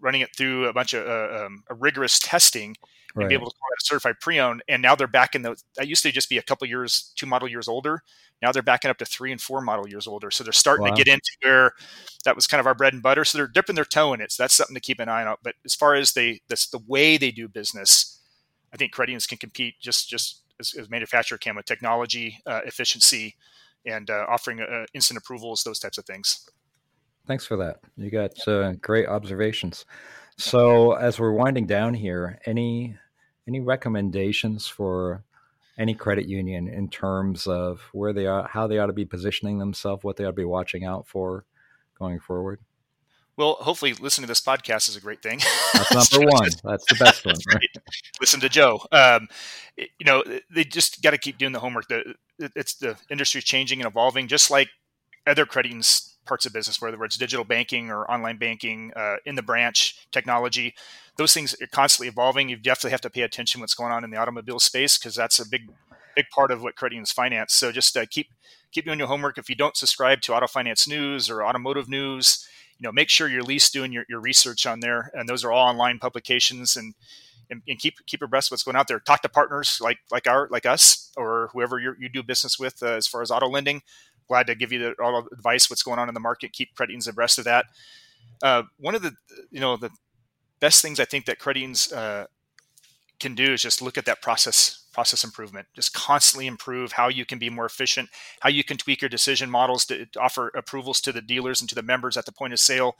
running 0.00 0.20
it 0.20 0.34
through 0.36 0.66
a 0.66 0.72
bunch 0.72 0.94
of 0.94 1.06
uh, 1.06 1.44
um, 1.44 1.64
a 1.68 1.74
rigorous 1.74 2.18
testing 2.18 2.76
and 3.14 3.22
right. 3.22 3.28
be 3.28 3.34
able 3.34 3.48
to 3.48 3.56
call 3.56 3.68
it 3.72 3.82
a 3.82 3.84
certified 3.84 4.16
pre-owned. 4.20 4.62
And 4.68 4.82
now 4.82 4.94
they're 4.94 5.06
back 5.06 5.34
in 5.34 5.42
the 5.42 5.56
that 5.76 5.86
used 5.86 6.02
to 6.02 6.12
just 6.12 6.28
be 6.28 6.38
a 6.38 6.42
couple 6.42 6.66
years, 6.66 7.12
two 7.16 7.26
model 7.26 7.48
years 7.48 7.68
older. 7.68 8.02
Now 8.42 8.52
they're 8.52 8.62
backing 8.62 8.90
up 8.90 8.98
to 8.98 9.04
three 9.04 9.32
and 9.32 9.40
four 9.40 9.60
model 9.60 9.88
years 9.88 10.06
older. 10.06 10.30
So 10.30 10.44
they're 10.44 10.52
starting 10.52 10.84
wow. 10.84 10.94
to 10.94 11.04
get 11.04 11.12
into 11.12 11.30
where 11.42 11.72
that 12.24 12.34
was 12.34 12.46
kind 12.46 12.60
of 12.60 12.66
our 12.66 12.74
bread 12.74 12.92
and 12.92 13.02
butter. 13.02 13.24
So 13.24 13.38
they're 13.38 13.46
dipping 13.46 13.76
their 13.76 13.84
toe 13.84 14.12
in 14.12 14.20
it. 14.20 14.32
So 14.32 14.42
that's 14.42 14.54
something 14.54 14.74
to 14.74 14.80
keep 14.80 15.00
an 15.00 15.08
eye 15.08 15.24
on. 15.24 15.36
But 15.42 15.54
as 15.64 15.74
far 15.74 15.94
as 15.94 16.12
they 16.12 16.40
this 16.48 16.66
the 16.66 16.80
way 16.86 17.16
they 17.16 17.30
do 17.30 17.48
business, 17.48 18.20
I 18.72 18.76
think 18.76 18.92
credit 18.92 19.12
unions 19.12 19.26
can 19.26 19.38
compete 19.38 19.76
just 19.80 20.08
just 20.08 20.42
as, 20.60 20.74
as 20.74 20.90
manufacturer 20.90 21.38
can 21.38 21.56
with 21.56 21.66
technology, 21.66 22.38
uh, 22.46 22.60
efficiency, 22.66 23.36
and 23.86 24.10
uh, 24.10 24.26
offering 24.28 24.60
uh, 24.60 24.86
instant 24.92 25.18
approvals, 25.18 25.62
those 25.62 25.78
types 25.78 25.98
of 25.98 26.04
things. 26.04 26.48
Thanks 27.26 27.46
for 27.46 27.56
that. 27.56 27.80
You 27.96 28.10
got 28.10 28.32
uh, 28.46 28.72
great 28.80 29.08
observations. 29.08 29.86
So, 30.36 30.92
as 30.92 31.18
we're 31.18 31.32
winding 31.32 31.66
down 31.66 31.94
here, 31.94 32.38
any 32.44 32.96
any 33.46 33.60
recommendations 33.60 34.66
for 34.66 35.22
any 35.78 35.94
credit 35.94 36.26
union 36.26 36.68
in 36.68 36.88
terms 36.88 37.46
of 37.46 37.80
where 37.92 38.12
they 38.12 38.26
are, 38.26 38.48
how 38.48 38.66
they 38.66 38.78
ought 38.78 38.86
to 38.86 38.92
be 38.92 39.04
positioning 39.04 39.58
themselves, 39.58 40.04
what 40.04 40.16
they 40.16 40.24
ought 40.24 40.28
to 40.28 40.32
be 40.32 40.44
watching 40.44 40.84
out 40.84 41.06
for 41.06 41.44
going 41.98 42.20
forward? 42.20 42.60
Well, 43.36 43.54
hopefully, 43.54 43.94
listening 43.94 44.24
to 44.24 44.30
this 44.30 44.40
podcast 44.40 44.88
is 44.88 44.96
a 44.96 45.00
great 45.00 45.22
thing. 45.22 45.40
That's 45.72 46.12
number 46.12 46.30
one. 46.30 46.50
That's 46.62 46.84
the 46.86 46.96
best 46.98 47.26
one. 47.26 47.36
Right? 47.52 47.68
Listen 48.20 48.40
to 48.40 48.48
Joe. 48.48 48.80
Um, 48.92 49.28
you 49.76 50.04
know, 50.04 50.22
they 50.50 50.64
just 50.64 51.02
got 51.02 51.10
to 51.10 51.18
keep 51.18 51.38
doing 51.38 51.52
the 51.52 51.58
homework. 51.58 51.88
The, 51.88 52.14
it's 52.38 52.74
the 52.74 52.96
industry 53.10 53.40
changing 53.40 53.80
and 53.80 53.88
evolving, 53.88 54.28
just 54.28 54.50
like 54.50 54.68
other 55.26 55.46
credit 55.46 55.70
unions 55.70 56.13
parts 56.24 56.46
of 56.46 56.52
business, 56.52 56.80
whether 56.80 57.02
it's 57.04 57.16
digital 57.16 57.44
banking 57.44 57.90
or 57.90 58.10
online 58.10 58.36
banking, 58.36 58.92
uh, 58.96 59.16
in 59.24 59.34
the 59.34 59.42
branch 59.42 60.06
technology. 60.12 60.74
Those 61.16 61.32
things 61.32 61.54
are 61.60 61.66
constantly 61.66 62.08
evolving. 62.08 62.48
You 62.48 62.56
definitely 62.56 62.90
have 62.90 63.00
to 63.02 63.10
pay 63.10 63.22
attention 63.22 63.60
what's 63.60 63.74
going 63.74 63.92
on 63.92 64.04
in 64.04 64.10
the 64.10 64.16
automobile 64.16 64.58
space 64.58 64.98
because 64.98 65.14
that's 65.14 65.38
a 65.38 65.48
big, 65.48 65.70
big 66.16 66.26
part 66.34 66.50
of 66.50 66.62
what 66.62 66.76
credit 66.76 66.94
unions 66.94 67.12
finance. 67.12 67.54
So 67.54 67.70
just 67.72 67.96
uh, 67.96 68.06
keep 68.10 68.28
keep 68.72 68.84
doing 68.84 68.98
your 68.98 69.08
homework. 69.08 69.38
If 69.38 69.48
you 69.48 69.54
don't 69.54 69.76
subscribe 69.76 70.20
to 70.22 70.34
Auto 70.34 70.48
Finance 70.48 70.88
News 70.88 71.30
or 71.30 71.44
Automotive 71.44 71.88
News, 71.88 72.46
you 72.78 72.84
know 72.84 72.92
make 72.92 73.08
sure 73.08 73.28
you're 73.28 73.40
at 73.40 73.46
least 73.46 73.72
doing 73.72 73.92
your, 73.92 74.04
your 74.08 74.20
research 74.20 74.66
on 74.66 74.80
there. 74.80 75.10
And 75.14 75.28
those 75.28 75.44
are 75.44 75.52
all 75.52 75.68
online 75.68 75.98
publications 75.98 76.76
and. 76.76 76.94
And, 77.50 77.60
and 77.68 77.78
keep 77.78 77.96
keep 78.06 78.22
abreast 78.22 78.48
of 78.48 78.52
what's 78.52 78.62
going 78.62 78.74
out 78.74 78.88
there. 78.88 78.98
Talk 78.98 79.20
to 79.20 79.28
partners 79.28 79.78
like 79.78 79.98
like 80.10 80.26
our 80.26 80.48
like 80.50 80.64
us 80.64 81.12
or 81.14 81.50
whoever 81.52 81.78
you 81.78 82.08
do 82.08 82.22
business 82.22 82.58
with 82.58 82.82
uh, 82.82 82.86
as 82.86 83.06
far 83.06 83.20
as 83.20 83.30
auto 83.30 83.48
lending 83.48 83.82
glad 84.28 84.46
to 84.46 84.54
give 84.54 84.72
you 84.72 84.78
the, 84.78 84.94
all 85.02 85.22
the 85.22 85.36
advice 85.36 85.68
what's 85.70 85.82
going 85.82 85.98
on 85.98 86.08
in 86.08 86.14
the 86.14 86.20
market 86.20 86.52
keep 86.52 86.74
credit 86.74 86.92
unions 86.92 87.08
abreast 87.08 87.38
of 87.38 87.44
that. 87.44 87.66
Uh, 88.42 88.62
one 88.78 88.94
of 88.94 89.02
the 89.02 89.12
you 89.50 89.60
know 89.60 89.76
the 89.76 89.90
best 90.60 90.80
things 90.80 90.98
i 90.98 91.04
think 91.04 91.26
that 91.26 91.38
credit 91.38 91.60
unions 91.60 91.92
uh, 91.92 92.26
can 93.20 93.34
do 93.34 93.52
is 93.52 93.62
just 93.62 93.80
look 93.80 93.96
at 93.96 94.04
that 94.04 94.20
process 94.22 94.84
process 94.92 95.24
improvement. 95.24 95.66
Just 95.74 95.92
constantly 95.92 96.46
improve 96.46 96.92
how 96.92 97.08
you 97.08 97.26
can 97.26 97.38
be 97.38 97.50
more 97.50 97.66
efficient 97.66 98.08
how 98.40 98.48
you 98.48 98.64
can 98.64 98.76
tweak 98.76 99.02
your 99.02 99.08
decision 99.08 99.50
models 99.50 99.84
to 99.86 100.06
offer 100.18 100.52
approvals 100.54 101.00
to 101.02 101.12
the 101.12 101.22
dealers 101.22 101.60
and 101.60 101.68
to 101.68 101.74
the 101.74 101.82
members 101.82 102.16
at 102.16 102.26
the 102.26 102.32
point 102.32 102.52
of 102.52 102.60
sale. 102.60 102.96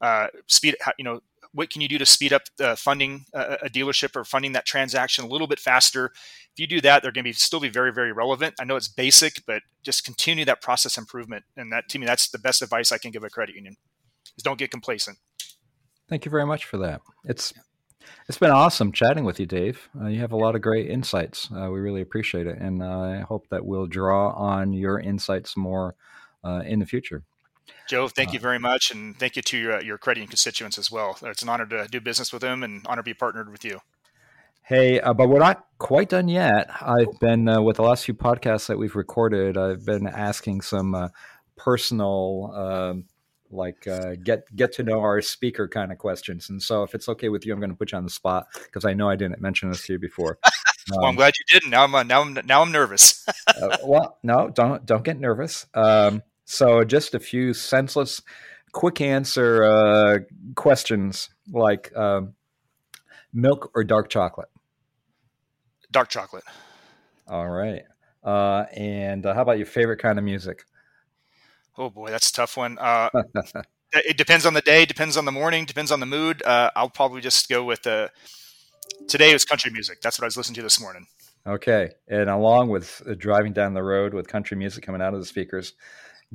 Uh, 0.00 0.28
speed 0.46 0.76
you 0.98 1.04
know 1.04 1.20
what 1.52 1.70
can 1.70 1.80
you 1.80 1.88
do 1.88 1.98
to 1.98 2.06
speed 2.06 2.32
up 2.32 2.42
uh, 2.60 2.76
funding 2.76 3.24
a, 3.34 3.58
a 3.62 3.68
dealership 3.68 4.14
or 4.16 4.24
funding 4.24 4.52
that 4.52 4.66
transaction 4.66 5.24
a 5.24 5.28
little 5.28 5.46
bit 5.46 5.58
faster? 5.58 6.06
If 6.52 6.58
you 6.58 6.66
do 6.66 6.80
that, 6.82 7.02
they're 7.02 7.12
going 7.12 7.24
to 7.24 7.28
be 7.28 7.32
still 7.32 7.60
be 7.60 7.68
very, 7.68 7.92
very 7.92 8.12
relevant. 8.12 8.54
I 8.60 8.64
know 8.64 8.76
it's 8.76 8.88
basic, 8.88 9.42
but 9.46 9.62
just 9.82 10.04
continue 10.04 10.44
that 10.44 10.62
process 10.62 10.96
improvement. 10.96 11.44
And 11.56 11.72
that 11.72 11.88
to 11.90 11.98
me, 11.98 12.06
that's 12.06 12.30
the 12.30 12.38
best 12.38 12.62
advice 12.62 12.92
I 12.92 12.98
can 12.98 13.10
give 13.10 13.24
a 13.24 13.30
credit 13.30 13.54
union 13.54 13.76
is 14.36 14.42
don't 14.42 14.58
get 14.58 14.70
complacent. 14.70 15.18
Thank 16.08 16.24
you 16.24 16.30
very 16.30 16.46
much 16.46 16.64
for 16.64 16.78
that. 16.78 17.00
It's 17.24 17.52
it's 18.28 18.38
been 18.38 18.50
awesome 18.50 18.92
chatting 18.92 19.24
with 19.24 19.38
you, 19.38 19.46
Dave. 19.46 19.88
Uh, 20.00 20.06
you 20.06 20.20
have 20.20 20.32
a 20.32 20.36
lot 20.36 20.54
of 20.54 20.62
great 20.62 20.88
insights. 20.88 21.48
Uh, 21.54 21.70
we 21.70 21.80
really 21.80 22.00
appreciate 22.00 22.46
it, 22.46 22.58
and 22.58 22.82
uh, 22.82 23.00
I 23.00 23.20
hope 23.20 23.48
that 23.50 23.64
we'll 23.64 23.86
draw 23.86 24.30
on 24.30 24.72
your 24.72 24.98
insights 24.98 25.56
more 25.56 25.94
uh, 26.44 26.62
in 26.64 26.78
the 26.78 26.86
future. 26.86 27.24
Joe, 27.88 28.08
thank 28.08 28.32
you 28.32 28.38
uh, 28.38 28.42
very 28.42 28.58
much, 28.58 28.90
and 28.90 29.18
thank 29.18 29.36
you 29.36 29.42
to 29.42 29.58
your, 29.58 29.82
your 29.82 29.98
credit 29.98 30.20
and 30.20 30.30
constituents 30.30 30.78
as 30.78 30.90
well. 30.90 31.18
It's 31.22 31.42
an 31.42 31.48
honor 31.48 31.66
to 31.66 31.88
do 31.88 32.00
business 32.00 32.32
with 32.32 32.42
them, 32.42 32.62
and 32.62 32.86
honor 32.86 33.02
to 33.02 33.04
be 33.04 33.14
partnered 33.14 33.50
with 33.50 33.64
you. 33.64 33.80
Hey, 34.62 35.00
uh, 35.00 35.12
but 35.12 35.28
we're 35.28 35.40
not 35.40 35.66
quite 35.78 36.08
done 36.08 36.28
yet. 36.28 36.70
I've 36.80 37.18
been 37.18 37.48
uh, 37.48 37.60
with 37.60 37.76
the 37.76 37.82
last 37.82 38.04
few 38.04 38.14
podcasts 38.14 38.68
that 38.68 38.78
we've 38.78 38.94
recorded. 38.94 39.58
I've 39.58 39.84
been 39.84 40.06
asking 40.06 40.60
some 40.60 40.94
uh, 40.94 41.08
personal, 41.56 42.52
um, 42.54 43.04
like 43.50 43.88
uh, 43.88 44.14
get 44.22 44.44
get 44.54 44.72
to 44.74 44.84
know 44.84 45.00
our 45.00 45.20
speaker 45.22 45.66
kind 45.66 45.90
of 45.90 45.98
questions. 45.98 46.50
And 46.50 46.62
so, 46.62 46.84
if 46.84 46.94
it's 46.94 47.08
okay 47.08 47.28
with 47.28 47.44
you, 47.44 47.52
I'm 47.52 47.58
going 47.58 47.70
to 47.70 47.76
put 47.76 47.90
you 47.90 47.98
on 47.98 48.04
the 48.04 48.10
spot 48.10 48.46
because 48.62 48.84
I 48.84 48.94
know 48.94 49.08
I 49.08 49.16
didn't 49.16 49.40
mention 49.40 49.70
this 49.70 49.84
to 49.86 49.94
you 49.94 49.98
before. 49.98 50.38
well, 50.92 51.06
I'm 51.06 51.16
glad 51.16 51.34
you 51.36 51.58
didn't. 51.58 51.70
Now 51.70 51.82
I'm 51.82 52.06
now 52.06 52.22
I'm 52.22 52.38
now 52.46 52.62
I'm 52.62 52.70
nervous. 52.70 53.26
Uh, 53.60 53.76
well, 53.84 54.18
no, 54.22 54.48
don't 54.48 54.86
don't 54.86 55.02
get 55.02 55.18
nervous. 55.18 55.66
Um, 55.74 56.22
so 56.50 56.82
just 56.82 57.14
a 57.14 57.20
few 57.20 57.54
senseless, 57.54 58.20
quick 58.72 59.00
answer 59.00 59.62
uh, 59.62 60.18
questions 60.56 61.30
like 61.52 61.96
um, 61.96 62.34
milk 63.32 63.70
or 63.72 63.84
dark 63.84 64.08
chocolate. 64.08 64.48
Dark 65.92 66.08
chocolate. 66.08 66.42
All 67.28 67.48
right. 67.48 67.82
Uh, 68.24 68.64
and 68.76 69.24
uh, 69.24 69.32
how 69.32 69.42
about 69.42 69.58
your 69.58 69.66
favorite 69.66 69.98
kind 69.98 70.18
of 70.18 70.24
music? 70.24 70.64
Oh 71.78 71.88
boy, 71.88 72.10
that's 72.10 72.30
a 72.30 72.32
tough 72.32 72.56
one. 72.56 72.78
Uh, 72.80 73.10
it 73.92 74.16
depends 74.16 74.44
on 74.44 74.54
the 74.54 74.60
day, 74.60 74.84
depends 74.84 75.16
on 75.16 75.26
the 75.26 75.32
morning, 75.32 75.64
depends 75.64 75.92
on 75.92 76.00
the 76.00 76.06
mood. 76.06 76.42
Uh, 76.44 76.70
I'll 76.74 76.90
probably 76.90 77.20
just 77.20 77.48
go 77.48 77.62
with 77.62 77.82
the. 77.82 77.92
Uh, 77.92 78.08
today 79.06 79.32
was 79.32 79.44
country 79.44 79.70
music. 79.70 80.00
That's 80.02 80.18
what 80.18 80.24
I 80.24 80.26
was 80.26 80.36
listening 80.36 80.56
to 80.56 80.62
this 80.62 80.80
morning. 80.80 81.06
Okay, 81.46 81.90
and 82.08 82.28
along 82.28 82.70
with 82.70 83.02
driving 83.18 83.52
down 83.52 83.72
the 83.72 83.82
road 83.84 84.12
with 84.12 84.26
country 84.26 84.56
music 84.56 84.84
coming 84.84 85.00
out 85.00 85.14
of 85.14 85.20
the 85.20 85.26
speakers, 85.26 85.74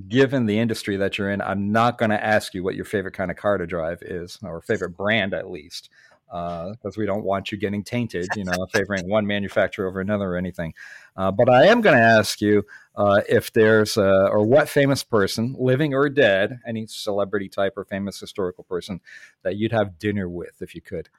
given 0.07 0.45
the 0.45 0.59
industry 0.59 0.97
that 0.97 1.17
you're 1.17 1.29
in, 1.29 1.41
I'm 1.41 1.71
not 1.71 1.97
going 1.97 2.11
to 2.11 2.23
ask 2.23 2.53
you 2.53 2.63
what 2.63 2.75
your 2.75 2.85
favorite 2.85 3.13
kind 3.13 3.31
of 3.31 3.37
car 3.37 3.57
to 3.57 3.65
drive 3.65 4.01
is, 4.01 4.37
or 4.43 4.61
favorite 4.61 4.97
brand 4.97 5.33
at 5.33 5.49
least, 5.49 5.89
because 6.27 6.77
uh, 6.85 6.97
we 6.97 7.05
don't 7.05 7.23
want 7.23 7.51
you 7.51 7.57
getting 7.57 7.83
tainted, 7.83 8.27
you 8.35 8.43
know, 8.43 8.65
favoring 8.73 9.07
one 9.07 9.25
manufacturer 9.25 9.87
over 9.87 10.01
another 10.01 10.33
or 10.33 10.37
anything. 10.37 10.73
Uh, 11.15 11.31
but 11.31 11.49
I 11.49 11.67
am 11.67 11.81
going 11.81 11.95
to 11.95 12.03
ask 12.03 12.41
you 12.41 12.65
uh, 12.95 13.21
if 13.29 13.53
there's, 13.53 13.95
a, 13.95 14.27
or 14.27 14.45
what 14.45 14.67
famous 14.67 15.03
person, 15.03 15.55
living 15.57 15.93
or 15.93 16.09
dead, 16.09 16.59
any 16.67 16.87
celebrity 16.87 17.47
type 17.47 17.73
or 17.77 17.85
famous 17.85 18.19
historical 18.19 18.65
person 18.65 18.99
that 19.43 19.55
you'd 19.55 19.71
have 19.71 19.97
dinner 19.97 20.27
with 20.27 20.61
if 20.61 20.75
you 20.75 20.81
could. 20.81 21.09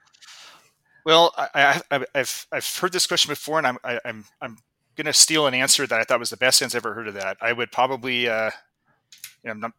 Well, 1.07 1.33
I, 1.37 1.81
have 2.15 2.47
I've 2.51 2.77
heard 2.81 2.93
this 2.93 3.07
question 3.07 3.31
before, 3.31 3.59
and 3.59 3.67
I'm 3.69 3.79
I, 3.85 3.93
am 3.93 4.01
i 4.05 4.09
am 4.09 4.25
i 4.41 4.45
am 4.47 4.57
going 4.97 5.07
to 5.07 5.13
steal 5.13 5.47
an 5.47 5.55
answer 5.55 5.87
that 5.87 6.01
I 6.01 6.05
thought 6.05 6.19
was 6.19 6.31
the 6.31 6.37
best 6.37 6.63
answer 6.63 6.79
I've 6.79 6.85
ever 6.85 6.95
heard 6.95 7.09
of 7.09 7.15
that. 7.15 7.37
I 7.41 7.53
would 7.53 7.71
probably, 7.71 8.29
uh, 8.29 8.51
you 9.43 9.49
know, 9.49 9.55
not, 9.55 9.73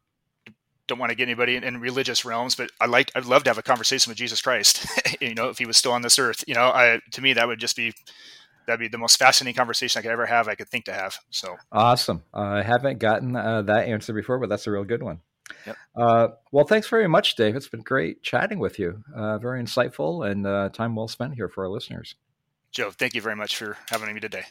don't 0.88 1.00
want 1.00 1.10
to 1.10 1.16
get 1.16 1.24
anybody 1.24 1.56
in, 1.56 1.64
in, 1.64 1.80
religious 1.80 2.24
realms, 2.26 2.56
but 2.56 2.72
I 2.80 2.86
like 2.86 3.12
I'd 3.16 3.26
love 3.26 3.44
to 3.44 3.50
have 3.50 3.58
a 3.58 3.64
conversation 3.64 4.10
with 4.10 4.18
Jesus 4.18 4.42
Christ. 4.42 4.86
you 5.22 5.36
know, 5.36 5.50
if 5.50 5.58
he 5.58 5.66
was 5.66 5.78
still 5.78 5.92
on 5.92 6.02
this 6.02 6.18
earth, 6.18 6.44
you 6.48 6.56
know, 6.56 6.64
I 6.64 7.00
to 7.12 7.22
me 7.22 7.34
that 7.34 7.48
would 7.48 7.60
just 7.60 7.76
be 7.76 7.94
that'd 8.66 8.80
be 8.80 8.88
the 8.88 8.98
most 8.98 9.18
fascinating 9.18 9.58
conversation 9.58 10.00
I 10.00 10.02
could 10.04 10.12
ever 10.12 10.26
have. 10.26 10.48
I 10.48 10.56
could 10.56 10.70
think 10.70 10.86
to 10.86 10.94
have. 10.94 11.18
So 11.30 11.58
awesome. 11.72 12.24
Uh, 12.34 12.40
I 12.40 12.64
haven't 12.64 13.00
gotten 13.00 13.36
uh, 13.36 13.64
that 13.64 13.88
answer 13.88 14.14
before, 14.14 14.40
but 14.40 14.50
that's 14.50 14.68
a 14.68 14.72
real 14.72 14.86
good 14.86 15.04
one. 15.04 15.20
Yep. 15.66 15.78
Uh, 15.96 16.28
well, 16.52 16.66
thanks 16.66 16.90
very 16.90 17.08
much, 17.08 17.36
Dave. 17.36 17.56
It's 17.56 17.70
been 17.70 17.82
great 17.82 18.22
chatting 18.22 18.60
with 18.60 18.80
you. 18.80 19.04
Uh, 19.16 19.38
very 19.38 19.62
insightful 19.62 20.30
and 20.30 20.46
uh, 20.46 20.70
time 20.70 20.96
well 20.96 21.08
spent 21.08 21.36
here 21.36 21.48
for 21.48 21.64
our 21.64 21.70
listeners. 21.70 22.16
Joe, 22.72 22.92
thank 22.92 23.16
you 23.16 23.22
very 23.22 23.36
much 23.36 23.56
for 23.56 23.78
having 23.90 24.14
me 24.14 24.20
today. 24.20 24.44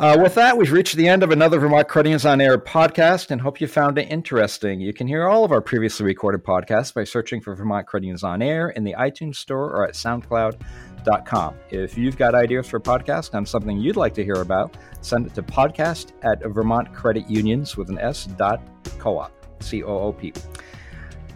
Uh, 0.00 0.18
with 0.20 0.34
that, 0.34 0.56
we've 0.56 0.72
reached 0.72 0.96
the 0.96 1.06
end 1.06 1.22
of 1.22 1.30
another 1.30 1.60
Vermont 1.60 1.86
Credit 1.86 2.08
Union's 2.08 2.26
on 2.26 2.40
Air 2.40 2.58
podcast 2.58 3.30
and 3.30 3.40
hope 3.40 3.60
you 3.60 3.68
found 3.68 3.96
it 3.96 4.10
interesting. 4.10 4.80
You 4.80 4.92
can 4.92 5.06
hear 5.06 5.28
all 5.28 5.44
of 5.44 5.52
our 5.52 5.60
previously 5.60 6.04
recorded 6.04 6.42
podcasts 6.42 6.92
by 6.92 7.04
searching 7.04 7.40
for 7.40 7.54
Vermont 7.54 7.86
Credit 7.86 8.06
Union's 8.06 8.24
on 8.24 8.42
Air 8.42 8.70
in 8.70 8.82
the 8.82 8.94
iTunes 8.98 9.36
Store 9.36 9.70
or 9.70 9.86
at 9.86 9.94
SoundCloud.com. 9.94 11.54
If 11.70 11.96
you've 11.96 12.16
got 12.16 12.34
ideas 12.34 12.68
for 12.68 12.78
a 12.78 12.80
podcast 12.80 13.34
on 13.36 13.46
something 13.46 13.78
you'd 13.78 13.94
like 13.94 14.14
to 14.14 14.24
hear 14.24 14.42
about, 14.42 14.76
send 15.00 15.26
it 15.26 15.34
to 15.36 15.44
podcast 15.44 16.12
at 16.22 16.42
Vermont 16.44 16.92
Credit 16.92 17.30
Unions 17.30 17.76
with 17.76 17.88
an 17.88 17.98
S 18.00 18.24
dot 18.24 18.60
co-op, 18.98 19.32
C-O-O-P. 19.62 20.32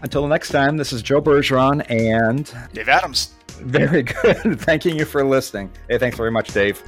Until 0.02 0.26
next 0.26 0.48
time, 0.48 0.76
this 0.76 0.92
is 0.92 1.00
Joe 1.02 1.22
Bergeron 1.22 1.88
and 1.88 2.52
Dave 2.72 2.88
Adams. 2.88 3.34
Very 3.61 4.02
good. 4.02 4.61
Thanking 4.61 4.96
you 4.96 5.04
for 5.04 5.22
listening. 5.24 5.70
Hey, 5.88 5.98
thanks 5.98 6.16
very 6.16 6.30
much, 6.30 6.52
Dave. 6.52 6.82